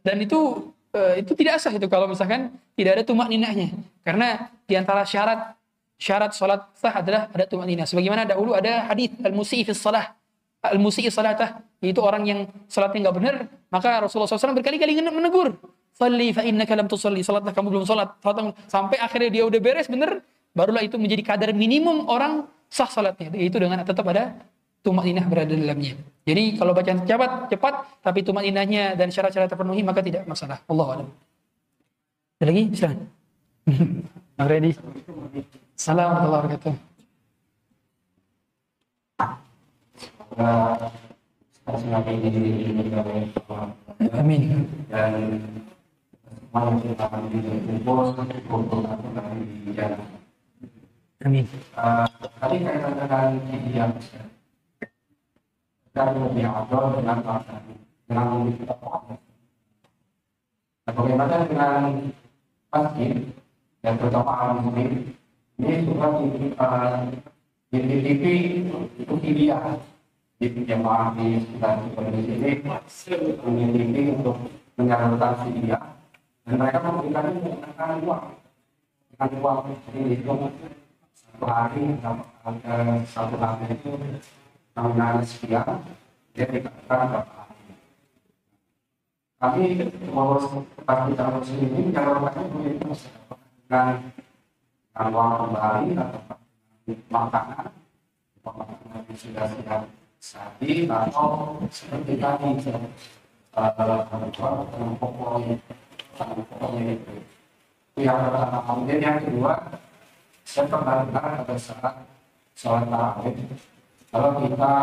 [0.00, 3.76] Dan itu uh, itu tidak sah itu kalau misalkan tidak ada tumak ninahnya.
[4.00, 5.52] Karena di antara syarat
[6.00, 7.84] syarat sholat sah adalah ada tumak ninah.
[7.84, 10.16] Sebagaimana dahulu ada hadis al-musii fi salah.
[10.64, 12.40] Al-musii salatah, itu orang yang
[12.72, 13.36] salatnya nggak benar,
[13.68, 15.60] maka Rasulullah SAW berkali-kali menegur.
[15.92, 17.20] Salli fa innaka lam tusalli.
[17.20, 18.16] Salatlah kamu belum salat.
[18.64, 20.24] Sampai akhirnya dia udah beres benar,
[20.56, 23.30] barulah itu menjadi kadar minimum orang sah salatnya.
[23.38, 24.34] Itu dengan tetap ada
[24.82, 25.94] tumak ninah berada dalamnya.
[26.26, 30.58] Jadi kalau bacaan cepat, cepat, tapi tumak ninahnya dan syarat-syarat terpenuhi maka tidak masalah.
[30.66, 31.08] Allah alam.
[32.42, 32.64] Ada lagi?
[32.74, 32.98] Silakan.
[34.36, 34.74] Bang Redi.
[35.78, 36.74] Assalamualaikum warahmatullahi wabarakatuh.
[44.18, 44.66] Amin.
[44.90, 45.38] dan.
[51.24, 51.48] Amin.
[52.36, 53.28] Tadi kaitan dengan
[53.72, 53.96] yang
[55.96, 57.64] dan lebih abdul dengan bahasa
[58.04, 59.16] dengan kita paham.
[60.84, 61.82] Nah, bagaimana dengan
[62.68, 63.24] masjid
[63.80, 65.16] yang terutama alam muslim
[65.56, 65.92] ini di
[67.72, 68.22] di di TV
[69.00, 69.80] itu media
[70.36, 72.34] di jemaah di sekitar Indonesia
[73.48, 74.36] ini TV untuk
[74.76, 75.78] menyalurkan media
[76.44, 78.24] dan mereka memberikan menggunakan uang
[79.08, 80.34] dengan uang jadi itu
[81.14, 82.22] satu hari satu
[83.06, 83.90] satu hari itu
[84.74, 85.78] nominalnya sekian
[86.34, 87.42] dia dikatakan berapa
[89.38, 89.62] kami
[90.10, 90.34] mau
[90.82, 92.86] pas kita muslim ini menyalurkannya begitu
[93.66, 93.94] dengan
[94.94, 96.20] uang kembali atau
[97.12, 97.70] makanan
[98.42, 99.82] makanan yang sudah siap
[100.18, 102.48] sapi atau seperti tadi
[103.54, 107.14] pokoknya pokoknya itu
[108.00, 109.54] yang pertama kemudian yang kedua
[110.44, 111.94] saya dengar pada saat
[112.54, 113.36] sholat tarawih.
[114.14, 114.74] Kalau kita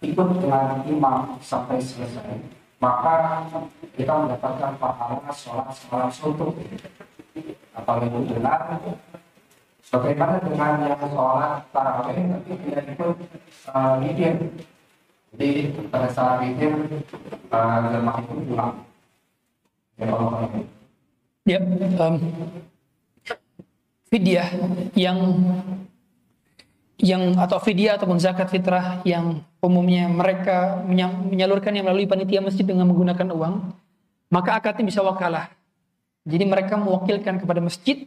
[0.00, 3.44] ikut dengan imam sampai selesai maka
[3.92, 6.56] kita mendapatkan pahala sholat sholat suntuk
[7.76, 8.80] atau itu benar
[9.92, 13.16] bagaimana dengan yang sholat tarawih tapi tidak ikut
[13.68, 14.36] uh, witir
[15.30, 15.50] jadi
[15.92, 16.74] pada saat witir
[17.54, 18.74] uh, jemaah itu pulang.
[20.00, 20.48] Ya Allah
[21.48, 22.20] Ya, um,
[24.10, 24.48] fidyah
[24.98, 25.18] yang
[27.00, 32.84] yang atau fidyah ataupun zakat fitrah yang umumnya mereka menya- menyalurkannya melalui panitia masjid dengan
[32.84, 33.72] menggunakan uang,
[34.28, 35.48] maka akadnya bisa wakalah.
[36.28, 38.04] Jadi mereka mewakilkan kepada masjid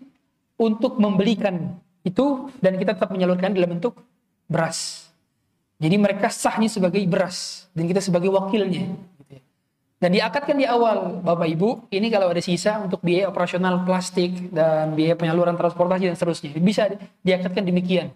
[0.62, 1.74] untuk membelikan
[2.06, 3.98] itu dan kita tetap menyalurkan dalam bentuk
[4.46, 5.10] beras.
[5.82, 8.94] Jadi mereka sahnya sebagai beras dan kita sebagai wakilnya.
[10.04, 14.92] Dan diakatkan di awal, Bapak Ibu, ini kalau ada sisa untuk biaya operasional plastik dan
[15.00, 16.60] biaya penyaluran transportasi dan seterusnya.
[16.60, 16.92] Bisa
[17.24, 18.12] diakatkan demikian.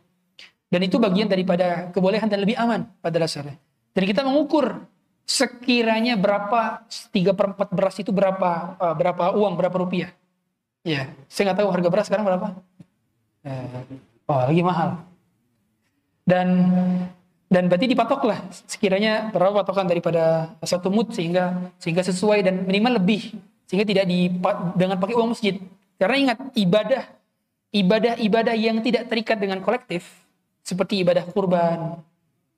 [0.68, 3.56] Dan itu bagian daripada kebolehan dan lebih aman pada dasarnya.
[3.96, 4.84] Dan kita mengukur
[5.24, 10.12] sekiranya berapa 3 per 4 beras itu berapa eh, berapa uang, berapa rupiah.
[10.84, 12.48] Ya, saya nggak tahu harga beras sekarang berapa.
[13.48, 13.64] Eh,
[14.28, 14.90] oh, lagi mahal.
[16.28, 16.48] Dan
[17.48, 23.40] dan berarti dipatoklah sekiranya berapa patokan daripada satu mut sehingga sehingga sesuai dan minimal lebih
[23.68, 24.28] sehingga tidak di
[24.76, 25.56] dengan pakai uang masjid.
[25.96, 27.04] Karena ingat ibadah
[27.72, 30.04] ibadah-ibadah yang tidak terikat dengan kolektif
[30.64, 32.04] seperti ibadah kurban,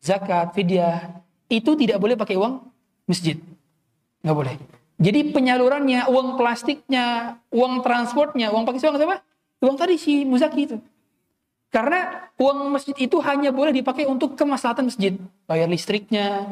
[0.02, 2.66] zakat, fidyah itu tidak boleh pakai uang
[3.06, 3.38] masjid.
[4.26, 4.56] Nggak boleh.
[5.00, 9.18] Jadi penyalurannya, uang plastiknya, uang transportnya, uang pakai uang apa?
[9.64, 10.78] Uang tadi si muzaki itu.
[11.70, 15.14] Karena uang masjid itu hanya boleh dipakai untuk kemaslahatan masjid.
[15.46, 16.50] Bayar listriknya,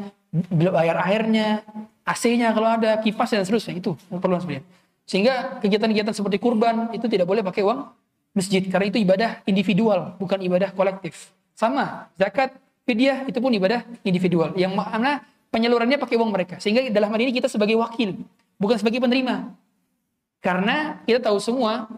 [0.54, 1.66] bayar airnya,
[2.06, 3.82] AC-nya kalau ada, kipas dan seterusnya.
[3.82, 4.66] Itu keperluan sebenarnya.
[5.10, 7.90] Sehingga kegiatan-kegiatan seperti kurban itu tidak boleh pakai uang
[8.38, 8.62] masjid.
[8.70, 11.34] Karena itu ibadah individual, bukan ibadah kolektif.
[11.58, 12.54] Sama, zakat,
[12.86, 14.54] fidyah itu pun ibadah individual.
[14.54, 16.62] Yang mana penyalurannya pakai uang mereka.
[16.62, 18.22] Sehingga dalam hal ini kita sebagai wakil,
[18.62, 19.50] bukan sebagai penerima.
[20.46, 21.90] Karena kita tahu semua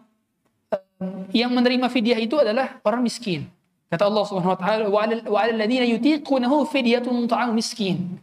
[1.32, 3.48] yang menerima fidyah itu adalah orang miskin.
[3.90, 5.00] Kata Allah Subhanahu wa taala, "Wa
[5.48, 8.20] 'alal ladzina yutiqunahu fidyatun ta'am miskin."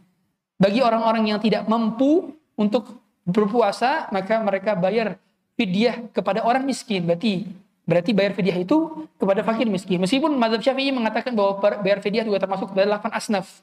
[0.57, 2.97] Bagi orang-orang yang tidak mampu untuk
[3.27, 5.19] berpuasa, maka mereka bayar
[5.59, 7.03] fidyah kepada orang miskin.
[7.03, 7.45] Berarti
[7.87, 9.99] berarti bayar fidyah itu kepada fakir miskin.
[9.99, 13.61] Meskipun mazhab Syafi'i mengatakan bahwa bayar fidyah juga termasuk dalam 8 asnaf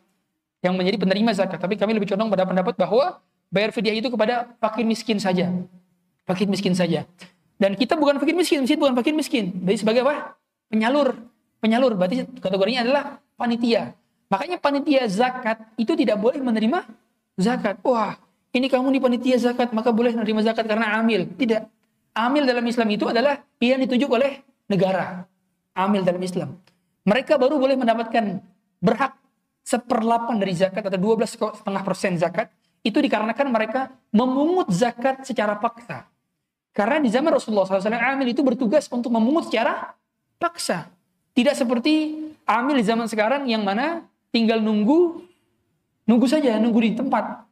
[0.64, 3.20] yang menjadi penerima zakat, tapi kami lebih condong pada pendapat bahwa
[3.52, 5.52] bayar fidyah itu kepada fakir miskin saja.
[6.24, 7.04] Fakir miskin saja.
[7.54, 9.44] Dan kita bukan fakir miskin, masjid bukan fakir miskin.
[9.62, 10.34] Jadi sebagai apa?
[10.68, 11.14] Penyalur.
[11.62, 13.04] Penyalur berarti kategorinya adalah
[13.38, 13.94] panitia.
[14.28, 16.82] Makanya panitia zakat itu tidak boleh menerima
[17.38, 17.78] zakat.
[17.86, 18.18] Wah,
[18.50, 21.30] ini kamu di panitia zakat, maka boleh menerima zakat karena amil.
[21.30, 21.62] Tidak.
[22.14, 25.26] Amil dalam Islam itu adalah yang ditunjuk oleh negara.
[25.74, 26.58] Amil dalam Islam.
[27.04, 28.38] Mereka baru boleh mendapatkan
[28.78, 29.18] berhak
[29.66, 32.52] seperlapan dari zakat atau 12,5 persen zakat.
[32.84, 36.06] Itu dikarenakan mereka memungut zakat secara paksa.
[36.74, 39.94] Karena di zaman Rasulullah SAW, amil itu bertugas untuk memungut secara
[40.42, 40.90] paksa.
[41.30, 44.02] Tidak seperti amil di zaman sekarang yang mana
[44.34, 45.22] tinggal nunggu,
[46.04, 47.46] nunggu saja, nunggu di tempat.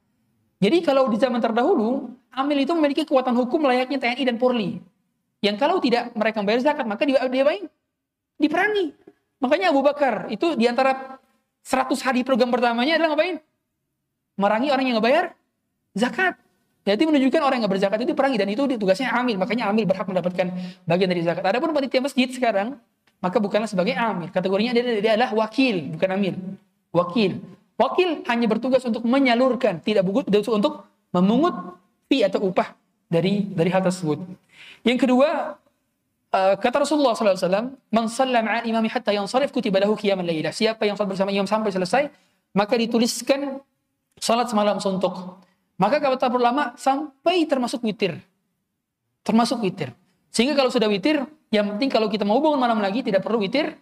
[0.58, 4.82] Jadi kalau di zaman terdahulu, amil itu memiliki kekuatan hukum layaknya TNI dan Polri.
[5.42, 7.66] Yang kalau tidak mereka membayar zakat, maka dia diapain?
[8.38, 8.94] Diperangi.
[9.42, 11.18] Makanya Abu Bakar itu di antara
[11.62, 13.38] 100 hari program pertamanya adalah ngapain?
[14.38, 15.24] Merangi orang yang nggak bayar
[15.94, 16.34] zakat.
[16.82, 19.38] Jadi menunjukkan orang yang berzakat itu perangi dan itu tugasnya amil.
[19.38, 20.46] Makanya amil berhak mendapatkan
[20.82, 21.46] bagian dari zakat.
[21.46, 22.78] Adapun panitia masjid sekarang
[23.22, 24.34] maka bukanlah sebagai amil.
[24.34, 26.34] Kategorinya dia, dia adalah wakil, bukan amil.
[26.90, 27.38] Wakil.
[27.78, 30.82] Wakil hanya bertugas untuk menyalurkan, tidak bertugas untuk
[31.14, 31.54] memungut
[32.10, 32.74] fee atau upah
[33.06, 34.18] dari dari hal tersebut.
[34.82, 35.54] Yang kedua,
[36.34, 39.94] uh, kata Rasulullah SAW, Man sallam al imami hatta yansarif kutiba lahu.
[39.94, 42.10] Siapa yang salat bersama imam sampai selesai,
[42.50, 43.62] maka dituliskan
[44.18, 45.38] salat semalam suntuk.
[45.80, 48.20] Maka kata ulama sampai termasuk witir.
[49.22, 49.94] Termasuk witir.
[50.32, 51.22] Sehingga kalau sudah witir,
[51.52, 53.76] yang penting kalau kita mau bangun malam lagi tidak perlu witir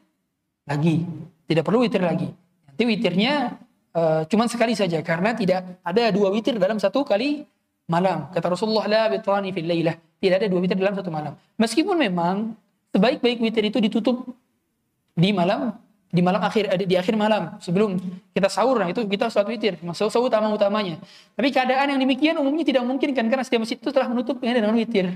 [0.67, 1.07] lagi.
[1.47, 2.31] Tidak perlu witir lagi.
[2.67, 3.59] Nanti witirnya
[3.95, 7.47] uh, cuma sekali saja karena tidak ada dua witir dalam satu kali
[7.91, 8.31] malam.
[8.31, 9.99] Kata Rasulullah la bitrani fil lailah.
[10.21, 11.35] Tidak ada dua witir dalam satu malam.
[11.59, 12.55] Meskipun memang
[12.95, 14.31] sebaik-baik witir itu ditutup
[15.15, 15.75] di malam
[16.11, 17.95] di malam akhir di, di akhir malam sebelum
[18.35, 20.99] kita sahur nah itu kita sholat witir masuk sahur utama utamanya.
[21.39, 24.75] Tapi keadaan yang demikian umumnya tidak mungkin kan karena setiap masjid itu telah menutupnya dengan
[24.75, 25.07] witir.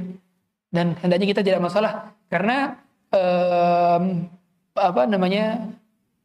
[0.70, 2.78] Dan hendaknya kita tidak masalah karena
[3.10, 4.26] em,
[4.74, 5.66] apa namanya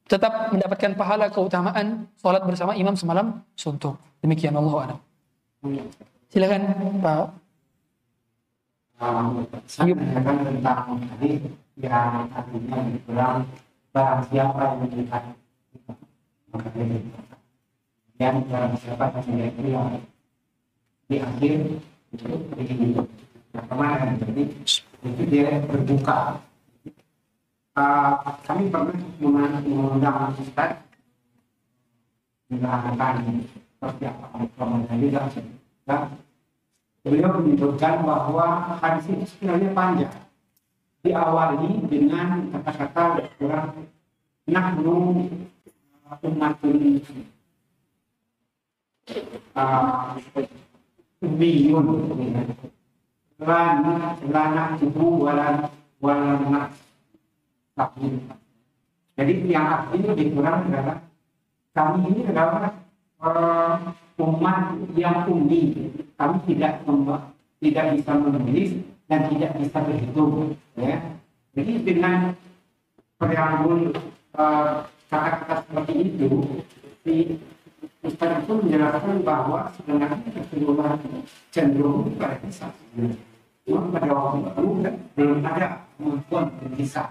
[0.10, 3.98] tetap mendapatkan pahala keutamaan sholat bersama imam semalam suntuk.
[4.22, 5.00] Demikian Allah a'lam.
[6.30, 6.62] Silakan
[7.02, 7.26] Pak.
[9.00, 11.40] Um, saya tentang hadis
[11.80, 12.80] yang artinya
[14.00, 15.24] barang siapa yang melihat
[16.56, 17.36] maka dia berdosa.
[18.16, 19.84] yang barang siapa yang melihat dia
[21.10, 21.58] di akhir
[22.16, 22.64] itu di
[23.52, 24.44] yang kemarin jadi
[25.00, 26.40] itu dia berbuka.
[27.80, 30.80] Uh, kami pernah mengundang Ustaz.
[32.52, 33.46] Menerangkan
[33.78, 34.26] seperti apa
[34.58, 35.22] Ramadan juga.
[35.88, 36.02] Dan
[37.06, 40.29] beliau menyebutkan bahwa hadis itu sebenarnya panjang
[41.00, 43.88] diawali dengan kata-kata kurang
[44.44, 45.30] nahnu
[46.20, 47.00] umatun
[49.56, 50.20] uh,
[51.24, 51.88] ummiyun
[53.40, 54.64] lana lana
[55.00, 55.56] walan
[56.04, 56.68] walan
[57.80, 58.20] takdir
[59.16, 61.00] jadi yang artinya lebih kurang adalah
[61.72, 62.76] kami ini adalah
[63.24, 63.76] eh,
[64.20, 64.64] umat
[65.00, 66.84] yang ummi kami tidak
[67.64, 68.72] tidak bisa menulis
[69.10, 70.98] dan tidak bisa berhitung ya.
[71.57, 72.38] Jadi dengan
[73.18, 73.91] preambul
[74.38, 74.76] eh,
[75.10, 76.30] kata-kata seperti itu
[77.02, 77.15] si
[77.99, 80.95] Ustaz itu menjelaskan bahwa sebenarnya keseluruhan
[81.52, 82.72] cenderung pada kisah
[83.68, 84.69] Cuma pada waktu itu
[85.19, 87.10] belum ada kemampuan berkisah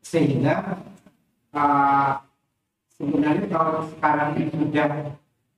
[0.00, 0.78] sehingga
[1.52, 2.22] uh,
[2.96, 4.88] sebenarnya kalau sekarang ini sudah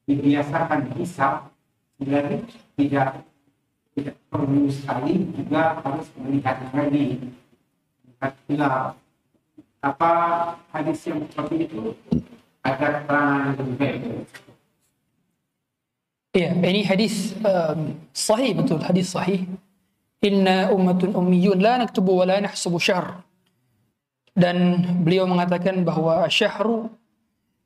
[0.09, 1.53] dibiasakan hisap
[1.97, 2.39] sebenarnya
[2.75, 3.28] tidak
[3.99, 7.19] tidak perlu sekali juga harus melihat lagi
[8.47, 8.95] hilal
[9.83, 10.13] apa
[10.71, 11.95] hadis yang seperti itu
[12.63, 14.27] ada yang lebih
[16.39, 19.49] Iya, ini hadis um, sahih betul, hadis sahih.
[20.23, 23.25] Inna ummatun ummiyun la naktubu wa la nahsubu syahr.
[24.37, 26.93] Dan beliau mengatakan bahwa syahru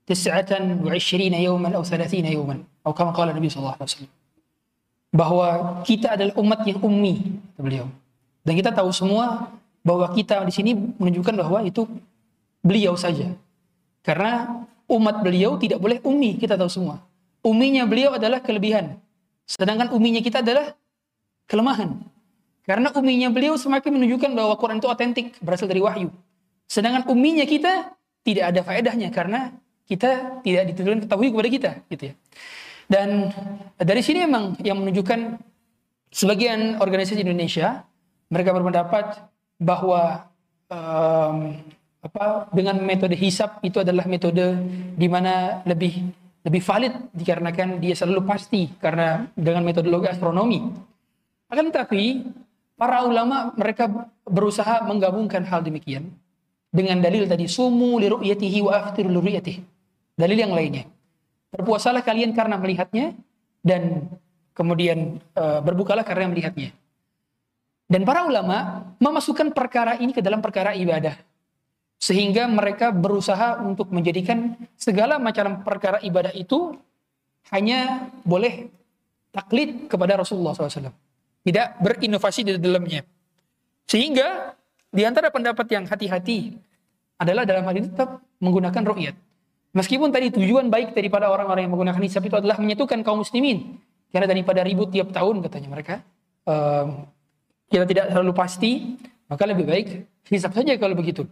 [0.08, 2.64] tis'atan wa ishrina yawman atau thalathina yawman.
[2.80, 4.21] Atau kama qala Nabi sallallahu alaihi wasallam.
[5.12, 7.86] Bahwa kita adalah umat yang ummi, beliau.
[8.42, 9.52] Dan kita tahu semua
[9.84, 11.84] bahwa kita di sini menunjukkan bahwa itu
[12.64, 13.30] beliau saja.
[14.02, 17.04] Karena umat beliau tidak boleh ummi, kita tahu semua.
[17.44, 18.98] Uminya beliau adalah kelebihan.
[19.44, 20.74] Sedangkan uminya kita adalah
[21.50, 21.98] kelemahan.
[22.62, 26.14] Karena uminya beliau semakin menunjukkan bahwa Quran itu otentik, berasal dari wahyu.
[26.70, 29.50] Sedangkan uminya kita tidak ada faedahnya karena
[29.82, 32.14] kita tidak diturunkan ketahui kepada kita, gitu ya.
[32.92, 33.32] Dan
[33.80, 35.40] dari sini memang yang menunjukkan
[36.12, 37.88] sebagian organisasi Indonesia
[38.28, 39.16] mereka berpendapat
[39.56, 40.28] bahwa
[40.68, 41.56] em,
[42.04, 44.60] apa dengan metode hisap itu adalah metode
[44.92, 46.04] di mana lebih
[46.42, 50.60] lebih valid dikarenakan dia selalu pasti karena dengan metodologi astronomi.
[51.48, 52.28] Akan tetapi
[52.76, 53.88] para ulama mereka
[54.28, 56.12] berusaha menggabungkan hal demikian
[56.68, 59.60] dengan dalil tadi sumu li ru'yatihi wa aftiru li ru'yatihi.
[60.18, 60.84] Dalil yang lainnya.
[61.52, 63.12] Berpuasalah kalian karena melihatnya
[63.60, 64.08] dan
[64.56, 66.72] kemudian eh, berbukalah karena melihatnya.
[67.92, 71.12] Dan para ulama memasukkan perkara ini ke dalam perkara ibadah.
[72.00, 76.74] Sehingga mereka berusaha untuk menjadikan segala macam perkara ibadah itu
[77.52, 78.72] hanya boleh
[79.30, 80.90] taklid kepada Rasulullah SAW.
[81.44, 83.04] Tidak berinovasi di dalamnya.
[83.86, 84.56] Sehingga
[84.88, 86.56] di antara pendapat yang hati-hati
[87.20, 89.16] adalah dalam hal ini tetap menggunakan ru'yat.
[89.72, 93.80] Meskipun tadi tujuan baik daripada orang-orang yang menggunakan hisab itu adalah menyatukan kaum muslimin.
[94.12, 95.94] Karena daripada ribut tiap tahun katanya mereka.
[96.42, 97.06] ehm,
[97.72, 99.00] kita tidak terlalu pasti,
[99.30, 99.86] maka lebih baik
[100.28, 101.24] hisab saja kalau begitu.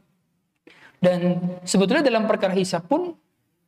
[0.96, 1.36] Dan
[1.68, 3.12] sebetulnya dalam perkara hisab pun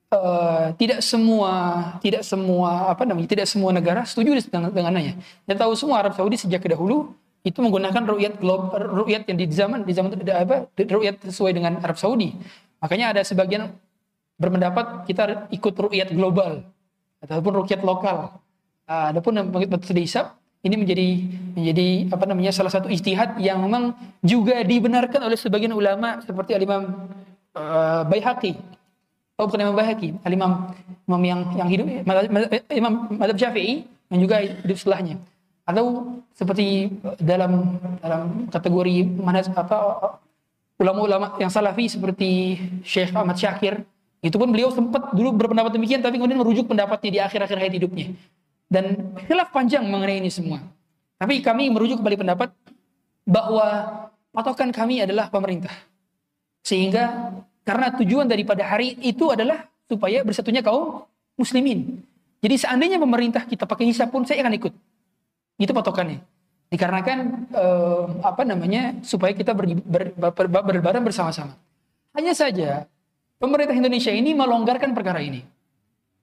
[0.09, 1.53] eh, tidak semua
[2.01, 5.21] tidak semua apa namanya tidak semua negara setuju dengan dengannya.
[5.45, 7.13] Kita tahu semua Arab Saudi sejak dahulu
[7.43, 12.01] itu menggunakan ru'yat glob ru'yat yang di zaman di zaman apa ru'yat sesuai dengan Arab
[12.01, 12.33] Saudi.
[12.81, 13.69] Makanya ada sebagian
[14.43, 16.67] berpendapat kita ikut ru'yat global
[17.23, 18.43] ataupun ru'yat lokal.
[18.91, 19.87] Ah, Adapun yang metode
[20.63, 21.09] ini menjadi
[21.59, 27.11] menjadi apa namanya salah satu ijtihad yang memang juga dibenarkan oleh sebagian ulama seperti Al-Imam
[27.59, 28.55] uh, Baihaqi.
[29.39, 30.71] Oh bukan Imam Baihaqi, Al-Imam
[31.11, 31.87] Imam yang yang hidup
[32.71, 33.83] Imam Madhab Syafi'i
[34.15, 35.19] yang juga hidup setelahnya.
[35.67, 39.79] Atau seperti dalam dalam kategori mana apa
[40.79, 43.83] ulama-ulama yang salafi seperti Syekh Ahmad Syakir
[44.23, 48.15] itu pun beliau sempat dulu berpendapat demikian tapi kemudian merujuk pendapatnya di akhir-akhir hayat hidupnya
[48.71, 50.63] dan khilaf panjang mengenai ini semua
[51.19, 52.55] tapi kami merujuk kembali pendapat
[53.27, 53.67] bahwa
[54.31, 55.75] patokan kami adalah pemerintah
[56.63, 61.07] sehingga Karena tujuan daripada hari itu adalah supaya bersatunya kaum
[61.39, 62.03] muslimin.
[62.43, 64.75] Jadi seandainya pemerintah kita pakai hisab pun saya akan ikut.
[65.63, 66.19] Itu patokannya.
[66.75, 67.19] Dikarenakan
[67.55, 71.55] eh, apa namanya supaya kita ber, ber, ber, bersama-sama.
[72.19, 72.91] Hanya saja
[73.43, 75.43] pemerintah Indonesia ini melonggarkan perkara ini.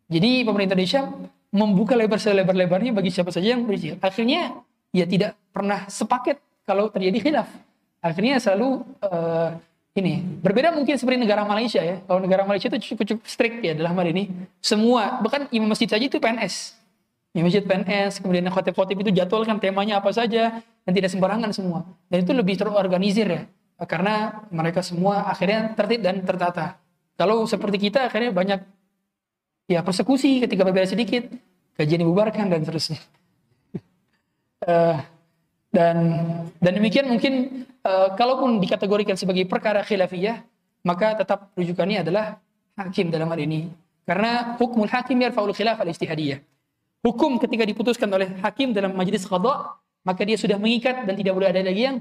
[0.07, 1.11] Jadi pemerintah Indonesia
[1.51, 3.99] membuka lebar selebar-lebarnya bagi siapa saja yang berizin.
[3.99, 4.63] Akhirnya
[4.95, 7.49] ya tidak pernah sepaket kalau terjadi khilaf.
[7.99, 9.49] Akhirnya selalu eh,
[9.99, 11.99] ini berbeda mungkin seperti negara Malaysia ya.
[12.07, 14.31] Kalau negara Malaysia itu cukup cukup strict ya dalam hal ini.
[14.63, 16.79] Semua bahkan imam masjid saja itu PNS.
[17.35, 21.85] Imam masjid PNS, kemudian khotib-khotib itu jadwalkan temanya apa saja dan tidak sembarangan semua.
[22.09, 23.41] Dan itu lebih terorganisir ya.
[23.85, 26.79] Karena mereka semua akhirnya tertib dan tertata.
[27.19, 28.63] Kalau seperti kita akhirnya banyak
[29.67, 31.27] ya persekusi ketika berbeda sedikit,
[31.75, 32.95] kajian dibubarkan dan seterusnya.
[34.63, 35.03] uh,
[35.75, 35.95] dan
[36.63, 40.47] dan demikian mungkin uh, kalaupun dikategorikan sebagai perkara khilafiyah,
[40.87, 42.39] maka tetap rujukannya adalah
[42.79, 43.67] hakim dalam hal ini.
[44.07, 46.39] Karena hukum hakim yarfa'ul khilaf al-istihadiyah.
[47.03, 49.75] Hukum ketika diputuskan oleh hakim dalam majlis qadha,
[50.07, 51.97] maka dia sudah mengikat dan tidak boleh ada lagi yang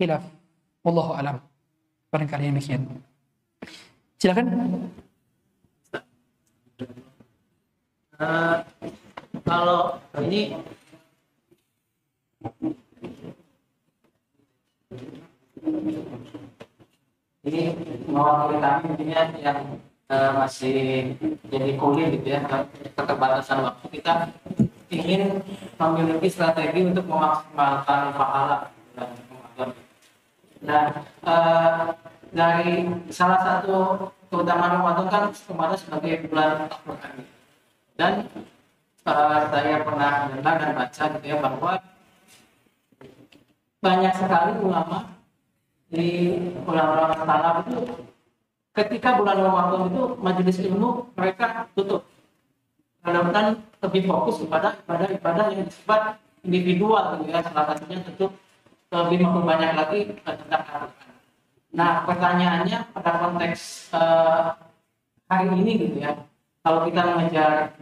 [0.00, 0.24] khilaf.
[0.80, 1.44] Wallahu alam.
[2.08, 2.88] Barangkali demikian.
[4.16, 4.46] Silakan.
[8.16, 8.64] Uh,
[9.44, 10.56] kalau ini
[17.44, 17.62] ini
[18.08, 19.60] mewakili kami intinya yang
[20.08, 21.12] uh, masih
[21.52, 22.40] jadi kuliah gitu ya
[22.96, 24.32] keterbatasan waktu kita
[24.88, 25.44] ingin
[25.76, 29.12] memiliki strategi untuk memaksimalkan pahala dan
[30.66, 30.88] Nah,
[31.22, 31.92] uh,
[32.30, 37.24] dari salah satu keutamaan Ramadan kan kemarin sebagai bulan kami.
[37.96, 38.12] Dan
[39.06, 41.72] uh, saya pernah dengar dan baca gitu ya bahwa
[43.80, 44.98] banyak sekali ulama
[45.86, 46.08] di
[46.66, 47.78] ulama salaf itu
[48.74, 52.02] ketika bulan Ramadan itu majelis ilmu mereka tutup
[53.06, 53.54] karena
[53.86, 58.26] lebih fokus kepada ibadah-ibadah yang bersifat individual gitu ya salah satunya tentu
[58.90, 61.05] lebih banyak lagi tentang Al-Quran.
[61.74, 64.54] Nah pertanyaannya pada konteks uh,
[65.26, 66.14] hari ini gitu ya
[66.62, 67.74] kalau kita mengejar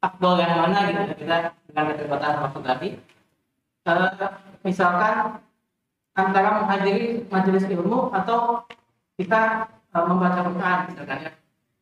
[0.00, 1.36] akbol yang mana gitu ya, kita
[1.68, 2.88] dengan keterbatasan waktu tadi
[3.88, 4.32] uh,
[4.64, 5.40] misalkan
[6.16, 8.64] antara menghadiri majelis ilmu atau
[9.16, 11.30] kita uh, membaca Quran misalkan ya.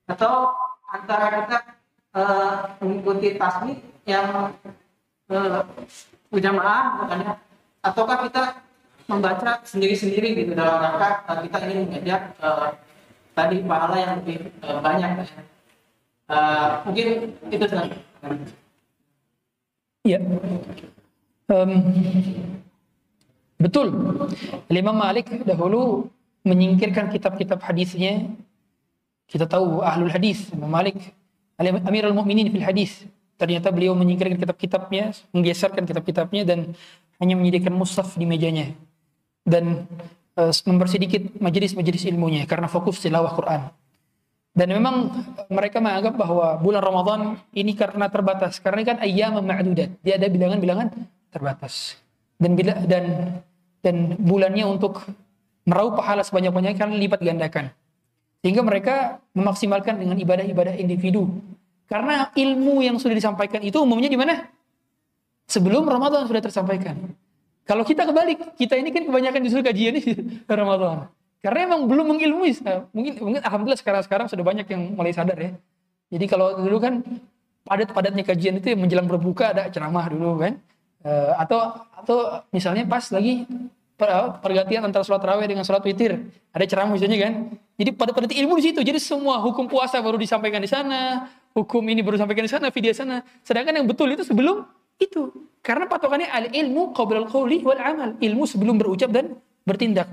[0.09, 0.55] Atau
[0.89, 1.59] antara kita
[2.17, 3.77] uh, mengikuti tasbih
[4.09, 4.55] yang
[5.31, 5.61] uh,
[6.33, 7.33] berjamaah misalnya
[7.85, 8.43] ataukah kita
[9.09, 12.77] membaca sendiri-sendiri gitu dalam rangka uh, kita ingin mengejar uh,
[13.33, 15.11] tadi pahala yang lebih uh, banyak
[16.29, 17.97] uh, mungkin itu saja.
[20.05, 20.19] Iya.
[21.49, 21.73] Um,
[23.59, 23.91] Betul.
[24.71, 26.07] Imam Malik dahulu
[26.47, 28.31] menyingkirkan kitab-kitab hadisnya.
[29.29, 31.13] Kita tahu ahlul hadis, Imam Malik
[31.59, 33.05] Amirul Mukminin fil hadis.
[33.35, 36.59] Ternyata beliau menyingkirkan kitab-kitabnya, menggeserkan kitab-kitabnya dan
[37.19, 38.75] hanya menyediakan mushaf di mejanya.
[39.43, 39.87] Dan
[40.39, 43.63] uh, mempersedikit majelis-majelis ilmunya karena fokus tilawah Quran.
[44.59, 45.15] Dan memang
[45.55, 47.21] mereka menganggap bahwa bulan Ramadan
[47.55, 48.59] ini karena terbatas.
[48.59, 50.03] Karena kan ayam ma'dudat.
[50.03, 50.91] Dia ada bilangan-bilangan
[51.31, 51.95] terbatas.
[52.39, 53.39] Dan bila dan
[53.79, 55.07] dan bulannya untuk
[55.63, 57.71] meraup pahala sebanyak-banyaknya kan lipat gandakan.
[58.43, 61.29] Sehingga mereka memaksimalkan dengan ibadah-ibadah individu.
[61.87, 64.47] Karena ilmu yang sudah disampaikan itu umumnya di mana?
[65.49, 66.99] Sebelum Ramadan sudah tersampaikan.
[67.69, 70.03] Kalau kita kebalik, kita ini kan kebanyakan justru kajian di
[70.49, 71.13] Ramadan.
[71.45, 72.57] Karena emang belum mengilmui.
[72.97, 75.53] Mungkin, mungkin alhamdulillah sekarang-sekarang sudah banyak yang mulai sadar ya.
[76.09, 77.05] Jadi kalau dulu kan
[77.69, 80.57] padat-padatnya kajian itu menjelang berbuka ada ceramah dulu kan.
[81.05, 83.47] Uh, atau atau misalnya pas lagi
[84.43, 87.33] pergantian antara sholat raweh dengan sholat witir ada ceramah misalnya kan
[87.75, 91.83] jadi pada pada ilmu di situ jadi semua hukum puasa baru disampaikan di sana hukum
[91.83, 94.63] ini baru disampaikan di sana video sana sedangkan yang betul itu sebelum
[94.99, 100.11] itu karena patokannya al ilmu qabla al wal amal ilmu sebelum berucap dan bertindak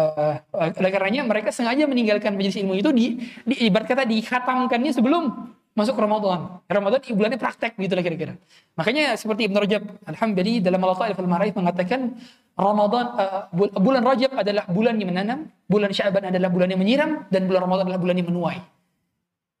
[0.00, 0.36] uh,
[0.78, 3.06] karenanya mereka sengaja meninggalkan majelis ilmu itu di,
[3.44, 5.22] di ibarat kata dikhatamkannya sebelum
[5.70, 6.60] masuk Ramadan.
[6.66, 8.34] Ramadan bulannya praktek gitu lah kira-kira.
[8.74, 12.18] Makanya seperti Ibn Rajab Alhamdulillah dalam Al-Ta'if Al-Maraith mengatakan
[12.58, 13.42] Ramadan uh,
[13.78, 15.38] bulan Rajab adalah bulan yang menanam,
[15.70, 18.58] bulan Syaban adalah bulan yang menyiram dan bulan Ramadan adalah bulan yang menuai.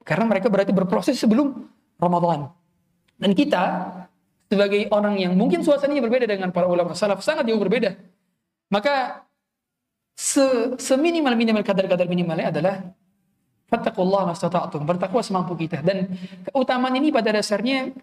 [0.02, 1.68] Karena mereka berarti berproses sebelum
[2.00, 2.50] Ramadan.
[3.20, 3.62] Dan kita
[4.50, 7.94] sebagai orang yang mungkin suasananya berbeda dengan para ulama salaf sangat jauh berbeda.
[8.66, 9.22] Maka
[10.18, 12.82] se seminimal minimal kadar-kadar minimalnya adalah
[13.70, 14.82] Fattakullah mastata'tum.
[14.82, 15.78] Bertakwa semampu kita.
[15.78, 16.10] Dan
[16.50, 17.94] keutamaan ini pada dasarnya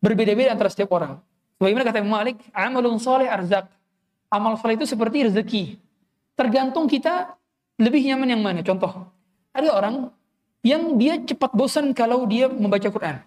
[0.00, 1.20] berbeda-beda antara setiap orang.
[1.60, 3.68] Sebagaimana kata Imam Malik, amalun soleh arzak.
[4.32, 5.64] Amal soleh itu seperti rezeki.
[6.34, 7.36] Tergantung kita
[7.76, 8.64] lebih nyaman yang mana?
[8.64, 9.12] Contoh,
[9.52, 10.08] ada orang
[10.64, 13.20] yang dia cepat bosan kalau dia membaca Quran.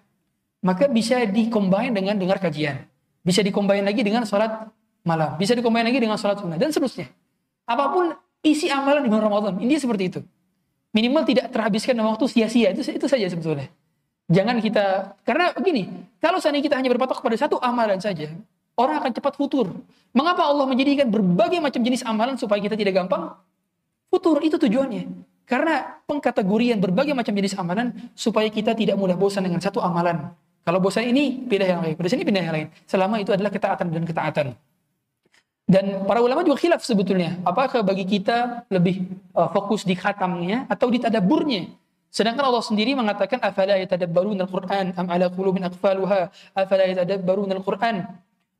[0.58, 2.82] Maka bisa dikombin dengan dengar kajian.
[3.22, 4.70] Bisa dikombin lagi dengan sholat
[5.06, 5.38] malam.
[5.38, 6.58] Bisa dikombin lagi dengan sholat sunnah.
[6.58, 7.06] Dan seterusnya.
[7.68, 9.54] Apa pun isi amalan di bulan Ramadan.
[9.62, 10.20] Ini seperti itu.
[10.96, 12.74] Minimal tidak terhabiskan dalam waktu sia-sia.
[12.74, 13.70] Itu, itu saja sebetulnya.
[14.28, 15.88] Jangan kita, karena begini,
[16.20, 18.28] kalau seandainya kita hanya berpatok pada satu amalan saja,
[18.76, 19.72] orang akan cepat futur.
[20.12, 23.32] Mengapa Allah menjadikan berbagai macam jenis amalan supaya kita tidak gampang
[24.12, 24.40] futur?
[24.44, 25.08] Itu tujuannya.
[25.48, 30.28] Karena pengkategorian berbagai macam jenis amalan supaya kita tidak mudah bosan dengan satu amalan.
[30.68, 31.96] Kalau bosan ini, pindah yang lain.
[31.96, 32.68] Pada sini pindah yang lain.
[32.84, 34.46] Selama itu adalah ketaatan dan ketaatan.
[35.64, 37.40] Dan para ulama juga khilaf sebetulnya.
[37.40, 41.72] Apakah bagi kita lebih uh, fokus di khatamnya atau di tadaburnya?
[42.12, 48.04] Sedangkan Allah sendiri mengatakan afala yatadabbaruna al-Qur'an am ala qulubin aqfaluha afala yatadabbaruna al-Qur'an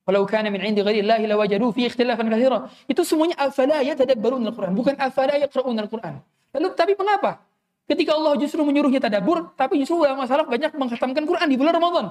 [0.05, 2.73] walau kana min 'indi ghairi Allah lawajadu fi ikhtilafan katsira.
[2.89, 6.21] Itu semuanya afala yatadabbaruna al-Qur'an, bukan afala yaqra'una al-Qur'an.
[6.57, 7.41] Lalu tapi mengapa?
[7.89, 12.07] Ketika Allah justru menyuruhnya tadabbur, tapi justru ulama salaf banyak menghatamkan Quran di bulan Ramadan.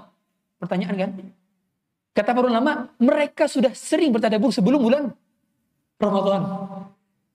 [0.58, 1.10] Pertanyaan kan?
[2.18, 5.14] Kata para ulama, mereka sudah sering bertadabur sebelum bulan
[6.02, 6.42] Ramadan.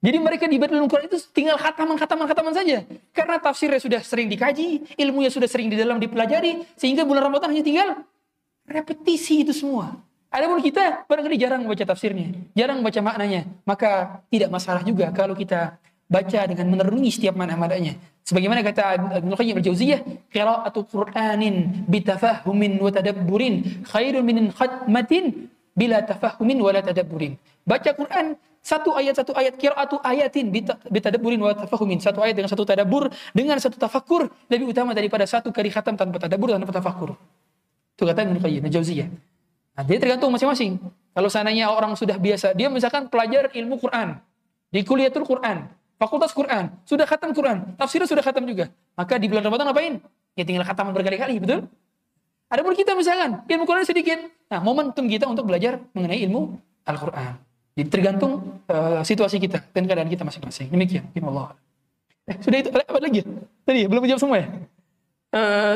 [0.02, 2.82] Jadi mereka di Baitul Quran itu tinggal khataman, khataman, khataman saja.
[3.14, 7.62] Karena tafsirnya sudah sering dikaji, ilmunya sudah sering di dalam dipelajari, sehingga bulan Ramadan hanya
[7.62, 7.88] tinggal
[8.66, 9.94] repetisi itu semua.
[10.34, 15.78] Adapun kita barangkali jarang baca tafsirnya, jarang baca maknanya, maka tidak masalah juga kalau kita
[16.12, 17.96] baca dengan menerangi setiap makna-maknanya.
[18.22, 26.60] Sebagaimana kata Ibnu Qayyim al-Jauziyah, qira'atu Qur'anin bitafahumin wa tadabburin khairun min khatmatin bila tafahumin
[26.60, 27.34] wa la tadabburin.
[27.64, 30.54] Baca Quran satu ayat satu ayat qiraatu ayatin
[30.86, 31.98] bitadabburin wa tafahumin.
[31.98, 36.22] Satu ayat dengan satu tadabbur dengan satu tafakur lebih utama daripada satu kali khatam tanpa
[36.22, 37.18] tadabbur tanpa tafakur.
[37.98, 39.08] Itu kata Ibnu Qayyim al-Jauziyah.
[39.72, 40.78] Nah, jadi tergantung masing-masing.
[41.12, 44.20] Kalau seandainya orang sudah biasa, dia misalkan pelajar ilmu Quran
[44.72, 45.68] di kuliatul Quran,
[46.02, 48.74] fakultas Quran, sudah khatam Quran, tafsirnya sudah khatam juga.
[48.98, 49.94] Maka di bulan Ramadan ngapain?
[50.34, 51.70] Ya tinggal khataman berkali-kali, betul?
[52.50, 54.18] Adapun kita misalkan ilmu Quran sedikit,
[54.50, 57.38] nah momentum kita untuk belajar mengenai ilmu Al-Quran.
[57.78, 60.68] Jadi tergantung uh, situasi kita dan keadaan kita masing-masing.
[60.68, 61.56] Demikian, Allah.
[62.28, 63.24] Eh, sudah itu apa lagi?
[63.24, 63.26] Ya?
[63.64, 64.46] Tadi ya, belum menjawab semua ya?
[65.32, 65.74] Uh,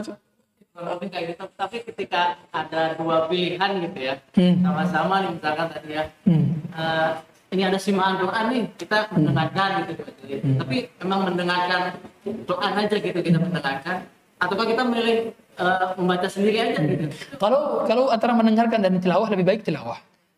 [1.57, 4.61] tapi ketika ada dua pilihan gitu ya Hmm.
[4.61, 6.45] sama-sama nih misalkan tadi ya hmm.
[6.77, 7.11] eh,
[7.57, 10.59] ini ada simaan doa nih kita mendengarkan gitu Hmm.
[10.61, 11.97] tapi emang mendengarkan
[12.45, 14.05] doa aja gitu kita mendengarkan
[14.37, 15.17] ataukah kita memilih
[15.57, 17.09] eh, membaca sendiri aja gitu
[17.41, 19.97] Kalau kalau antara mendengarkan dan tilawah lebih baik tilawah.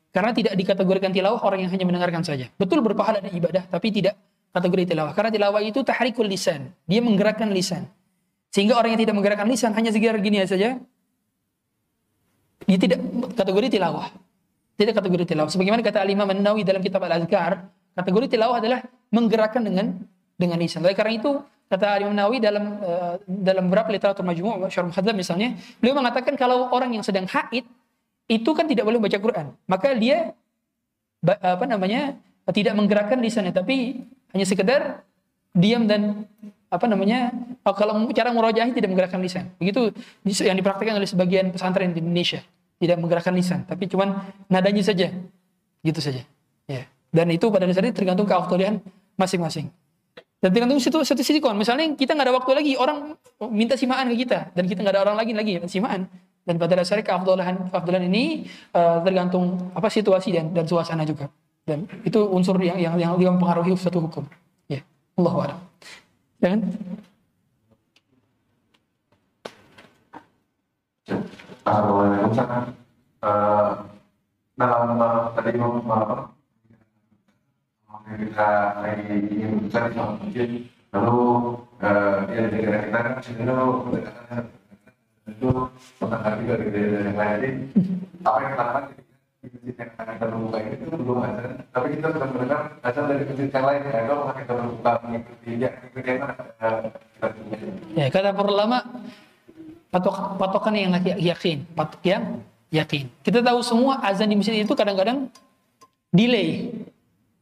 [0.08, 2.48] Karena tidak dikategorikan tilawah orang yang hanya mendengarkan saja.
[2.56, 4.16] Betul berpahala dan ibadah, tapi tidak
[4.56, 5.12] kategori tilawah.
[5.12, 6.72] Karena tilawah itu tahrikul lisan.
[6.88, 7.84] Dia menggerakkan lisan.
[8.48, 10.80] Sehingga orang yang tidak menggerakkan lisan hanya sekedar gini saja,
[12.64, 12.98] dia tidak
[13.36, 14.08] kategori tilawah.
[14.78, 15.50] Tidak kategori tilawah.
[15.50, 17.66] Sebagaimana kata Al-Imam An-Nawawi dalam kitab Al-Azkar,
[17.98, 19.98] kategori tilawah adalah menggerakkan dengan
[20.38, 20.86] dengan lisan.
[20.86, 25.58] Oleh karena itu, kata Imam Nawawi dalam uh, dalam beberapa literatur majmu' Syarh Muhadzab misalnya,
[25.82, 27.66] beliau mengatakan kalau orang yang sedang haid
[28.30, 29.46] itu kan tidak boleh baca Quran.
[29.66, 30.32] Maka dia
[31.26, 32.14] apa namanya?
[32.48, 35.04] tidak menggerakkan lisannya tapi hanya sekedar
[35.52, 36.24] diam dan
[36.72, 37.28] apa namanya?
[37.76, 39.52] kalau cara murojaah tidak menggerakkan lisan.
[39.60, 39.92] Begitu
[40.46, 42.40] yang dipraktikkan oleh sebagian pesantren di Indonesia,
[42.78, 45.10] tidak menggerakkan lisan, tapi cuman nadanya saja.
[45.82, 46.22] Gitu saja.
[46.70, 46.86] Ya.
[47.10, 48.78] Dan itu pada dasarnya tergantung keafdolian
[49.18, 49.70] masing-masing.
[50.38, 51.58] Dan tergantung situ satu sisi kon.
[51.58, 53.18] Misalnya kita nggak ada waktu lagi, orang
[53.50, 56.06] minta simaan ke kita dan kita nggak ada orang lagi lagi simaan.
[56.46, 61.26] Dan pada dasarnya keafdolan keafdolan ini uh, tergantung apa situasi dan dan suasana juga.
[61.66, 64.24] Dan itu unsur yang yang yang, mempengaruhi satu hukum.
[64.70, 64.80] Ya,
[65.18, 65.58] Allah a'lam.
[66.38, 66.60] Jangan.
[71.68, 72.32] Assalamualaikum.
[73.18, 73.70] Eh,
[74.56, 76.16] dalam eh, tadi mau apa?
[78.08, 78.48] Kita
[79.04, 80.50] ingin besar di masjid,
[80.96, 81.20] lalu
[81.84, 84.42] eh, ya di negara kita kan sebenarnya pendekatan
[85.28, 85.48] itu
[86.00, 87.54] pendengar juga di daerah yang lain.
[88.24, 88.54] Apa yang
[89.44, 93.48] di masjid yang akan kita itu belum ada, tapi kita sudah mendengar asal dari masjid
[93.52, 93.82] yang lain.
[93.84, 96.80] Ya, apakah kita membuka mengikuti ya mengikuti eh,
[97.12, 97.56] kita punya.
[97.92, 98.78] Ya, kata para ulama
[99.88, 102.22] patok patokan yang yakin, patok yang
[102.68, 103.08] yakin.
[103.24, 105.32] Kita tahu semua azan di masjid itu kadang-kadang
[106.12, 106.72] delay.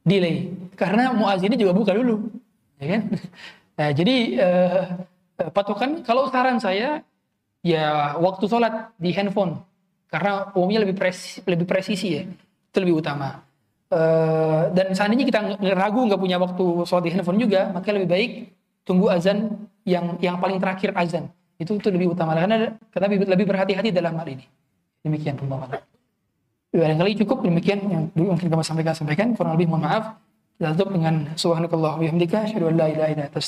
[0.07, 0.55] Delay.
[0.79, 2.31] Karena muazzinnya juga buka dulu.
[2.81, 3.03] Ya kan?
[3.77, 4.85] Nah, jadi eh,
[5.53, 7.05] patokan kalau saran saya
[7.61, 9.61] ya waktu sholat di handphone
[10.09, 13.45] karena umumnya lebih presisi, lebih presisi ya itu lebih utama
[13.87, 15.41] Eh, dan seandainya kita
[15.79, 18.31] ragu nggak punya waktu sholat di handphone juga maka lebih baik
[18.83, 19.55] tunggu azan
[19.87, 24.17] yang yang paling terakhir azan itu itu lebih utama karena kita lebih, lebih berhati-hati dalam
[24.17, 24.45] hal ini
[25.05, 25.81] demikian pemahaman
[26.77, 30.21] barangkali cukup demikian yang dulu mungkin kami sampaikan sampaikan kurang lebih mohon maaf
[30.57, 33.41] Kita dengan subhanakallah wa bihamdika asyhadu an la ilaha illa anta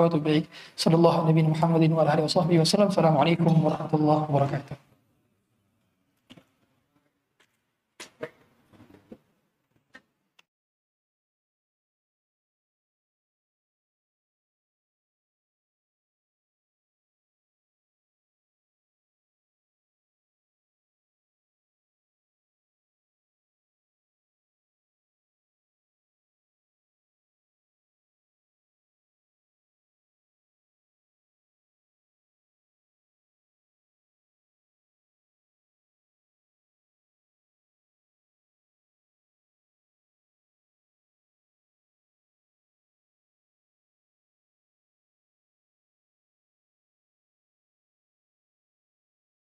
[0.00, 0.48] wa atubu ilaik.
[0.80, 2.24] Wa
[2.64, 2.88] wasallam.
[2.88, 4.93] Assalamualaikum warahmatullahi wabarakatuh.